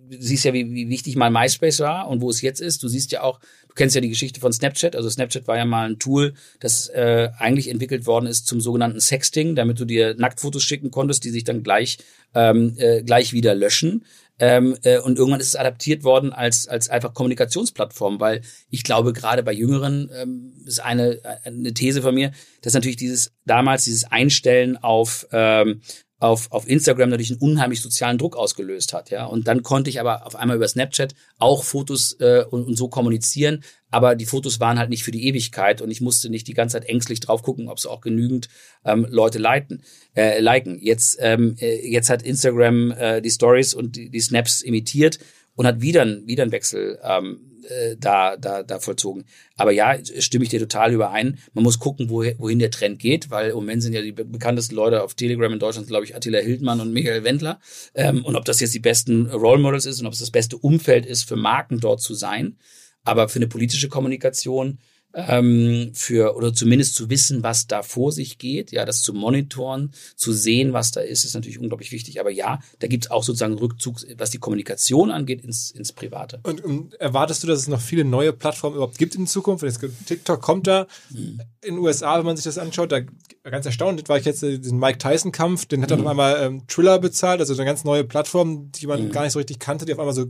[0.09, 2.84] du siehst ja, wie, wie wichtig mal MySpace war und wo es jetzt ist.
[2.84, 3.39] Du siehst ja auch,
[3.70, 4.95] du kennst ja die Geschichte von Snapchat.
[4.95, 8.99] Also Snapchat war ja mal ein Tool, das äh, eigentlich entwickelt worden ist zum sogenannten
[8.99, 11.99] Sexting, damit du dir Nacktfotos schicken konntest, die sich dann gleich
[12.36, 14.05] ähm, äh, gleich wieder löschen.
[14.41, 19.11] Ähm, äh, und irgendwann ist es adaptiert worden als, als einfach Kommunikationsplattform, weil ich glaube,
[19.11, 24.05] gerade bei Jüngeren ähm, ist eine, eine These von mir, dass natürlich dieses damals dieses
[24.05, 25.82] Einstellen auf ähm,
[26.20, 29.26] auf, auf Instagram natürlich einen unheimlich sozialen Druck ausgelöst hat, ja.
[29.26, 32.89] Und dann konnte ich aber auf einmal über Snapchat auch Fotos äh, und, und so
[32.89, 36.53] kommunizieren, aber die Fotos waren halt nicht für die Ewigkeit und ich musste nicht die
[36.53, 38.49] ganze Zeit ängstlich drauf gucken, ob es auch genügend
[38.86, 39.84] ähm, Leute leiten,
[40.15, 40.80] äh, liken.
[40.82, 45.20] Jetzt, ähm, äh, jetzt hat Instagram äh, die Stories und die, die Snaps imitiert
[45.55, 49.26] und hat wieder, wieder einen Wechsel ähm, äh, da, da, da vollzogen.
[49.55, 51.39] Aber ja, stimme ich dir total überein.
[51.53, 54.76] Man muss gucken, wo, wohin der Trend geht, weil im Moment sind ja die bekanntesten
[54.76, 57.59] Leute auf Telegram in Deutschland, glaube ich, Attila Hildmann und Michael Wendler.
[57.93, 60.57] Ähm, und ob das jetzt die besten Role Models ist und ob es das beste
[60.57, 62.57] Umfeld ist für Marken dort zu sein.
[63.03, 64.80] Aber für eine politische Kommunikation
[65.14, 69.91] ähm, für oder zumindest zu wissen, was da vor sich geht, ja, das zu monitoren,
[70.16, 72.20] zu sehen, was da ist, ist natürlich unglaublich wichtig.
[72.20, 76.39] Aber ja, da gibt es auch sozusagen Rückzug, was die Kommunikation angeht, ins, ins Private.
[76.43, 79.64] Und, und, erwartest du, dass es noch viele neue Plattformen überhaupt gibt in Zukunft?
[79.64, 81.41] Jetzt, TikTok kommt da hm.
[81.62, 83.01] in den USA, wenn man sich das anschaut, da
[83.43, 86.01] ganz erstaunt war ich jetzt äh, diesen Mike Tyson Kampf, den hat hm.
[86.01, 89.12] auf einmal ähm, Triller bezahlt, also eine ganz neue Plattform, die man hm.
[89.12, 90.28] gar nicht so richtig kannte, die auf einmal so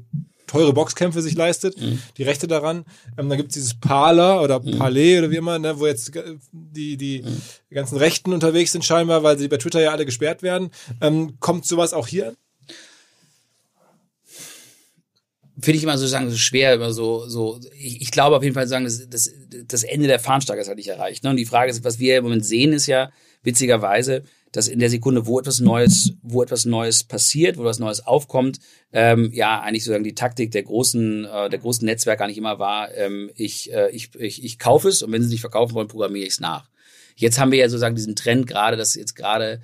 [0.50, 2.02] teure Boxkämpfe sich leistet, mhm.
[2.18, 2.86] die Rechte daran.
[3.18, 4.78] Ähm, dann gibt es dieses Parler oder mhm.
[4.78, 7.42] Palais oder wie immer, ne, wo jetzt äh, die, die mhm.
[7.74, 10.72] ganzen Rechten unterwegs sind scheinbar, weil sie bei Twitter ja alle gesperrt werden.
[11.02, 12.36] Ähm, kommt sowas auch hier?
[15.62, 18.56] Finde ich immer so sagen, so schwer, immer so, so, ich, ich glaube auf jeden
[18.56, 19.32] Fall sagen, das, das,
[19.68, 21.24] das Ende der Fahnensteiger ist halt nicht erreicht.
[21.24, 21.32] Ne?
[21.32, 23.12] Und die Frage ist, was wir im Moment sehen, ist ja,
[23.44, 28.06] witzigerweise, dass in der Sekunde, wo etwas Neues, wo etwas Neues passiert, wo etwas Neues
[28.06, 28.60] aufkommt,
[28.92, 32.94] ähm, ja eigentlich sozusagen die Taktik der großen, äh, der großen Netzwerke eigentlich immer war,
[32.96, 35.88] ähm, ich, äh, ich, ich, ich kaufe es und wenn sie es nicht verkaufen wollen,
[35.88, 36.70] programmiere ich es nach.
[37.16, 39.62] Jetzt haben wir ja sozusagen diesen Trend gerade, dass jetzt gerade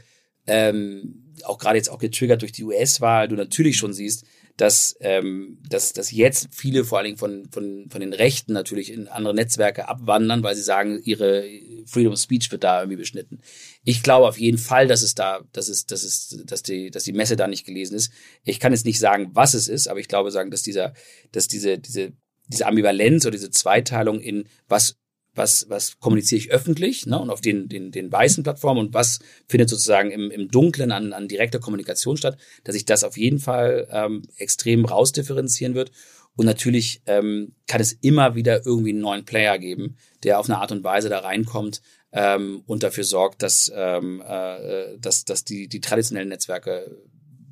[0.47, 4.25] ähm, auch gerade jetzt auch getriggert durch die US-Wahl, du natürlich schon siehst,
[4.57, 8.91] dass, ähm, dass, dass jetzt viele vor allen Dingen von, von, von den Rechten natürlich
[8.91, 11.45] in andere Netzwerke abwandern, weil sie sagen, ihre
[11.85, 13.41] Freedom of Speech wird da irgendwie beschnitten.
[13.83, 17.03] Ich glaube auf jeden Fall, dass es da, dass es, dass es, dass die, dass
[17.03, 18.11] die Messe da nicht gelesen ist.
[18.43, 20.93] Ich kann jetzt nicht sagen, was es ist, aber ich glaube sagen, dass dieser,
[21.31, 22.13] dass diese, diese,
[22.47, 24.97] diese Ambivalenz oder diese Zweiteilung in was
[25.35, 29.19] was, was kommuniziere ich öffentlich ne, und auf den, den, den weißen Plattformen und was
[29.47, 33.39] findet sozusagen im, im Dunklen an, an direkter Kommunikation statt, dass sich das auf jeden
[33.39, 35.91] Fall ähm, extrem rausdifferenzieren wird.
[36.37, 40.59] Und natürlich ähm, kann es immer wieder irgendwie einen neuen Player geben, der auf eine
[40.59, 41.81] Art und Weise da reinkommt
[42.11, 46.97] ähm, und dafür sorgt, dass, ähm, äh, dass, dass die, die traditionellen Netzwerke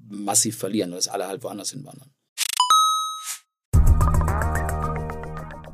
[0.09, 2.11] massiv verlieren, dass alle halt woanders hinwandern.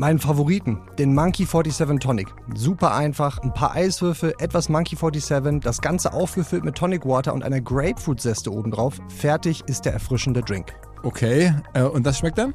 [0.00, 2.28] Meinen Favoriten, den Monkey 47 Tonic.
[2.54, 7.44] Super einfach, ein paar Eiswürfel, etwas Monkey 47, das Ganze aufgefüllt mit Tonic Water und
[7.44, 8.98] einer Grapefruit-Zeste obendrauf.
[9.14, 10.72] Fertig ist der erfrischende Drink.
[11.02, 12.54] Okay, äh, und das schmeckt dann?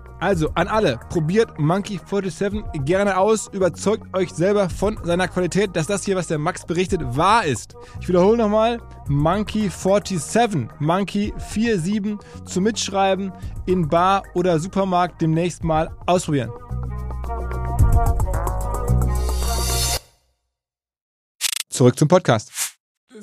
[0.21, 5.87] Also an alle, probiert Monkey 47 gerne aus, überzeugt euch selber von seiner Qualität, dass
[5.87, 7.73] das hier, was der Max berichtet, wahr ist.
[7.99, 13.33] Ich wiederhole nochmal, Monkey 47, Monkey 47 zum Mitschreiben
[13.65, 16.51] in Bar oder Supermarkt demnächst mal ausprobieren.
[21.67, 22.51] Zurück zum Podcast.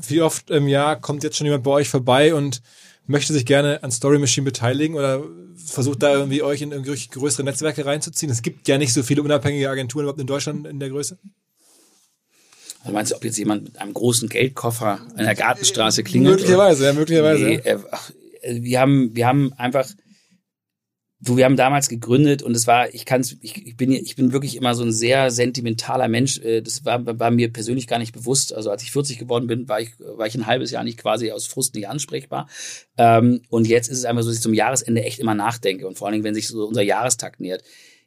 [0.09, 2.61] Wie oft im Jahr kommt jetzt schon jemand bei euch vorbei und
[3.09, 5.25] möchte sich gerne an Story Machine beteiligen oder
[5.57, 8.31] versucht da irgendwie euch in irgendwie größere Netzwerke reinzuziehen?
[8.31, 11.19] Es gibt ja nicht so viele unabhängige Agenturen überhaupt in Deutschland in der Größe.
[12.81, 16.37] Also meinst du, ob jetzt jemand mit einem großen Geldkoffer an der Gartenstraße klingelt?
[16.37, 17.45] Möglicherweise, ja, möglicherweise.
[17.45, 17.79] Nee, äh,
[18.63, 19.89] wir haben, wir haben einfach
[21.21, 24.33] Du, wir haben damals gegründet und es war, ich kann's, ich, ich bin, ich bin
[24.33, 26.39] wirklich immer so ein sehr sentimentaler Mensch.
[26.39, 28.55] Äh, das war, war mir persönlich gar nicht bewusst.
[28.55, 31.33] Also als ich 40 geworden bin, war ich, war ich ein halbes Jahr nicht quasi
[31.33, 32.49] aus Frust nicht ansprechbar.
[32.97, 35.99] Ähm, und jetzt ist es einfach so, dass ich zum Jahresende echt immer nachdenke und
[35.99, 37.65] vor allen Dingen, wenn sich so unser Jahrestag nähert.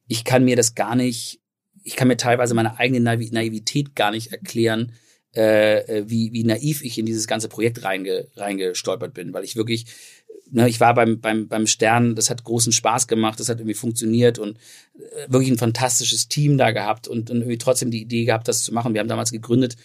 [0.08, 1.42] Ich kann mir das gar nicht,
[1.84, 4.94] ich kann mir teilweise meine eigene Naivität gar nicht erklären,
[5.34, 9.86] äh, wie, wie naiv ich in dieses ganze Projekt reinge, reingestolpert bin, weil ich wirklich
[10.52, 13.74] ne, ich war beim, beim, beim Stern, das hat großen Spaß gemacht, das hat irgendwie
[13.74, 14.58] funktioniert und
[14.96, 18.64] äh, wirklich ein fantastisches Team da gehabt und, und irgendwie trotzdem die Idee gehabt, das
[18.64, 18.94] zu machen.
[18.94, 19.78] Wir haben damals gegründet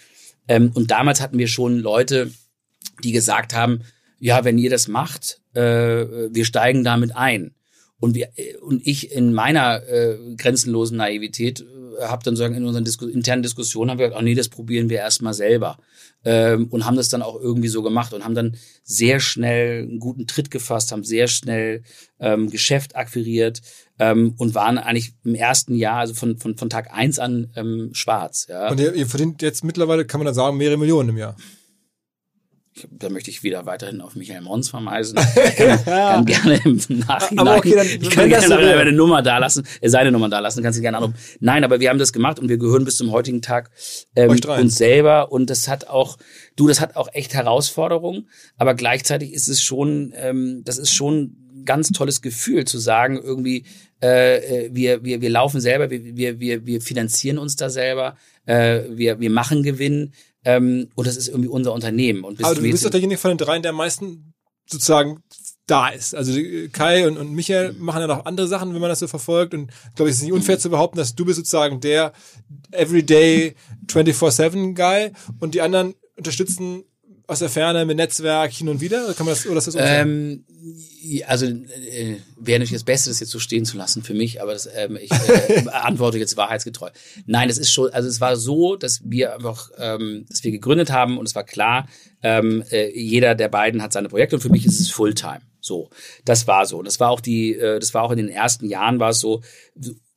[0.49, 2.31] ähm, und damals hatten wir schon Leute,
[3.03, 3.83] die gesagt haben,
[4.19, 7.55] ja, wenn ihr das macht, äh, wir steigen damit ein.
[7.99, 11.65] Und, wir, äh, und ich in meiner äh, grenzenlosen Naivität äh,
[12.01, 14.89] habe dann sagen, in unseren Disku internen Diskussionen haben wir gesagt, oh nee, das probieren
[14.89, 15.79] wir erstmal selber
[16.25, 19.99] ähm, und haben das dann auch irgendwie so gemacht und haben dann sehr schnell einen
[20.01, 21.83] guten Tritt gefasst, haben sehr schnell
[22.19, 23.63] ähm, Geschäft akquiriert
[23.99, 27.91] ähm, und waren eigentlich im ersten Jahr, also von, von, von Tag eins an ähm,
[27.93, 28.47] schwarz.
[28.49, 28.71] Ja.
[28.71, 31.37] Und ihr, ihr verdient jetzt mittlerweile, kann man dann sagen, mehrere Millionen im Jahr
[32.91, 35.19] da möchte ich wieder weiterhin auf Michael Mons vermeisen.
[35.19, 39.39] Ich kann, kann gerne im Nachhinein, aber okay, dann, ich kann gerne eine Nummer da
[39.39, 41.17] lassen, äh, seine Nummer da lassen, kannst du gerne anrufen.
[41.41, 43.71] Nein, aber wir haben das gemacht und wir gehören bis zum heutigen Tag
[44.15, 45.33] ähm, uns selber.
[45.33, 46.19] Und das hat auch,
[46.57, 51.37] du, das hat auch echt Herausforderungen, aber gleichzeitig ist es schon, ähm, das ist schon
[51.65, 53.65] ganz tolles Gefühl zu sagen, irgendwie,
[54.03, 58.17] äh, äh wir, wir, wir laufen selber, wir, wir, wir finanzieren uns da selber,
[58.47, 60.13] äh, wir, wir machen Gewinn,
[60.47, 62.23] ähm, und das ist irgendwie unser Unternehmen.
[62.23, 64.33] Und Aber du bist doch derjenige von den dreien, der am meisten
[64.65, 65.25] sozusagen
[65.67, 66.15] da ist.
[66.15, 66.33] Also
[66.73, 69.55] Kai und, und Michael machen ja noch andere Sachen, wenn man das so verfolgt.
[69.55, 72.13] Und ich glaube, es ist nicht unfair zu behaupten, dass du bist sozusagen der
[72.71, 73.57] Everyday
[73.89, 75.11] 24-7 Guy
[75.41, 76.85] und die anderen unterstützen
[77.27, 79.05] aus der Ferne mit Netzwerk hin und wieder?
[79.05, 80.45] Oder kann man das, oder ist das ähm,
[81.27, 84.53] also äh, wäre natürlich das Beste, das jetzt so stehen zu lassen für mich, aber
[84.53, 86.91] das, ähm, ich äh, antworte jetzt wahrheitsgetreu.
[87.27, 90.91] Nein, es ist schon, also es war so, dass wir einfach, ähm, dass wir gegründet
[90.91, 91.89] haben und es war klar,
[92.23, 95.41] ähm, äh, jeder der beiden hat seine Projekte und für mich ist es Fulltime.
[95.61, 95.91] So,
[96.25, 96.83] das war so.
[96.83, 99.43] Das war auch die, äh, das war auch in den ersten Jahren war es so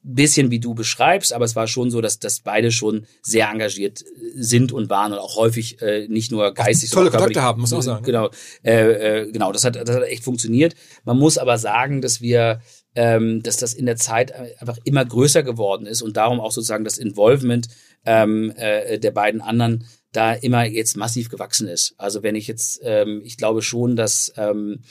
[0.01, 4.03] bisschen wie du beschreibst, aber es war schon so, dass, dass beide schon sehr engagiert
[4.33, 7.81] sind und waren und auch häufig äh, nicht nur geistig, tolle Kontakte haben, muss auch
[7.81, 8.05] sagen.
[8.05, 8.29] Genau,
[8.63, 10.75] äh, äh, genau, das hat, das hat echt funktioniert.
[11.03, 12.61] Man muss aber sagen, dass wir
[12.95, 16.83] ähm, dass das in der Zeit einfach immer größer geworden ist und darum auch sozusagen
[16.83, 17.67] das Involvement
[18.05, 21.93] ähm, äh, der beiden anderen da immer jetzt massiv gewachsen ist.
[21.97, 24.81] Also wenn ich jetzt, ähm, ich glaube schon, dass ähm,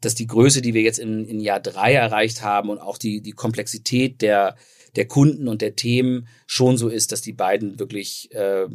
[0.00, 3.20] dass die Größe, die wir jetzt in, in Jahr drei erreicht haben und auch die,
[3.20, 4.56] die Komplexität der,
[4.96, 8.66] der Kunden und der Themen schon so ist, dass die beiden wirklich äh,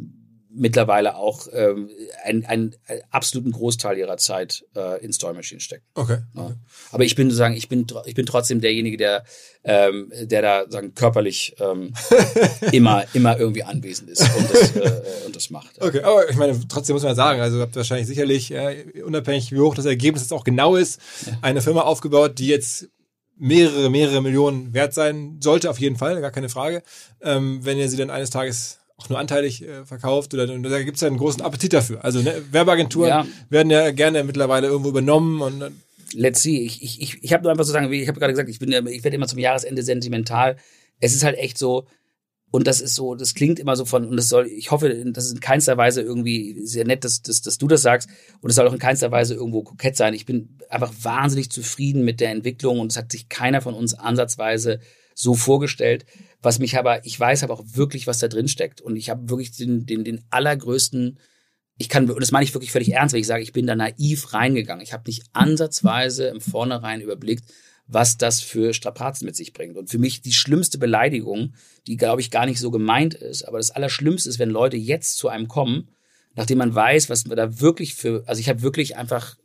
[0.56, 1.90] mittlerweile auch ähm,
[2.24, 2.74] einen, einen
[3.10, 5.84] absoluten Großteil ihrer Zeit äh, in Story Machine stecken.
[5.94, 6.18] Okay.
[6.34, 6.52] Ja.
[6.90, 9.24] Aber ich bin sozusagen, ich bin, ich bin trotzdem derjenige, der,
[9.64, 11.92] ähm, der da sagen körperlich ähm,
[12.72, 15.80] immer, immer irgendwie anwesend ist und das, äh, und das macht.
[15.80, 19.52] Okay, aber ich meine, trotzdem muss man sagen, also ihr habt wahrscheinlich sicherlich, äh, unabhängig
[19.52, 21.38] wie hoch das Ergebnis jetzt auch genau ist, ja.
[21.42, 22.88] eine Firma aufgebaut, die jetzt
[23.36, 26.82] mehrere, mehrere Millionen wert sein sollte, auf jeden Fall, gar keine Frage.
[27.20, 30.96] Ähm, wenn ihr sie dann eines Tages auch nur anteilig äh, verkauft oder da gibt
[30.96, 32.04] es ja einen großen Appetit dafür.
[32.04, 33.26] Also ne, Werbeagenturen ja.
[33.50, 35.72] werden ja gerne mittlerweile irgendwo übernommen und
[36.12, 36.60] Let's see.
[36.60, 38.58] Ich, ich, ich, ich habe nur einfach so sagen, wie ich habe gerade gesagt, ich
[38.58, 40.56] bin ich werde immer zum Jahresende sentimental.
[41.00, 41.86] Es ist halt echt so,
[42.50, 45.26] und das ist so, das klingt immer so von, und das soll, ich hoffe, das
[45.26, 48.08] ist in keinster Weise irgendwie sehr nett, dass, dass, dass du das sagst.
[48.40, 50.14] Und es soll auch in keinster Weise irgendwo kokett sein.
[50.14, 53.94] Ich bin einfach wahnsinnig zufrieden mit der Entwicklung und es hat sich keiner von uns
[53.94, 54.80] ansatzweise
[55.14, 56.06] so vorgestellt.
[56.46, 58.80] Was mich aber, ich weiß aber auch wirklich, was da drin steckt.
[58.80, 61.18] Und ich habe wirklich den, den, den allergrößten,
[61.76, 63.74] ich kann, und das meine ich wirklich völlig ernst, wenn ich sage, ich bin da
[63.74, 64.80] naiv reingegangen.
[64.80, 67.52] Ich habe nicht ansatzweise im Vornherein überblickt,
[67.88, 69.76] was das für Strapazen mit sich bringt.
[69.76, 71.54] Und für mich die schlimmste Beleidigung,
[71.88, 75.16] die glaube ich gar nicht so gemeint ist, aber das Allerschlimmste ist, wenn Leute jetzt
[75.16, 75.88] zu einem kommen,
[76.36, 79.36] nachdem man weiß, was man da wirklich für, also ich habe wirklich einfach,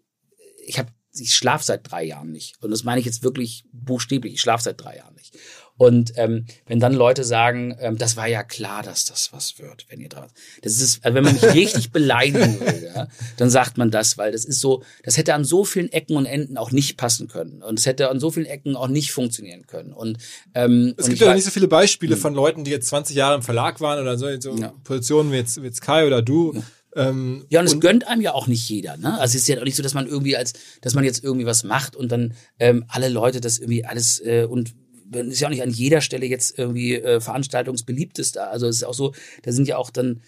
[0.67, 2.61] ich habe, ich schlafe seit drei Jahren nicht.
[2.61, 5.35] Und das meine ich jetzt wirklich buchstäblich, ich schlafe seit drei Jahren nicht.
[5.81, 9.87] Und ähm, wenn dann Leute sagen, ähm, das war ja klar, dass das was wird,
[9.89, 10.27] wenn ihr dran.
[10.61, 14.31] Das ist, also wenn man mich richtig beleidigen will, ja, dann sagt man das, weil
[14.31, 17.63] das ist so, das hätte an so vielen Ecken und Enden auch nicht passen können.
[17.63, 19.91] Und es hätte an so vielen Ecken auch nicht funktionieren können.
[19.91, 20.19] Und
[20.53, 23.41] ähm, es gibt ja nicht so viele Beispiele von Leuten, die jetzt 20 Jahre im
[23.41, 24.75] Verlag waren oder so, in so ja.
[24.83, 26.53] Positionen wie jetzt, wie jetzt Kai oder du.
[26.53, 26.61] Ja.
[26.93, 28.97] Ähm, ja, und es gönnt einem ja auch nicht jeder.
[28.97, 29.13] Ne?
[29.13, 31.47] Also es ist ja auch nicht so, dass man irgendwie als, dass man jetzt irgendwie
[31.47, 34.75] was macht und dann ähm, alle Leute das irgendwie alles äh, und
[35.11, 38.47] ist ja auch nicht an jeder Stelle jetzt irgendwie äh, veranstaltungsbeliebteste.
[38.47, 39.13] Also es ist auch so,
[39.43, 40.21] da sind ja auch dann,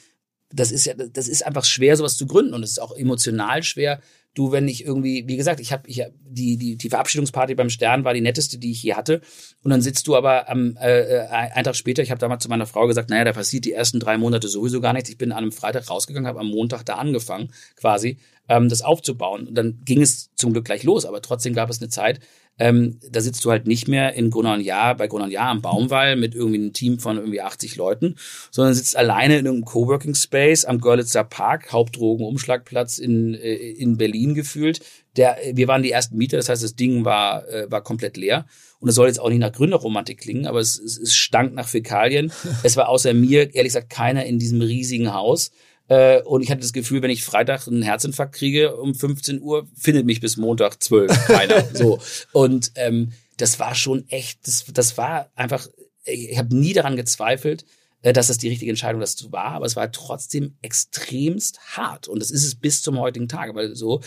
[0.52, 3.64] das ist ja, das ist einfach schwer, sowas zu gründen und es ist auch emotional
[3.64, 4.02] schwer.
[4.36, 7.70] Du, wenn ich irgendwie, wie gesagt, ich habe ich hab, die, die, die Verabschiedungsparty beim
[7.70, 9.22] Stern war die netteste, die ich je hatte.
[9.64, 12.50] Und dann sitzt du aber am äh, äh einen Tag später, ich habe damals zu
[12.50, 15.10] meiner Frau gesagt, naja, da passiert die ersten drei Monate sowieso gar nichts.
[15.10, 18.18] Ich bin an einem Freitag rausgegangen, habe am Montag da angefangen, quasi,
[18.50, 19.48] ähm, das aufzubauen.
[19.48, 22.20] Und dann ging es zum Glück gleich los, aber trotzdem gab es eine Zeit,
[22.60, 25.50] ähm, da sitzt du halt nicht mehr in Gruner und Jahr, bei Gruner und Jahr
[25.50, 28.16] am Baumwall mit irgendwie einem Team von irgendwie 80 Leuten,
[28.52, 34.36] sondern sitzt alleine in einem Coworking Space am Görlitzer Park, Hauptdrogenumschlagplatz in, äh, in Berlin
[34.36, 34.82] gefühlt.
[35.16, 38.46] Der, wir waren die ersten Mieter, das heißt, das Ding war, äh, war komplett leer.
[38.80, 41.68] Und es soll jetzt auch nicht nach Gründerromantik klingen, aber es, es, es stank nach
[41.68, 42.32] Fäkalien.
[42.64, 45.52] es war außer mir, ehrlich gesagt, keiner in diesem riesigen Haus.
[45.88, 49.68] Äh, und ich hatte das Gefühl, wenn ich Freitag einen Herzinfarkt kriege um 15 Uhr,
[49.76, 51.64] findet mich bis Montag 12 keiner.
[51.74, 52.00] so.
[52.32, 55.68] Und ähm, das war schon echt, das, das war einfach,
[56.06, 57.66] ich habe nie daran gezweifelt,
[58.02, 62.08] äh, dass das die richtige Entscheidung das war, aber es war trotzdem extremst hart.
[62.08, 63.54] Und das ist es bis zum heutigen Tag.
[63.56, 64.02] Weil so,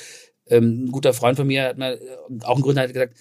[0.48, 2.00] ähm, ein guter Freund von mir hat mal,
[2.42, 3.16] auch ein Gründer hat gesagt,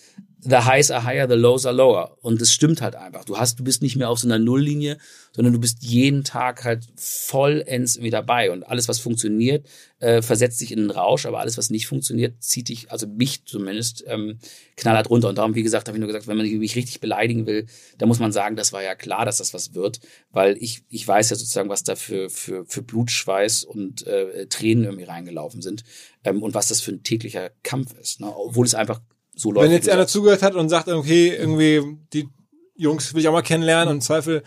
[0.45, 2.17] the highs are higher, the lows are lower.
[2.21, 3.25] Und das stimmt halt einfach.
[3.25, 4.97] Du hast, du bist nicht mehr auf so einer Nulllinie,
[5.31, 8.51] sondern du bist jeden Tag halt vollends irgendwie dabei.
[8.51, 9.65] Und alles, was funktioniert,
[9.99, 13.45] äh, versetzt dich in einen Rausch, aber alles, was nicht funktioniert, zieht dich, also mich
[13.45, 14.37] zumindest, ähm,
[14.77, 15.29] knallhart runter.
[15.29, 17.65] Und darum, wie gesagt, habe ich nur gesagt, wenn man mich richtig beleidigen will,
[17.97, 19.99] dann muss man sagen, das war ja klar, dass das was wird,
[20.31, 24.83] weil ich, ich weiß ja sozusagen, was da für, für, für Blutschweiß und äh, Tränen
[24.83, 25.83] irgendwie reingelaufen sind
[26.23, 28.19] ähm, und was das für ein täglicher Kampf ist.
[28.19, 28.31] Ne?
[28.35, 29.01] Obwohl es einfach
[29.35, 29.65] so läuft.
[29.65, 32.27] Wenn jetzt einer zugehört hat und sagt, okay, irgendwie die
[32.75, 34.43] Jungs will ich auch mal kennenlernen und im Zweifel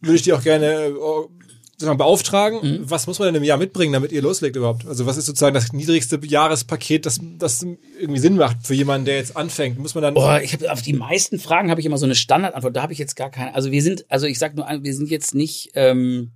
[0.00, 0.94] würde ich die auch gerne äh,
[1.72, 2.60] sozusagen beauftragen.
[2.62, 2.90] Mhm.
[2.90, 4.86] Was muss man denn im Jahr mitbringen, damit ihr loslegt überhaupt?
[4.86, 7.62] Also was ist sozusagen das niedrigste Jahrespaket, das, das
[7.98, 9.78] irgendwie Sinn macht für jemanden, der jetzt anfängt?
[9.78, 10.16] Muss man dann?
[10.16, 12.74] Oh, ich habe auf die meisten Fragen habe ich immer so eine Standardantwort.
[12.76, 13.54] Da habe ich jetzt gar keine.
[13.54, 15.70] Also wir sind, also ich sag nur, wir sind jetzt nicht.
[15.74, 16.32] Ähm,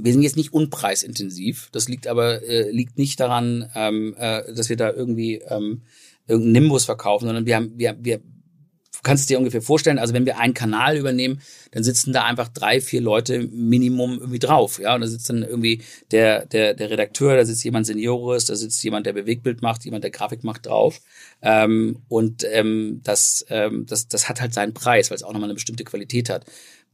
[0.00, 1.70] wir sind jetzt nicht unpreisintensiv.
[1.72, 5.82] Das liegt aber äh, liegt nicht daran, ähm, äh, dass wir da irgendwie ähm,
[6.28, 10.12] irgendeinen Nimbus verkaufen, sondern wir haben, wir, wir, du kannst es dir ungefähr vorstellen, also
[10.12, 11.40] wenn wir einen Kanal übernehmen,
[11.70, 15.42] dann sitzen da einfach drei, vier Leute Minimum irgendwie drauf, ja, und da sitzt dann
[15.42, 19.84] irgendwie der, der, der Redakteur, da sitzt jemand Seniores, da sitzt jemand, der Bewegtbild macht,
[19.84, 21.00] jemand, der Grafik macht drauf,
[21.42, 25.48] ähm, und ähm, das, ähm, das, das hat halt seinen Preis, weil es auch nochmal
[25.48, 26.44] eine bestimmte Qualität hat.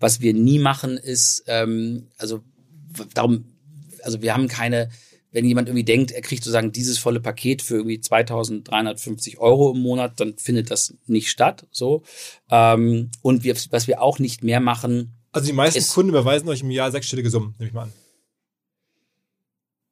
[0.00, 2.42] Was wir nie machen ist, ähm, also
[3.14, 3.44] darum,
[4.02, 4.90] also wir haben keine,
[5.34, 9.80] wenn jemand irgendwie denkt, er kriegt sozusagen dieses volle Paket für irgendwie 2350 Euro im
[9.80, 11.66] Monat, dann findet das nicht statt.
[11.72, 12.04] So.
[12.50, 15.12] Ähm, und wir, was wir auch nicht mehr machen.
[15.32, 17.92] Also die meisten ist, Kunden überweisen euch im Jahr sechsstellige Summen, nehme ich mal an.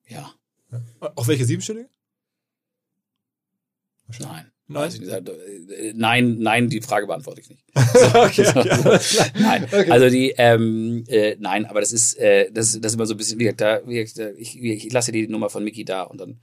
[0.08, 0.32] Ja.
[0.70, 0.80] ja.
[1.16, 1.88] Auch welche siebenstellige?
[4.20, 4.51] Nein.
[4.72, 4.90] Nein.
[5.02, 7.62] Äh, nein, nein, die Frage beantworte ich nicht.
[8.14, 8.98] okay, okay,
[9.38, 9.90] nein, okay.
[9.90, 13.16] also die, ähm, äh, nein, aber das ist, äh, das, das ist immer so ein
[13.16, 16.38] bisschen, wie da, ich, ich lasse die Nummer von Mickey da und dann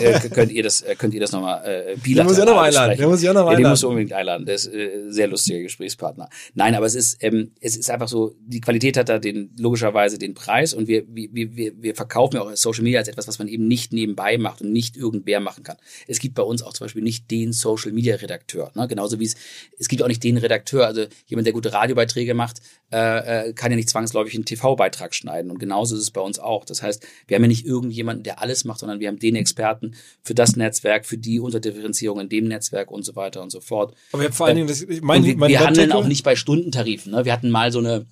[0.00, 2.46] äh, könnt ihr das, äh, könnt ihr das nochmal äh, bilateral Den muss ich auch
[2.46, 2.98] noch einladen.
[2.98, 3.60] Den muss ich auch noch einladen.
[3.60, 4.46] Ja, den musst du unbedingt einladen.
[4.46, 6.28] Der ist äh, sehr lustiger Gesprächspartner.
[6.54, 10.18] Nein, aber es ist, ähm, es ist einfach so, die Qualität hat da den logischerweise
[10.18, 13.38] den Preis und wir, wir, wir, wir verkaufen ja auch Social Media als etwas, was
[13.38, 15.76] man eben nicht nebenbei macht und nicht irgendwer machen kann.
[16.06, 18.70] Es gibt bei uns auch zum Beispiel nicht den Social Media Redakteur.
[18.74, 18.86] Ne?
[18.88, 19.36] Genauso wie es,
[19.78, 22.60] es gibt auch nicht den Redakteur, also jemand, der gute Radiobeiträge macht,
[22.92, 25.50] äh, äh kann ja nicht zwangsläufig einen TV-Beitrag schneiden.
[25.50, 26.64] Und genauso ist es bei uns auch.
[26.64, 29.94] Das heißt, wir haben ja nicht irgendjemanden, der alles macht, sondern wir haben den Experten
[30.22, 33.94] für das Netzwerk, für die Unterdifferenzierung in dem Netzwerk und so weiter und so fort.
[34.12, 37.12] Aber wir haben vor allen Dingen, das, mein, wir, wir handeln auch nicht bei Stundentarifen.
[37.12, 37.24] Ne?
[37.24, 38.06] Wir hatten mal so eine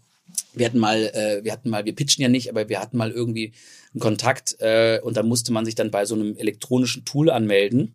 [0.54, 3.10] wir hatten mal, äh, wir hatten mal, wir pitchen ja nicht, aber wir hatten mal
[3.10, 3.52] irgendwie
[3.92, 7.94] einen Kontakt äh, und da musste man sich dann bei so einem elektronischen Tool anmelden.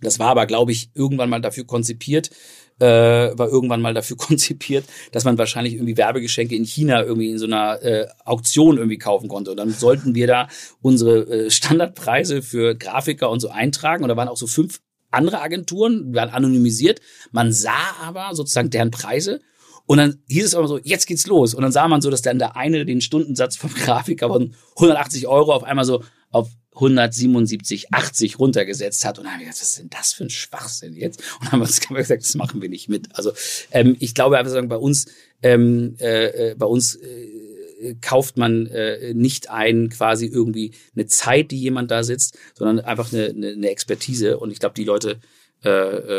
[0.00, 2.30] Das war aber, glaube ich, irgendwann mal dafür konzipiert,
[2.78, 7.38] äh, war irgendwann mal dafür konzipiert, dass man wahrscheinlich irgendwie Werbegeschenke in China irgendwie in
[7.38, 9.50] so einer äh, Auktion irgendwie kaufen konnte.
[9.50, 10.48] Und dann sollten wir da
[10.80, 14.02] unsere äh, Standardpreise für Grafiker und so eintragen.
[14.04, 14.80] Und da waren auch so fünf
[15.10, 17.00] andere Agenturen, waren anonymisiert.
[17.32, 19.40] Man sah aber sozusagen deren Preise
[19.88, 21.54] und dann hieß es aber so, jetzt geht's los.
[21.54, 25.26] Und dann sah man so, dass dann der eine den Stundensatz vom Grafiker von 180
[25.26, 29.18] Euro auf einmal so auf 177, 80 runtergesetzt hat.
[29.18, 31.22] Und dann haben wir gesagt, was ist denn das für ein Schwachsinn jetzt?
[31.40, 33.08] Und haben wir uns gesagt, das machen wir nicht mit.
[33.16, 33.32] Also
[33.70, 35.06] ähm, ich glaube einfach sagen, bei uns,
[35.42, 41.50] ähm, äh, äh, bei uns äh, kauft man äh, nicht ein quasi irgendwie eine Zeit,
[41.50, 44.38] die jemand da sitzt, sondern einfach eine, eine, eine Expertise.
[44.38, 45.20] Und ich glaube, die Leute
[45.64, 45.70] äh,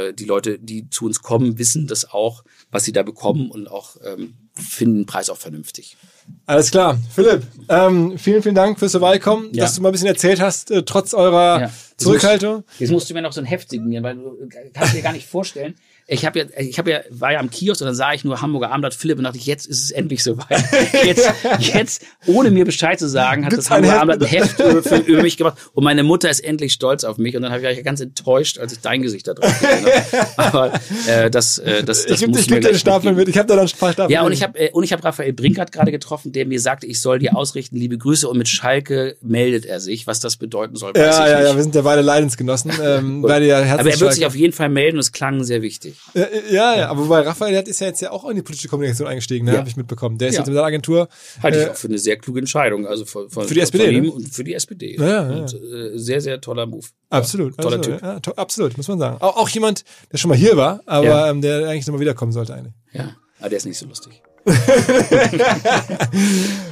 [0.10, 3.72] äh, die Leute, die zu uns kommen, wissen das auch, was sie da bekommen und
[3.72, 5.98] auch ähm, finden den Preis auch vernünftig.
[6.46, 6.98] Alles klar.
[7.14, 9.64] Philipp, ähm, vielen, vielen Dank fürs Vorbeikommen, ja.
[9.64, 11.72] dass du mal ein bisschen erzählt hast, äh, trotz eurer ja.
[11.98, 12.58] Zurückhaltung.
[12.58, 14.38] Jetzt musst, jetzt musst, du mir noch so ein Heft signieren, weil du
[14.74, 15.76] kannst dir gar nicht vorstellen,
[16.12, 18.42] ich habe ja, ich habe ja, war ja am Kiosk und dann sah ich nur
[18.42, 20.50] Hamburger Abendblatt Philipp und dachte ich, jetzt ist es endlich soweit.
[21.04, 24.98] Jetzt, jetzt, ohne mir Bescheid zu sagen, hat das Hamburger Abendblatt ein Heft über, für,
[24.98, 27.84] über, mich gemacht und meine Mutter ist endlich stolz auf mich und dann habe ich
[27.84, 30.28] ganz enttäuscht, als ich dein Gesicht da drauf gesehen habe.
[30.38, 30.74] Aber
[31.08, 33.28] äh, das, äh, das, das ich muss ich mir den Stapel mit.
[33.30, 34.12] Ich habe da dann ein paar Stapel.
[34.12, 36.88] Ja und ich habe äh, und ich habe Raphael Brinkert gerade getroffen, der mir sagte,
[36.88, 40.76] ich soll dir ausrichten, liebe Grüße und mit Schalke meldet er sich, was das bedeuten
[40.76, 40.94] soll.
[40.96, 41.50] Ja, ja, nicht.
[41.50, 42.72] ja, wir sind ja beide Leidensgenossen.
[42.82, 45.62] Ähm, beide ja Aber er wird sich auf jeden Fall melden und es klang sehr
[45.62, 45.99] wichtig.
[46.14, 48.68] Ja, ja, ja, aber wobei Raphael der ist ja jetzt ja auch in die politische
[48.68, 49.60] Kommunikation eingestiegen, ne, ja.
[49.60, 50.18] habe ich mitbekommen.
[50.18, 50.42] Der ist ja.
[50.42, 51.08] jetzt in der Agentur.
[51.44, 53.94] Halte ich äh, auch für eine sehr kluge Entscheidung, also von, von, für die SPD
[53.94, 54.12] von ne?
[54.12, 54.96] und für die SPD.
[54.98, 56.88] Ja, ja, und, äh, sehr, sehr toller Move.
[57.10, 58.24] Absolut, toller absolut, Typ.
[58.24, 59.18] To absolut, muss man sagen.
[59.20, 62.54] Auch, auch jemand, der schon mal hier war, aber ähm, der eigentlich nochmal wiederkommen sollte
[62.54, 62.74] eigentlich.
[62.94, 64.22] Ja, aber der ist nicht so lustig.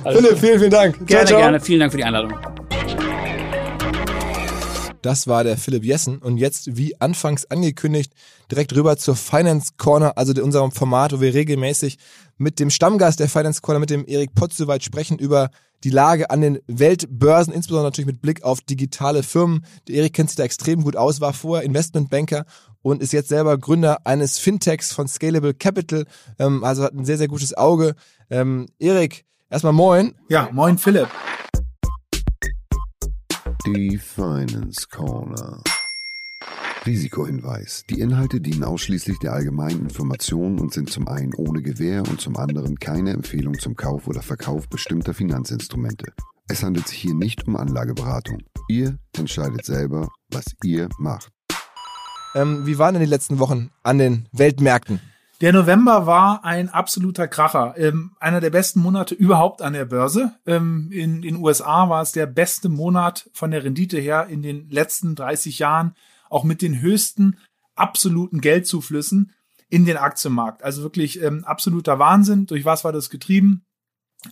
[0.03, 0.95] Philipp, vielen, vielen Dank.
[1.05, 1.39] Gerne, ciao, ciao.
[1.39, 1.59] gerne.
[1.59, 2.33] Vielen Dank für die Einladung.
[5.07, 6.17] Das war der Philipp Jessen.
[6.17, 8.11] Und jetzt, wie anfangs angekündigt,
[8.51, 11.97] direkt rüber zur Finance Corner, also unserem Format, wo wir regelmäßig
[12.38, 15.49] mit dem Stammgast der Finance Corner, mit dem Erik Potzowait sprechen über
[15.85, 19.63] die Lage an den Weltbörsen, insbesondere natürlich mit Blick auf digitale Firmen.
[19.88, 22.43] Der Erik kennt sich da extrem gut aus, war vorher Investmentbanker
[22.81, 26.03] und ist jetzt selber Gründer eines Fintechs von Scalable Capital,
[26.38, 27.95] ähm, also hat ein sehr, sehr gutes Auge.
[28.29, 30.15] Ähm, Erik, erstmal moin.
[30.27, 31.07] Ja, moin Philipp.
[33.65, 35.61] Die Finance Corner.
[36.85, 37.84] Risikohinweis.
[37.89, 42.38] Die Inhalte dienen ausschließlich der allgemeinen Information und sind zum einen ohne Gewähr und zum
[42.38, 46.13] anderen keine Empfehlung zum Kauf oder Verkauf bestimmter Finanzinstrumente.
[46.47, 48.43] Es handelt sich hier nicht um Anlageberatung.
[48.69, 51.29] Ihr entscheidet selber, was ihr macht.
[52.35, 55.01] Ähm, wie waren denn die letzten Wochen an den Weltmärkten?
[55.39, 57.76] Der November war ein absoluter Kracher.
[57.77, 60.34] Ähm, einer der besten Monate überhaupt an der Börse.
[60.47, 64.69] Ähm, in den USA war es der beste Monat von der Rendite her in den
[64.72, 65.95] letzten 30 Jahren,
[66.30, 67.38] auch mit den höchsten
[67.76, 69.31] absoluten Geldzuflüssen
[69.69, 70.64] in den Aktienmarkt.
[70.64, 72.47] Also wirklich ähm, absoluter Wahnsinn.
[72.47, 73.64] Durch was war das getrieben?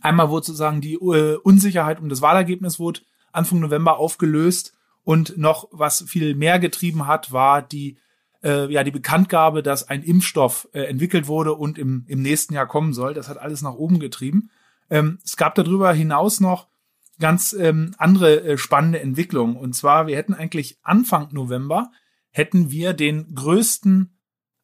[0.01, 3.01] Einmal wurde sozusagen die äh, Unsicherheit um das Wahlergebnis wurde
[3.31, 4.73] Anfang November aufgelöst
[5.03, 7.97] und noch was viel mehr getrieben hat, war die
[8.45, 12.67] äh, ja die Bekanntgabe, dass ein Impfstoff äh, entwickelt wurde und im, im nächsten Jahr
[12.67, 13.13] kommen soll.
[13.13, 14.51] Das hat alles nach oben getrieben.
[14.89, 16.67] Ähm, es gab darüber hinaus noch
[17.19, 19.57] ganz ähm, andere äh, spannende Entwicklungen.
[19.57, 21.91] Und zwar, wir hätten eigentlich Anfang November
[22.35, 24.19] hätten wir den größten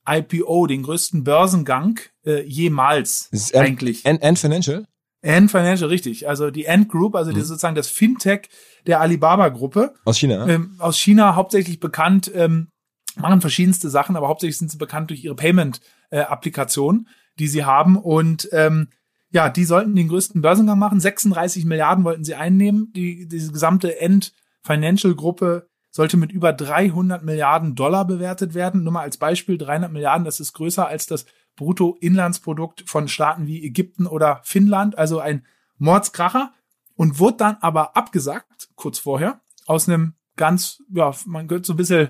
[0.07, 4.05] IPO, den größten Börsengang äh, jemals ist eigentlich.
[4.05, 4.85] Ant, Ant Financial?
[5.23, 6.27] Ant Financial, richtig.
[6.27, 7.35] Also die Ant Group, also mhm.
[7.35, 8.49] die sozusagen das Fintech
[8.87, 9.93] der Alibaba-Gruppe.
[10.03, 10.47] Aus China.
[10.47, 12.67] Ähm, aus China hauptsächlich bekannt ähm,
[13.15, 17.07] machen verschiedenste Sachen, aber hauptsächlich sind sie bekannt durch ihre Payment-Applikation,
[17.39, 17.97] die sie haben.
[17.97, 18.89] Und ähm,
[19.31, 20.99] ja, die sollten den größten Börsengang machen.
[20.99, 22.91] 36 Milliarden wollten sie einnehmen.
[22.93, 24.33] Die, diese gesamte End
[24.63, 28.83] Financial Gruppe sollte mit über 300 Milliarden Dollar bewertet werden.
[28.83, 31.25] Nur mal als Beispiel, 300 Milliarden, das ist größer als das
[31.55, 35.45] Bruttoinlandsprodukt von Staaten wie Ägypten oder Finnland, also ein
[35.77, 36.53] Mordskracher
[36.95, 41.77] und wurde dann aber abgesagt, kurz vorher, aus einem ganz, ja, man könnte so ein
[41.77, 42.09] bisschen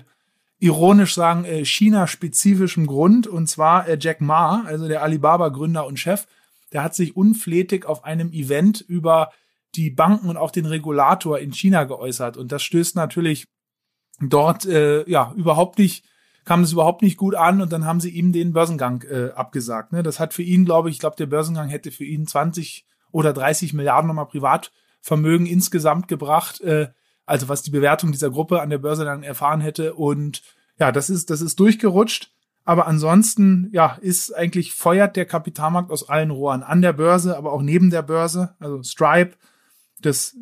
[0.62, 6.28] ironisch sagen, äh, China-spezifischem Grund, und zwar äh, Jack Ma, also der Alibaba-Gründer und Chef,
[6.72, 9.32] der hat sich unflätig auf einem Event über
[9.74, 12.36] die Banken und auch den Regulator in China geäußert.
[12.36, 13.48] Und das stößt natürlich
[14.20, 16.04] dort äh, ja überhaupt nicht,
[16.44, 19.90] kam das überhaupt nicht gut an und dann haben sie ihm den Börsengang äh, abgesagt.
[19.90, 20.04] Ne?
[20.04, 23.32] Das hat für ihn, glaube ich, ich glaube, der Börsengang hätte für ihn 20 oder
[23.32, 26.88] 30 Milliarden nochmal Privatvermögen insgesamt gebracht, äh,
[27.32, 29.94] also was die Bewertung dieser Gruppe an der Börse dann erfahren hätte.
[29.94, 30.42] Und
[30.78, 32.30] ja, das ist, das ist durchgerutscht.
[32.64, 37.54] Aber ansonsten, ja, ist eigentlich feuert der Kapitalmarkt aus allen Rohren an der Börse, aber
[37.54, 38.54] auch neben der Börse.
[38.60, 39.32] Also Stripe,
[40.02, 40.36] das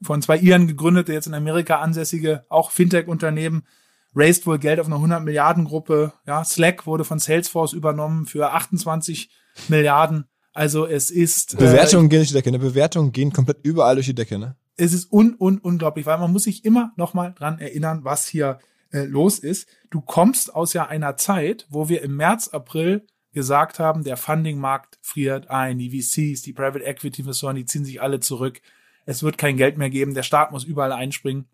[0.00, 3.66] von zwei Iren gegründete, jetzt in Amerika ansässige, auch Fintech-Unternehmen,
[4.14, 6.14] raised wohl Geld auf eine 100 Milliarden Gruppe.
[6.26, 9.28] Ja, Slack wurde von Salesforce übernommen für 28
[9.68, 10.24] Milliarden.
[10.54, 12.50] Also es ist Bewertungen äh, gehen durch die Decke.
[12.50, 12.58] Ne?
[12.58, 14.38] Bewertungen gehen komplett überall durch die Decke.
[14.38, 14.56] Ne?
[14.76, 18.26] Es ist un, un unglaublich, weil man muss sich immer noch mal dran erinnern, was
[18.26, 18.58] hier
[18.90, 19.68] äh, los ist.
[19.90, 24.98] Du kommst aus ja einer Zeit, wo wir im März, April gesagt haben, der Funding-Markt
[25.02, 28.60] friert ein, die VCs, die Private Equity Investoren, die ziehen sich alle zurück
[29.06, 31.46] es wird kein Geld mehr geben, der Staat muss überall einspringen.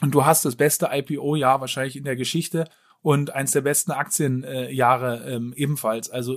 [0.00, 2.68] Und du hast das beste IPO-Jahr wahrscheinlich in der Geschichte
[3.00, 6.10] und eins der besten Aktienjahre ähm, ebenfalls.
[6.10, 6.36] Also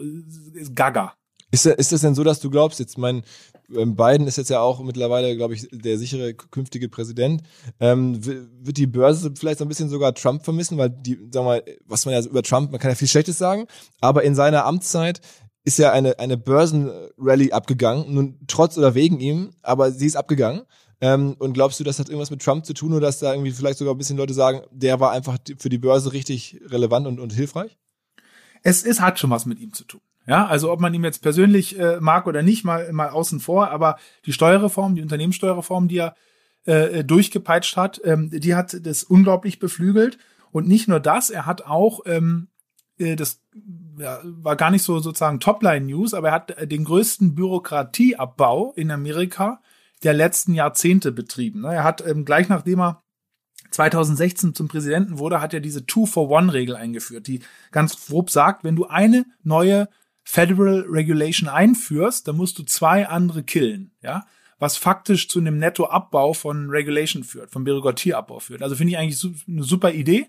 [0.74, 1.14] gaga.
[1.49, 3.24] Ist, ist das denn so, dass du glaubst, jetzt mein
[3.68, 7.44] Biden ist jetzt ja auch mittlerweile, glaube ich, der sichere künftige Präsident.
[7.80, 11.64] Ähm, wird die Börse vielleicht so ein bisschen sogar Trump vermissen, weil die, sag mal,
[11.85, 13.68] was man ja über Trump, man kann ja viel Schlechtes sagen,
[13.99, 15.22] aber in seiner Amtszeit
[15.65, 20.61] ist ja eine, eine Börsenrally abgegangen, nun trotz oder wegen ihm, aber sie ist abgegangen.
[21.02, 23.52] Ähm, und glaubst du, das hat irgendwas mit Trump zu tun oder dass da irgendwie
[23.52, 27.19] vielleicht sogar ein bisschen Leute sagen, der war einfach für die Börse richtig relevant und,
[27.19, 27.77] und hilfreich?
[28.64, 30.02] Es, es hat schon was mit ihm zu tun.
[30.28, 33.72] Ja, also ob man ihm jetzt persönlich äh, mag oder nicht, mal, mal außen vor,
[33.72, 36.16] aber die Steuerreform, die Unternehmenssteuerreform, die er
[36.66, 40.18] äh, durchgepeitscht hat, ähm, die hat das unglaublich beflügelt.
[40.52, 42.49] Und nicht nur das, er hat auch ähm,
[42.98, 43.41] äh, das
[43.98, 48.91] ja, war gar nicht so sozusagen Topline-News, aber er hat äh, den größten Bürokratieabbau in
[48.91, 49.62] Amerika
[50.04, 51.62] der letzten Jahrzehnte betrieben.
[51.62, 51.74] Ne?
[51.74, 53.04] Er hat ähm, gleich nachdem er
[53.72, 57.41] 2016 zum Präsidenten wurde, hat er diese Two-for-One-Regel eingeführt, die
[57.72, 59.90] ganz grob sagt, wenn du eine neue
[60.30, 64.26] Federal Regulation einführst, dann musst du zwei andere killen, ja,
[64.60, 68.62] was faktisch zu einem Nettoabbau von Regulation führt, von Bürokratieabbau führt.
[68.62, 70.28] Also finde ich eigentlich eine super Idee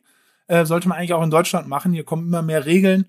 [0.48, 1.92] äh, sollte man eigentlich auch in Deutschland machen.
[1.92, 3.06] Hier kommen immer mehr Regeln,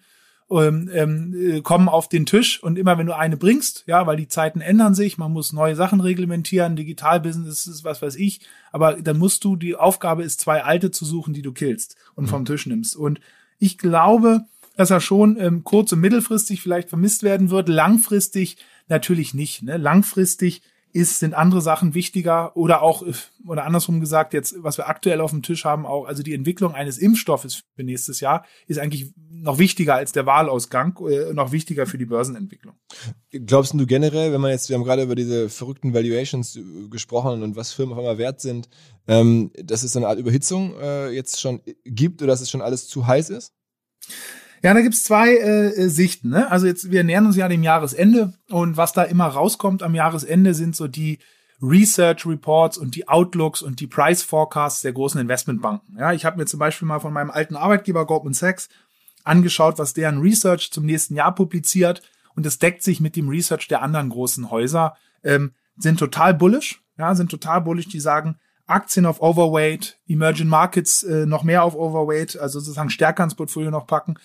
[0.52, 4.18] ähm, ähm, äh, kommen auf den Tisch und immer wenn du eine bringst, ja, weil
[4.18, 8.42] die Zeiten ändern sich, man muss neue Sachen reglementieren, Digitalbusiness ist was weiß ich,
[8.72, 12.26] aber dann musst du, die Aufgabe ist, zwei alte zu suchen, die du killst und
[12.26, 12.30] mhm.
[12.30, 12.96] vom Tisch nimmst.
[12.96, 13.20] Und
[13.58, 14.46] ich glaube,
[14.80, 18.56] dass er schon ähm, kurz- und mittelfristig vielleicht vermisst werden wird, langfristig
[18.88, 19.62] natürlich nicht.
[19.62, 19.76] Ne?
[19.76, 20.62] Langfristig
[20.94, 23.06] ist, sind andere Sachen wichtiger oder auch,
[23.46, 26.76] oder andersrum gesagt, jetzt, was wir aktuell auf dem Tisch haben, auch, also die Entwicklung
[26.76, 31.86] eines Impfstoffes für nächstes Jahr ist eigentlich noch wichtiger als der Wahlausgang, äh, noch wichtiger
[31.86, 32.76] für die Börsenentwicklung.
[33.32, 37.44] Glaubst du generell, wenn man jetzt, wir haben gerade über diese verrückten Valuations äh, gesprochen
[37.44, 38.70] und was Firmen auf einmal wert sind,
[39.10, 42.62] ähm, dass es so eine Art Überhitzung äh, jetzt schon gibt oder dass es schon
[42.62, 43.54] alles zu heiß ist?
[44.62, 46.30] Ja, da gibt's zwei äh, Sichten.
[46.30, 46.52] Ne?
[46.52, 50.54] Also jetzt, wir nähern uns ja dem Jahresende und was da immer rauskommt am Jahresende
[50.54, 51.20] sind so die
[51.62, 55.98] Research Reports und die Outlooks und die Price Forecasts der großen Investmentbanken.
[55.98, 58.70] Ja, ich habe mir zum Beispiel mal von meinem alten Arbeitgeber Goldman Sachs
[59.24, 62.02] angeschaut, was deren Research zum nächsten Jahr publiziert
[62.36, 64.96] und es deckt sich mit dem Research der anderen großen Häuser.
[65.24, 67.88] Ähm, sind total bullish, ja, sind total bullish.
[67.90, 73.24] Die sagen, Aktien auf Overweight, Emerging Markets äh, noch mehr auf Overweight, also sozusagen stärker
[73.24, 74.16] ins Portfolio noch packen.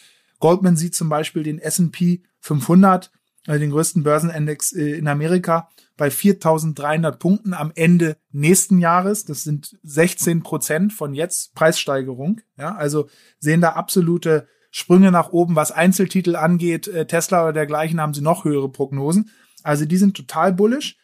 [0.41, 3.11] Goldman sieht zum Beispiel den S&P 500,
[3.47, 9.25] also den größten Börsenindex äh, in Amerika, bei 4.300 Punkten am Ende nächsten Jahres.
[9.25, 12.41] Das sind 16 Prozent von jetzt Preissteigerung.
[12.57, 13.09] Ja, also
[13.39, 16.89] sehen da absolute Sprünge nach oben, was Einzeltitel angeht.
[16.89, 19.31] Äh, Tesla oder dergleichen haben sie noch höhere Prognosen.
[19.63, 20.97] Also die sind total bullish.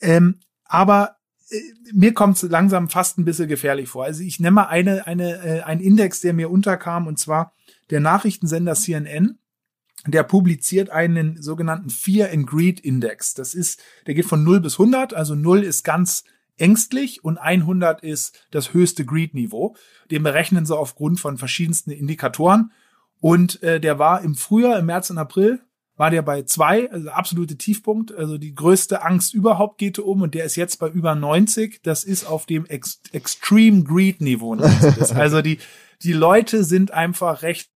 [0.00, 1.16] Ähm, aber
[1.50, 1.60] äh,
[1.92, 4.04] mir kommt es langsam fast ein bisschen gefährlich vor.
[4.04, 7.52] Also ich nehme eine, eine, äh, einen Index, der mir unterkam, und zwar
[7.90, 9.38] der Nachrichtensender CNN,
[10.06, 13.34] der publiziert einen sogenannten Fear and Greed Index.
[13.34, 16.24] Das ist, der geht von 0 bis 100, also 0 ist ganz
[16.56, 19.76] ängstlich und 100 ist das höchste Greed-Niveau.
[20.10, 22.72] Den berechnen sie aufgrund von verschiedensten Indikatoren.
[23.20, 25.60] Und äh, der war im Frühjahr, im März und April,
[25.96, 30.34] war der bei zwei, also absolute Tiefpunkt, also die größte Angst überhaupt geht um und
[30.34, 31.82] der ist jetzt bei über 90.
[31.82, 34.54] Das ist auf dem Ex Extreme Greed Niveau.
[35.14, 35.58] also die,
[36.02, 37.69] die Leute sind einfach recht,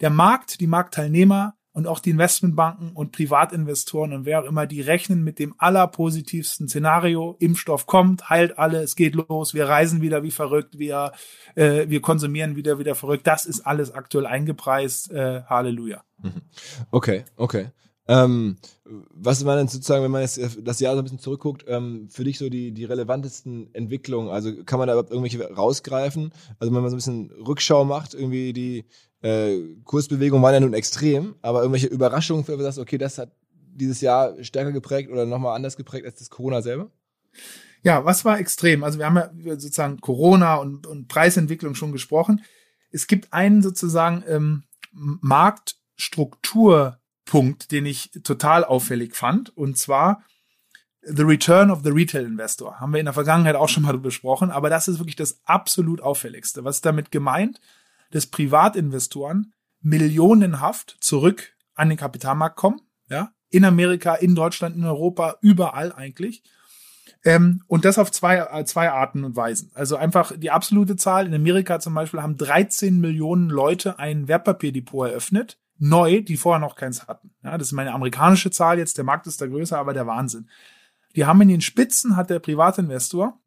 [0.00, 4.82] der Markt, die Marktteilnehmer und auch die Investmentbanken und Privatinvestoren und wer auch immer, die
[4.82, 7.36] rechnen mit dem allerpositivsten Szenario.
[7.40, 11.12] Impfstoff kommt, heilt alle, es geht los, wir reisen wieder wie verrückt, wir,
[11.54, 13.26] äh, wir konsumieren wieder wieder verrückt.
[13.26, 15.10] Das ist alles aktuell eingepreist.
[15.10, 16.04] Äh, Halleluja.
[16.20, 16.42] Mhm.
[16.90, 17.70] Okay, okay.
[18.08, 22.08] Ähm, was war denn sozusagen, wenn man jetzt das Jahr so ein bisschen zurückguckt, ähm,
[22.10, 24.28] für dich so die, die relevantesten Entwicklungen?
[24.28, 26.32] Also kann man da überhaupt irgendwelche rausgreifen?
[26.58, 28.84] Also wenn man so ein bisschen Rückschau macht, irgendwie die,
[29.22, 33.30] äh, Kursbewegungen waren ja nun extrem, aber irgendwelche Überraschungen, für sagst, okay, das hat
[33.74, 36.90] dieses Jahr stärker geprägt oder nochmal anders geprägt als das Corona selber?
[37.82, 38.84] Ja, was war extrem?
[38.84, 42.44] Also wir haben ja sozusagen Corona und, und Preisentwicklung schon gesprochen.
[42.90, 50.22] Es gibt einen sozusagen ähm, Marktstrukturpunkt, den ich total auffällig fand, und zwar
[51.04, 52.78] The Return of the Retail Investor.
[52.78, 56.00] Haben wir in der Vergangenheit auch schon mal besprochen, aber das ist wirklich das absolut
[56.00, 56.62] auffälligste.
[56.62, 57.60] Was ist damit gemeint?
[58.12, 65.36] Dass Privatinvestoren millionenhaft zurück an den Kapitalmarkt kommen, ja, in Amerika, in Deutschland, in Europa,
[65.40, 66.42] überall eigentlich.
[67.24, 69.70] Ähm, und das auf zwei, äh, zwei Arten und Weisen.
[69.74, 71.26] Also einfach die absolute Zahl.
[71.26, 75.58] In Amerika zum Beispiel haben 13 Millionen Leute ein Wertpapierdepot eröffnet.
[75.78, 77.32] Neu, die vorher noch keins hatten.
[77.42, 78.98] Ja, das ist meine amerikanische Zahl jetzt.
[78.98, 80.48] Der Markt ist da größer, aber der Wahnsinn.
[81.14, 83.38] Die haben in den Spitzen hat der Privatinvestor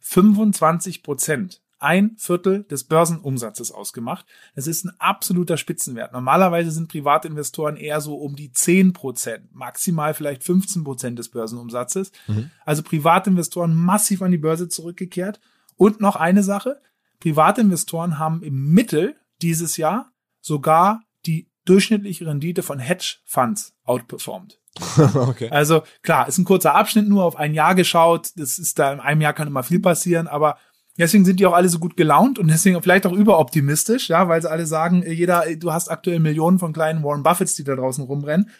[0.00, 4.26] 25 Prozent ein Viertel des Börsenumsatzes ausgemacht.
[4.54, 6.12] Das ist ein absoluter Spitzenwert.
[6.12, 12.12] Normalerweise sind Privatinvestoren eher so um die 10 Prozent, maximal vielleicht 15 Prozent des Börsenumsatzes.
[12.26, 12.50] Mhm.
[12.64, 15.40] Also Privatinvestoren massiv an die Börse zurückgekehrt.
[15.76, 16.80] Und noch eine Sache.
[17.20, 24.60] Privatinvestoren haben im Mittel dieses Jahr sogar die durchschnittliche Rendite von Hedgefonds outperformed.
[25.14, 25.48] okay.
[25.50, 28.30] Also klar, ist ein kurzer Abschnitt nur auf ein Jahr geschaut.
[28.36, 30.58] Das ist da in einem Jahr kann immer viel passieren, aber
[31.00, 34.42] Deswegen sind die auch alle so gut gelaunt und deswegen vielleicht auch überoptimistisch, ja, weil
[34.42, 37.64] sie alle sagen, äh, jeder, äh, du hast aktuell Millionen von kleinen Warren Buffets, die
[37.64, 38.50] da draußen rumrennen.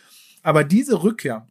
[0.43, 1.47] Aber diese Rückkehr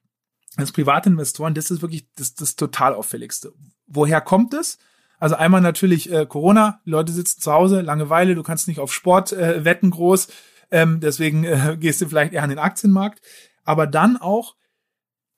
[0.58, 3.54] als Privatinvestoren, das ist wirklich das, das total auffälligste.
[3.86, 4.80] Woher kommt es?
[5.20, 9.32] Also einmal natürlich äh, Corona, Leute sitzen zu Hause, Langeweile, du kannst nicht auf Sport
[9.32, 10.30] äh, wetten groß,
[10.72, 13.22] ähm, deswegen äh, gehst du vielleicht eher an den Aktienmarkt.
[13.64, 14.56] Aber dann auch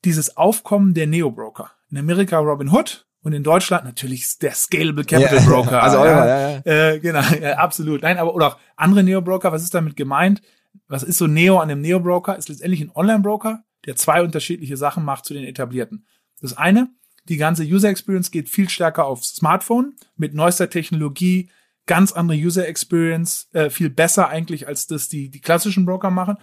[0.06, 1.72] dieses Aufkommen der Neo-Broker.
[1.90, 5.84] In Amerika Robin Hood, und in Deutschland natürlich der Scalable Capital ja, Broker.
[5.84, 6.92] Also ja, ja, ja.
[6.92, 8.02] Äh, genau, ja, absolut.
[8.02, 10.42] Nein, aber oder auch andere Neo-Broker, was ist damit gemeint?
[10.88, 12.38] Was ist so Neo an dem Neo-Broker?
[12.38, 16.06] Ist letztendlich ein Online-Broker, der zwei unterschiedliche Sachen macht zu den etablierten.
[16.42, 16.90] Das eine,
[17.26, 21.50] die ganze User Experience geht viel stärker aufs Smartphone mit neuester Technologie,
[21.86, 26.38] ganz andere User Experience, äh, viel besser eigentlich als das die die klassischen Broker machen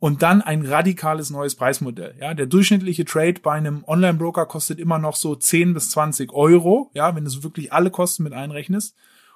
[0.00, 2.14] und dann ein radikales neues Preismodell.
[2.20, 6.90] Ja, der durchschnittliche Trade bei einem Online-Broker kostet immer noch so 10 bis 20 Euro,
[6.94, 8.94] ja, wenn du so wirklich alle Kosten mit einrechnest.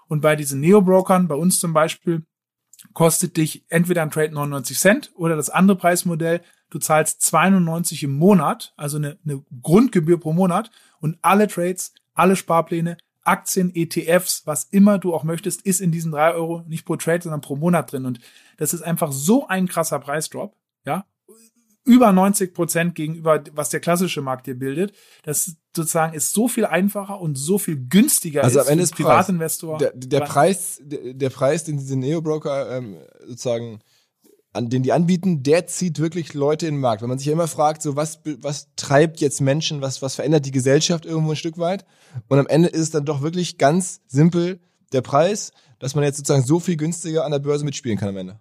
[0.09, 2.23] Und bei diesen Neo-Brokern, bei uns zum Beispiel,
[2.93, 8.17] kostet dich entweder ein Trade 99 Cent oder das andere Preismodell, du zahlst 92 im
[8.17, 10.71] Monat, also eine, eine Grundgebühr pro Monat
[11.01, 16.13] und alle Trades, alle Sparpläne, Aktien, ETFs, was immer du auch möchtest, ist in diesen
[16.13, 18.07] drei Euro nicht pro Trade, sondern pro Monat drin.
[18.07, 18.21] Und
[18.57, 21.07] das ist einfach so ein krasser Preisdrop, ja,
[21.85, 24.93] über 90 Prozent gegenüber, was der klassische Markt hier bildet.
[25.25, 28.95] Das sozusagen ist so viel einfacher und so viel günstiger also ist am Ende ist
[28.95, 29.79] Privatinvestor.
[29.79, 33.81] Der, der Preis, der, der, Preis, den diese Neo-Broker ähm, sozusagen
[34.53, 37.03] an den die anbieten, der zieht wirklich Leute in den Markt.
[37.03, 40.45] Wenn man sich ja immer fragt, so was, was treibt jetzt Menschen, was, was verändert
[40.45, 41.85] die Gesellschaft irgendwo ein Stück weit?
[42.29, 44.61] Und am Ende ist es dann doch wirklich ganz simpel
[44.93, 48.17] der Preis, dass man jetzt sozusagen so viel günstiger an der Börse mitspielen kann am
[48.17, 48.41] Ende.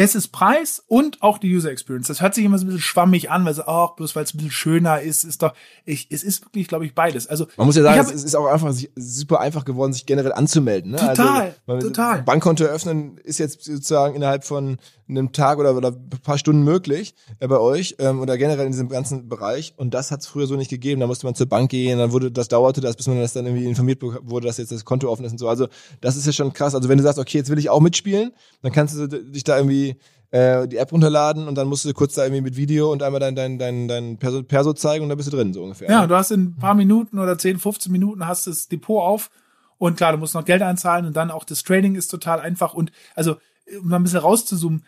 [0.00, 2.06] Es ist Preis und auch die User Experience.
[2.06, 4.32] Das hört sich immer so ein bisschen schwammig an, weil so, ach, bloß weil es
[4.32, 5.54] ein bisschen schöner ist, ist doch,
[5.84, 7.26] ich, es ist wirklich, glaube ich, beides.
[7.26, 10.92] Also man muss ja sagen, es ist auch einfach super einfach geworden, sich generell anzumelden.
[10.92, 10.98] Ne?
[10.98, 12.22] Total, also, total.
[12.22, 17.14] Bankkonto eröffnen ist jetzt sozusagen innerhalb von einem Tag oder, oder ein paar Stunden möglich
[17.40, 19.74] äh, bei euch ähm, oder generell in diesem ganzen Bereich.
[19.76, 21.00] Und das hat es früher so nicht gegeben.
[21.00, 23.46] Da musste man zur Bank gehen, dann wurde das dauerte das, bis man das dann
[23.46, 25.48] irgendwie informiert wurde, dass jetzt das Konto offen ist und so.
[25.48, 25.68] Also
[26.00, 26.74] das ist ja schon krass.
[26.74, 29.56] Also wenn du sagst, okay, jetzt will ich auch mitspielen, dann kannst du dich da
[29.56, 29.87] irgendwie
[30.30, 33.20] äh, die App runterladen und dann musst du kurz da irgendwie mit Video und einmal
[33.20, 35.90] dein, dein, dein, dein Perso, Perso zeigen und dann bist du drin, so ungefähr.
[35.90, 39.30] Ja, du hast in ein paar Minuten oder 10, 15 Minuten hast das Depot auf
[39.78, 42.74] und klar, du musst noch Geld einzahlen und dann auch das Trading ist total einfach
[42.74, 43.36] und also,
[43.80, 44.84] um ein bisschen rauszuzoomen,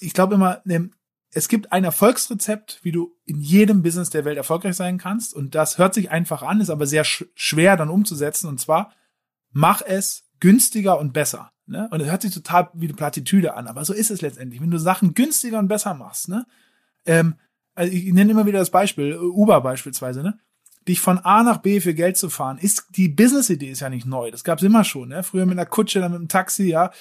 [0.00, 0.90] ich glaube immer, ne,
[1.32, 5.54] es gibt ein Erfolgsrezept, wie du in jedem Business der Welt erfolgreich sein kannst und
[5.54, 8.92] das hört sich einfach an, ist aber sehr sch schwer dann umzusetzen und zwar
[9.52, 11.50] mach es günstiger und besser.
[11.66, 11.88] Ne?
[11.90, 14.60] Und das hört sich total wie eine Plattitüde an, aber so ist es letztendlich.
[14.60, 16.46] Wenn du Sachen günstiger und besser machst, ne?
[17.04, 17.34] Ähm,
[17.74, 20.38] also ich nenne immer wieder das Beispiel, Uber beispielsweise, ne?
[20.86, 24.06] Dich von A nach B für Geld zu fahren, ist die Business-Idee ist ja nicht
[24.06, 24.30] neu.
[24.30, 25.24] Das gab's immer schon, ne?
[25.24, 26.92] Früher mit einer Kutsche, dann mit einem Taxi, ja.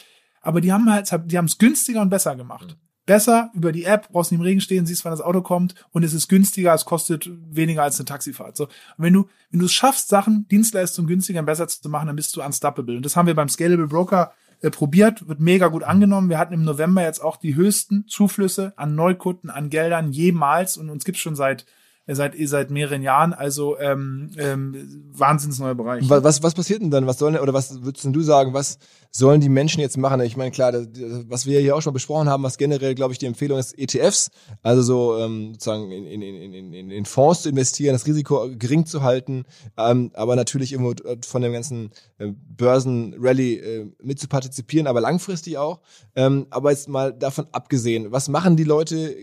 [0.42, 2.76] Aber die haben halt, die haben es günstiger und besser gemacht.
[3.06, 6.04] Besser über die App, brauchst nicht im Regen stehen, siehst, wann das Auto kommt und
[6.04, 8.58] es ist günstiger, es kostet weniger als eine Taxifahrt.
[8.58, 12.08] So, und wenn du, wenn du es schaffst, Sachen, Dienstleistungen günstiger und besser zu machen,
[12.08, 12.98] dann bist du unstoppable.
[12.98, 16.30] Und das haben wir beim Scalable Broker äh, probiert, wird mega gut angenommen.
[16.30, 20.90] Wir hatten im November jetzt auch die höchsten Zuflüsse an Neukunden, an Geldern jemals und
[20.90, 21.66] uns gibt's schon seit
[22.08, 23.34] seit seit mehreren Jahren.
[23.34, 26.08] Also ähm, ähm, wahnsinns neuer Bereich.
[26.08, 27.08] Was, was, was passiert denn dann?
[27.08, 28.54] Was sollen oder was würdest du sagen?
[28.54, 28.78] Was
[29.10, 30.22] sollen die Menschen jetzt machen?
[30.22, 30.88] Ich meine, klar, das,
[31.28, 34.30] was wir hier auch schon besprochen haben, was generell, glaube ich, die Empfehlung ist, ETFs,
[34.62, 38.86] also so ähm, sozusagen in, in, in, in, in Fonds zu investieren, das Risiko gering
[38.86, 39.46] zu halten,
[39.78, 40.94] ähm, aber natürlich irgendwo
[41.26, 45.80] von dem ganzen äh, Börsenrally äh, mitzupartizipieren, aber langfristig auch.
[46.16, 49.16] Ähm, aber jetzt mal davon abgesehen, was machen die Leute?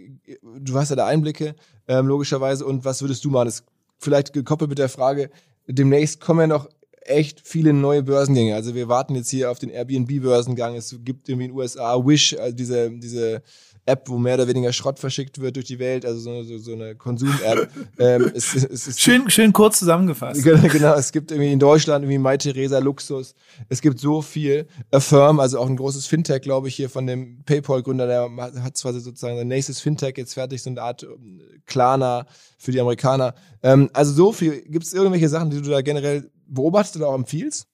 [0.59, 1.55] Du hast ja da Einblicke
[1.89, 2.65] ähm, logischerweise.
[2.65, 3.47] Und was würdest du machen?
[3.47, 3.65] Das
[3.99, 5.31] vielleicht gekoppelt mit der Frage,
[5.67, 6.69] demnächst kommen ja noch
[7.05, 8.55] echt viele neue Börsengänge.
[8.55, 10.77] Also wir warten jetzt hier auf den Airbnb-Börsengang.
[10.77, 13.43] Es gibt irgendwie in den USA Wish, also diese, diese
[13.85, 16.73] App, wo mehr oder weniger Schrott verschickt wird durch die Welt, also so, so, so
[16.73, 17.69] eine Konsum-App.
[17.99, 20.43] ähm, es, es, es schön, schön kurz zusammengefasst.
[20.43, 23.35] Genau, es gibt irgendwie in Deutschland irgendwie Mai Theresa Luxus.
[23.69, 24.67] Es gibt so viel.
[24.93, 28.93] Affirm, also auch ein großes Fintech, glaube ich, hier von dem PayPal-Gründer, der hat zwar
[28.93, 32.27] sozusagen sein nächstes Fintech jetzt fertig, so eine Art ähm, Klarna
[32.59, 33.35] für die Amerikaner.
[33.63, 34.63] Ähm, also so viel.
[34.63, 37.67] Gibt es irgendwelche Sachen, die du da generell beobachtest oder auch empfiehlst?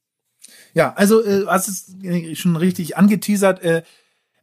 [0.72, 3.62] Ja, also äh, hast es schon richtig angeteasert.
[3.62, 3.82] Äh,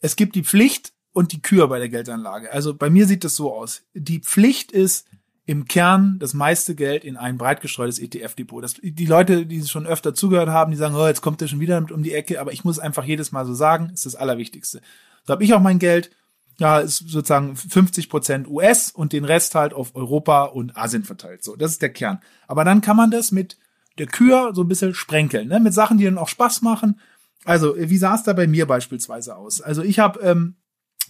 [0.02, 2.52] es gibt die Pflicht, und die Kür bei der Geldanlage.
[2.52, 3.84] Also bei mir sieht das so aus.
[3.94, 5.08] Die Pflicht ist
[5.46, 8.66] im Kern das meiste Geld in ein breit gestreutes ETF-Depot.
[8.84, 11.80] Die Leute, die schon öfter zugehört haben, die sagen, oh, jetzt kommt der schon wieder
[11.80, 14.82] mit um die Ecke, aber ich muss einfach jedes Mal so sagen, ist das Allerwichtigste.
[15.24, 16.12] So habe ich auch mein Geld.
[16.58, 21.46] Ja, ist sozusagen 50 Prozent US und den Rest halt auf Europa und Asien verteilt.
[21.46, 22.20] So, das ist der Kern.
[22.48, 23.58] Aber dann kann man das mit
[24.00, 25.62] der Kür so ein bisschen sprenkeln, ne?
[25.62, 27.00] mit Sachen, die dann auch Spaß machen.
[27.46, 29.62] Also, wie sah es da bei mir beispielsweise aus?
[29.62, 30.56] Also ich habe ähm,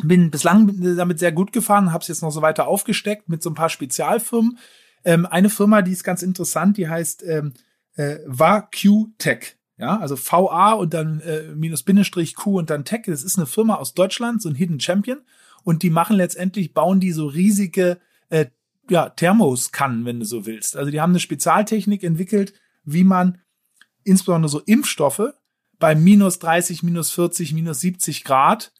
[0.04, 3.50] bin bislang damit sehr gut gefahren, habe es jetzt noch so weiter aufgesteckt mit so
[3.50, 4.58] ein paar Spezialfirmen.
[5.04, 7.54] Ähm, eine Firma, die ist ganz interessant, die heißt ähm,
[7.96, 9.58] äh, VAQ Tech.
[9.78, 13.04] Ja, also VA und dann äh, minus Bindestrich Q und dann Tech.
[13.08, 15.20] Das ist eine Firma aus Deutschland, so ein Hidden Champion.
[15.64, 18.00] Und die machen letztendlich, bauen die so riesige
[18.30, 18.46] äh,
[18.90, 20.78] ja, Thermoskannen, wenn du so willst.
[20.78, 22.54] Also die haben eine Spezialtechnik entwickelt,
[22.86, 23.40] wie man
[24.04, 25.34] insbesondere so Impfstoffe
[25.80, 28.72] bei minus 30, minus 40, minus 70 Grad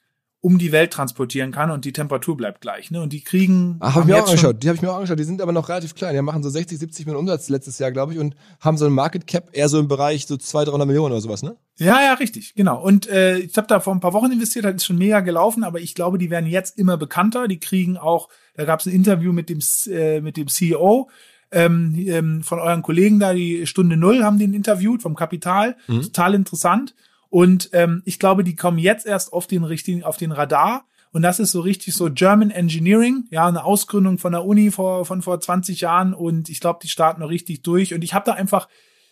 [0.46, 2.92] um die Welt transportieren kann und die Temperatur bleibt gleich.
[2.92, 3.02] Ne?
[3.02, 3.78] Und die kriegen.
[3.80, 4.62] Ach, hab ich mir auch angeschaut.
[4.62, 5.18] Die habe ich mir auch angeschaut.
[5.18, 6.14] Die sind aber noch relativ klein.
[6.14, 8.94] Die machen so 60, 70 Millionen Umsatz letztes Jahr, glaube ich, und haben so ein
[8.94, 11.56] Market Cap eher so im Bereich so 200, 300 Millionen oder sowas, ne?
[11.78, 12.80] Ja, ja, richtig, genau.
[12.80, 15.64] Und äh, ich habe da vor ein paar Wochen investiert, hat ist schon mega gelaufen,
[15.64, 17.48] aber ich glaube, die werden jetzt immer bekannter.
[17.48, 19.62] Die kriegen auch, da gab es ein Interview mit dem
[19.92, 21.10] äh, mit dem CEO.
[21.52, 25.76] Ähm, ähm, von euren Kollegen da, die Stunde Null haben den interviewt vom Kapital.
[25.88, 26.04] Mhm.
[26.04, 26.94] Total interessant.
[27.36, 30.86] Und ähm, ich glaube, die kommen jetzt erst auf den richtigen, auf den Radar.
[31.12, 35.04] Und das ist so richtig so German Engineering, ja, eine Ausgründung von der Uni vor,
[35.04, 36.14] von vor 20 Jahren.
[36.14, 37.94] Und ich glaube, die starten noch richtig durch.
[37.94, 38.70] Und ich habe da einfach,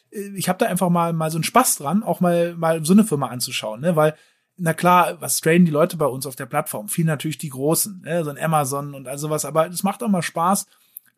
[0.09, 2.93] äh, ich habe da einfach mal, mal so einen Spaß dran, auch mal, mal so
[2.93, 3.97] eine Firma anzuschauen, ne?
[3.97, 4.15] Weil,
[4.55, 6.87] na klar, was trainen die Leute bei uns auf der Plattform?
[6.87, 8.23] Viel natürlich die Großen, ne?
[8.23, 9.43] so ein Amazon und all sowas.
[9.43, 10.65] Aber es macht auch mal Spaß,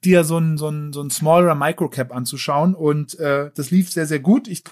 [0.03, 2.73] dir so ein, so ein, so ein smaller Microcap anzuschauen.
[2.73, 4.47] Und äh, das lief sehr, sehr gut.
[4.47, 4.63] Ich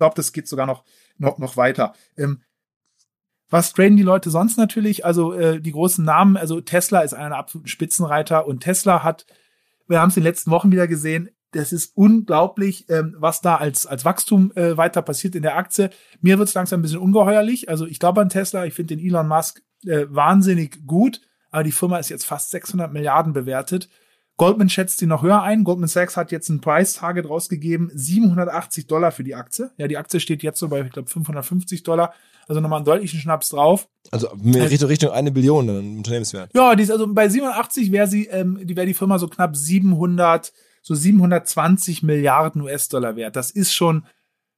[0.00, 0.82] glaube, das geht sogar noch
[1.20, 1.94] noch, noch weiter.
[2.16, 2.42] Ähm,
[3.48, 5.04] was traden die Leute sonst natürlich?
[5.04, 9.26] Also äh, die großen Namen, also Tesla ist einer der absoluten Spitzenreiter und Tesla hat,
[9.88, 13.56] wir haben es in den letzten Wochen wieder gesehen, das ist unglaublich, ähm, was da
[13.56, 15.90] als, als Wachstum äh, weiter passiert in der Aktie.
[16.20, 17.68] Mir wird es langsam ein bisschen ungeheuerlich.
[17.68, 21.20] Also ich glaube an Tesla, ich finde den Elon Musk äh, wahnsinnig gut,
[21.50, 23.88] aber die Firma ist jetzt fast 600 Milliarden bewertet.
[24.40, 25.64] Goldman schätzt sie noch höher ein.
[25.64, 29.70] Goldman Sachs hat jetzt ein Price Target rausgegeben, 780 Dollar für die Aktie.
[29.76, 32.14] Ja, die Aktie steht jetzt so bei, ich glaube, 550 Dollar.
[32.48, 33.86] Also nochmal einen deutlichen Schnaps drauf.
[34.10, 36.52] Also Richtung, Richtung eine Billion dann Unternehmenswert.
[36.54, 39.54] Ja, die ist also bei 87 wäre sie, ähm, die wäre die Firma so knapp
[39.54, 43.36] 700, so 720 Milliarden US-Dollar wert.
[43.36, 44.06] Das ist schon,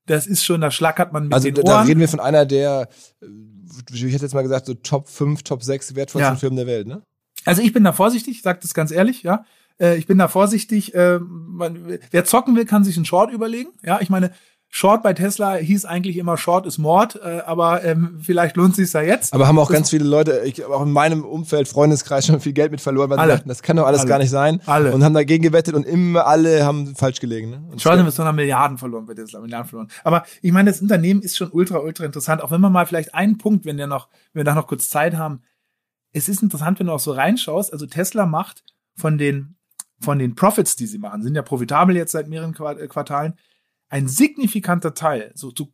[0.07, 1.67] das ist schon, da schlackert man mit also den Ohren.
[1.67, 2.89] Also da reden wir von einer der,
[3.21, 3.27] äh,
[3.93, 6.39] ich hätte jetzt mal gesagt, so Top 5, Top 6 wertvollsten ja.
[6.39, 7.03] Firmen der Welt, ne?
[7.45, 9.45] Also ich bin da vorsichtig, ich sag das ganz ehrlich, ja.
[9.83, 10.95] Äh, ich bin da vorsichtig.
[10.95, 13.71] Äh, man, wer zocken will, kann sich einen Short überlegen.
[13.83, 14.31] Ja, ich meine,
[14.75, 18.91] Short bei Tesla hieß eigentlich immer Short ist Mord, äh, aber ähm, vielleicht lohnt sich
[18.95, 19.35] ja jetzt.
[19.35, 22.71] Aber haben auch ganz viele Leute, ich, auch in meinem Umfeld, Freundeskreis schon viel Geld
[22.71, 23.33] mit verloren, weil Alle.
[23.33, 24.09] sie dachten, das kann doch alles Alle.
[24.09, 24.63] gar nicht sein.
[24.65, 24.95] Alle.
[24.95, 27.51] Und haben dagegen gewettet und immer alle haben falsch gelegen.
[27.51, 27.63] Ne?
[27.71, 29.89] Und Schon mit so einer Milliarden verloren bei Tesla, Milliarden verloren.
[30.05, 32.43] Aber ich meine, das Unternehmen ist schon ultra, ultra interessant.
[32.43, 34.89] Auch wenn man mal vielleicht einen Punkt, wenn wir noch, wenn wir da noch kurz
[34.89, 35.43] Zeit haben.
[36.15, 37.75] Es ist interessant, wenn du auch so reinschaust.
[37.75, 38.65] Also Tesla macht
[38.97, 39.57] von den,
[40.03, 43.35] von den Profits, die sie machen, sind ja profitabel jetzt seit mehreren äh, Quartalen.
[43.89, 45.69] Ein signifikanter Teil, so, so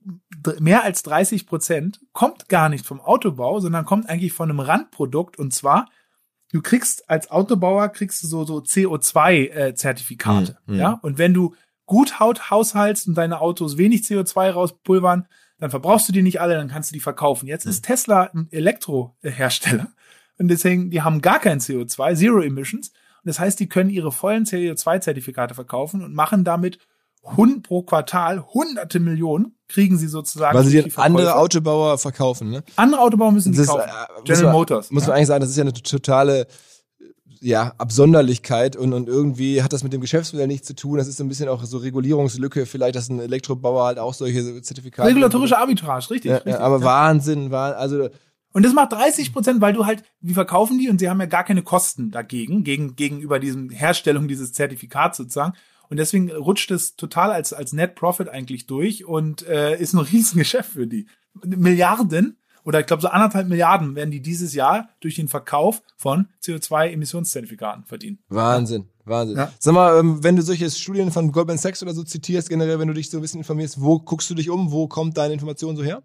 [0.58, 5.38] mehr als 30 Prozent, kommt gar nicht vom Autobau, sondern kommt eigentlich von einem Randprodukt
[5.38, 5.86] und zwar
[6.52, 10.74] du kriegst als Autobauer kriegst du so so CO2-Zertifikate, Mhm.
[10.74, 10.98] ja.
[11.02, 11.54] Und wenn du
[11.86, 15.26] gut haut, haushaltst und deine Autos wenig CO2 rauspulvern,
[15.58, 17.46] dann verbrauchst du die nicht alle, dann kannst du die verkaufen.
[17.46, 19.88] Jetzt ist Tesla ein Elektrohersteller
[20.38, 22.92] und deswegen die haben gar kein CO2, Zero Emissions.
[23.28, 26.78] Das heißt, die können ihre vollen CO2-Zertifikate verkaufen und machen damit
[27.36, 30.56] Hund pro Quartal hunderte Millionen kriegen sie sozusagen.
[30.56, 31.36] Weil sie andere.
[31.36, 32.50] Autobauer verkaufen.
[32.50, 32.62] Ne?
[32.76, 33.82] andere Autobauer müssen Das, kaufen.
[33.82, 34.90] äh, General man, Motors.
[34.90, 35.08] Muss ja.
[35.08, 36.46] man eigentlich sagen, das ist ja eine totale
[37.40, 40.98] ja, Absonderlichkeit und, und irgendwie hat das mit dem Geschäftsmodell nichts zu tun.
[40.98, 44.60] Das ist so ein bisschen auch so Regulierungslücke, vielleicht, dass ein Elektrobauer halt auch solche
[44.62, 45.08] Zertifikate.
[45.08, 46.30] Regulatorische Arbitrage, richtig.
[46.30, 46.56] ja, richtig.
[46.56, 46.84] aber ja.
[46.84, 48.08] Wahnsinn, war also
[48.52, 51.26] Und das macht 30 Prozent, weil du halt, wie verkaufen die und sie haben ja
[51.26, 55.54] gar keine Kosten dagegen, gegen, gegenüber diesem Herstellung dieses Zertifikats sozusagen.
[55.90, 60.00] Und deswegen rutscht es total als, als Net Profit eigentlich durch und äh, ist ein
[60.12, 61.06] Riesengeschäft für die.
[61.44, 66.28] Milliarden oder ich glaube so anderthalb Milliarden werden die dieses Jahr durch den Verkauf von
[66.42, 68.18] CO2-Emissionszertifikaten verdienen.
[68.28, 69.38] Wahnsinn, Wahnsinn.
[69.38, 69.52] Ja.
[69.58, 72.88] Sag mal, ähm, wenn du solche Studien von Goldman Sachs oder so zitierst, generell, wenn
[72.88, 75.76] du dich so ein bisschen informierst, wo guckst du dich um, wo kommt deine Information
[75.76, 76.02] so her?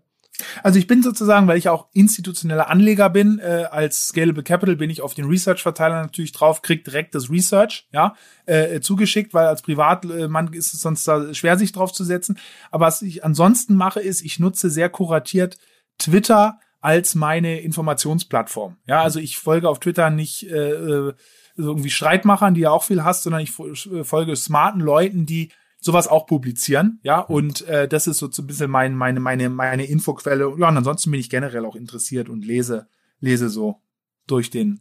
[0.63, 4.89] Also ich bin sozusagen, weil ich auch institutioneller Anleger bin, äh, als Scalable Capital bin
[4.89, 8.15] ich auf den Research-Verteiler natürlich drauf, krieg direkt das Research, ja,
[8.45, 12.39] äh, zugeschickt, weil als Privatmann ist es sonst da schwer, sich drauf zu setzen.
[12.71, 15.57] Aber was ich ansonsten mache, ist, ich nutze sehr kuratiert
[15.99, 18.77] Twitter als meine Informationsplattform.
[18.87, 21.13] Ja, also ich folge auf Twitter nicht äh, äh,
[21.55, 25.51] irgendwie Streitmachern, die ja auch viel hast, sondern ich fo- folge smarten Leuten, die
[25.83, 29.85] sowas auch publizieren, ja, und äh, das ist so ein bisschen mein, meine, meine, meine
[29.85, 30.53] Infoquelle.
[30.57, 32.87] Ja, und ansonsten bin ich generell auch interessiert und lese,
[33.19, 33.81] lese so
[34.25, 34.79] durch den,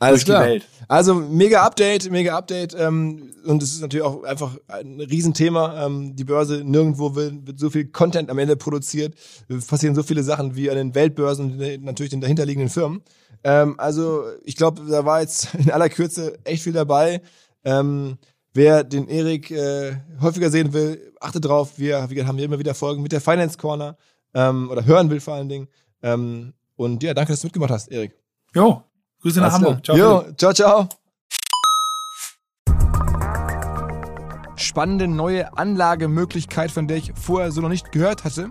[0.00, 0.44] Alles durch die klar.
[0.44, 0.68] Welt.
[0.88, 2.74] Also mega Update, mega Update.
[2.76, 5.86] Ähm, und es ist natürlich auch einfach ein Riesenthema.
[5.86, 9.14] Ähm, die Börse, nirgendwo wird, wird so viel Content am Ende produziert.
[9.48, 13.02] Es passieren so viele Sachen wie an den Weltbörsen und natürlich den dahinterliegenden Firmen.
[13.44, 17.22] Ähm, also ich glaube, da war jetzt in aller Kürze echt viel dabei.
[17.64, 18.18] Ähm,
[18.54, 21.78] wer den Erik äh, häufiger sehen will, achtet drauf.
[21.78, 23.96] Wir, wir haben hier immer wieder Folgen mit der Finance Corner
[24.34, 25.68] ähm, oder hören will vor allen Dingen.
[26.02, 28.14] Ähm, und ja, danke, dass du mitgemacht hast, Erik.
[28.54, 28.82] Jo,
[29.20, 29.84] Grüße nach Alles Hamburg.
[29.84, 29.96] Ciao.
[29.96, 30.88] Jo, ciao, ciao.
[34.56, 38.50] Spannende neue Anlagemöglichkeit, von der ich vorher so noch nicht gehört hatte.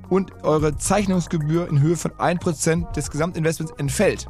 [0.11, 4.27] und eure Zeichnungsgebühr in Höhe von 1% des Gesamtinvestments entfällt.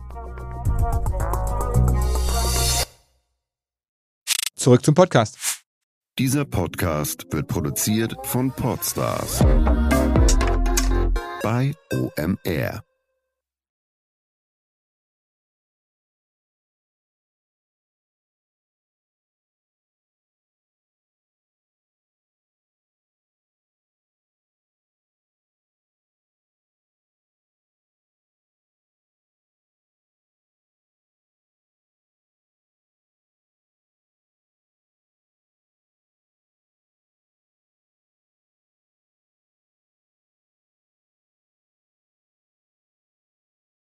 [4.55, 5.63] Zurück zum Podcast.
[6.19, 9.39] Dieser Podcast wird produziert von Podstars
[11.41, 12.83] bei OMR.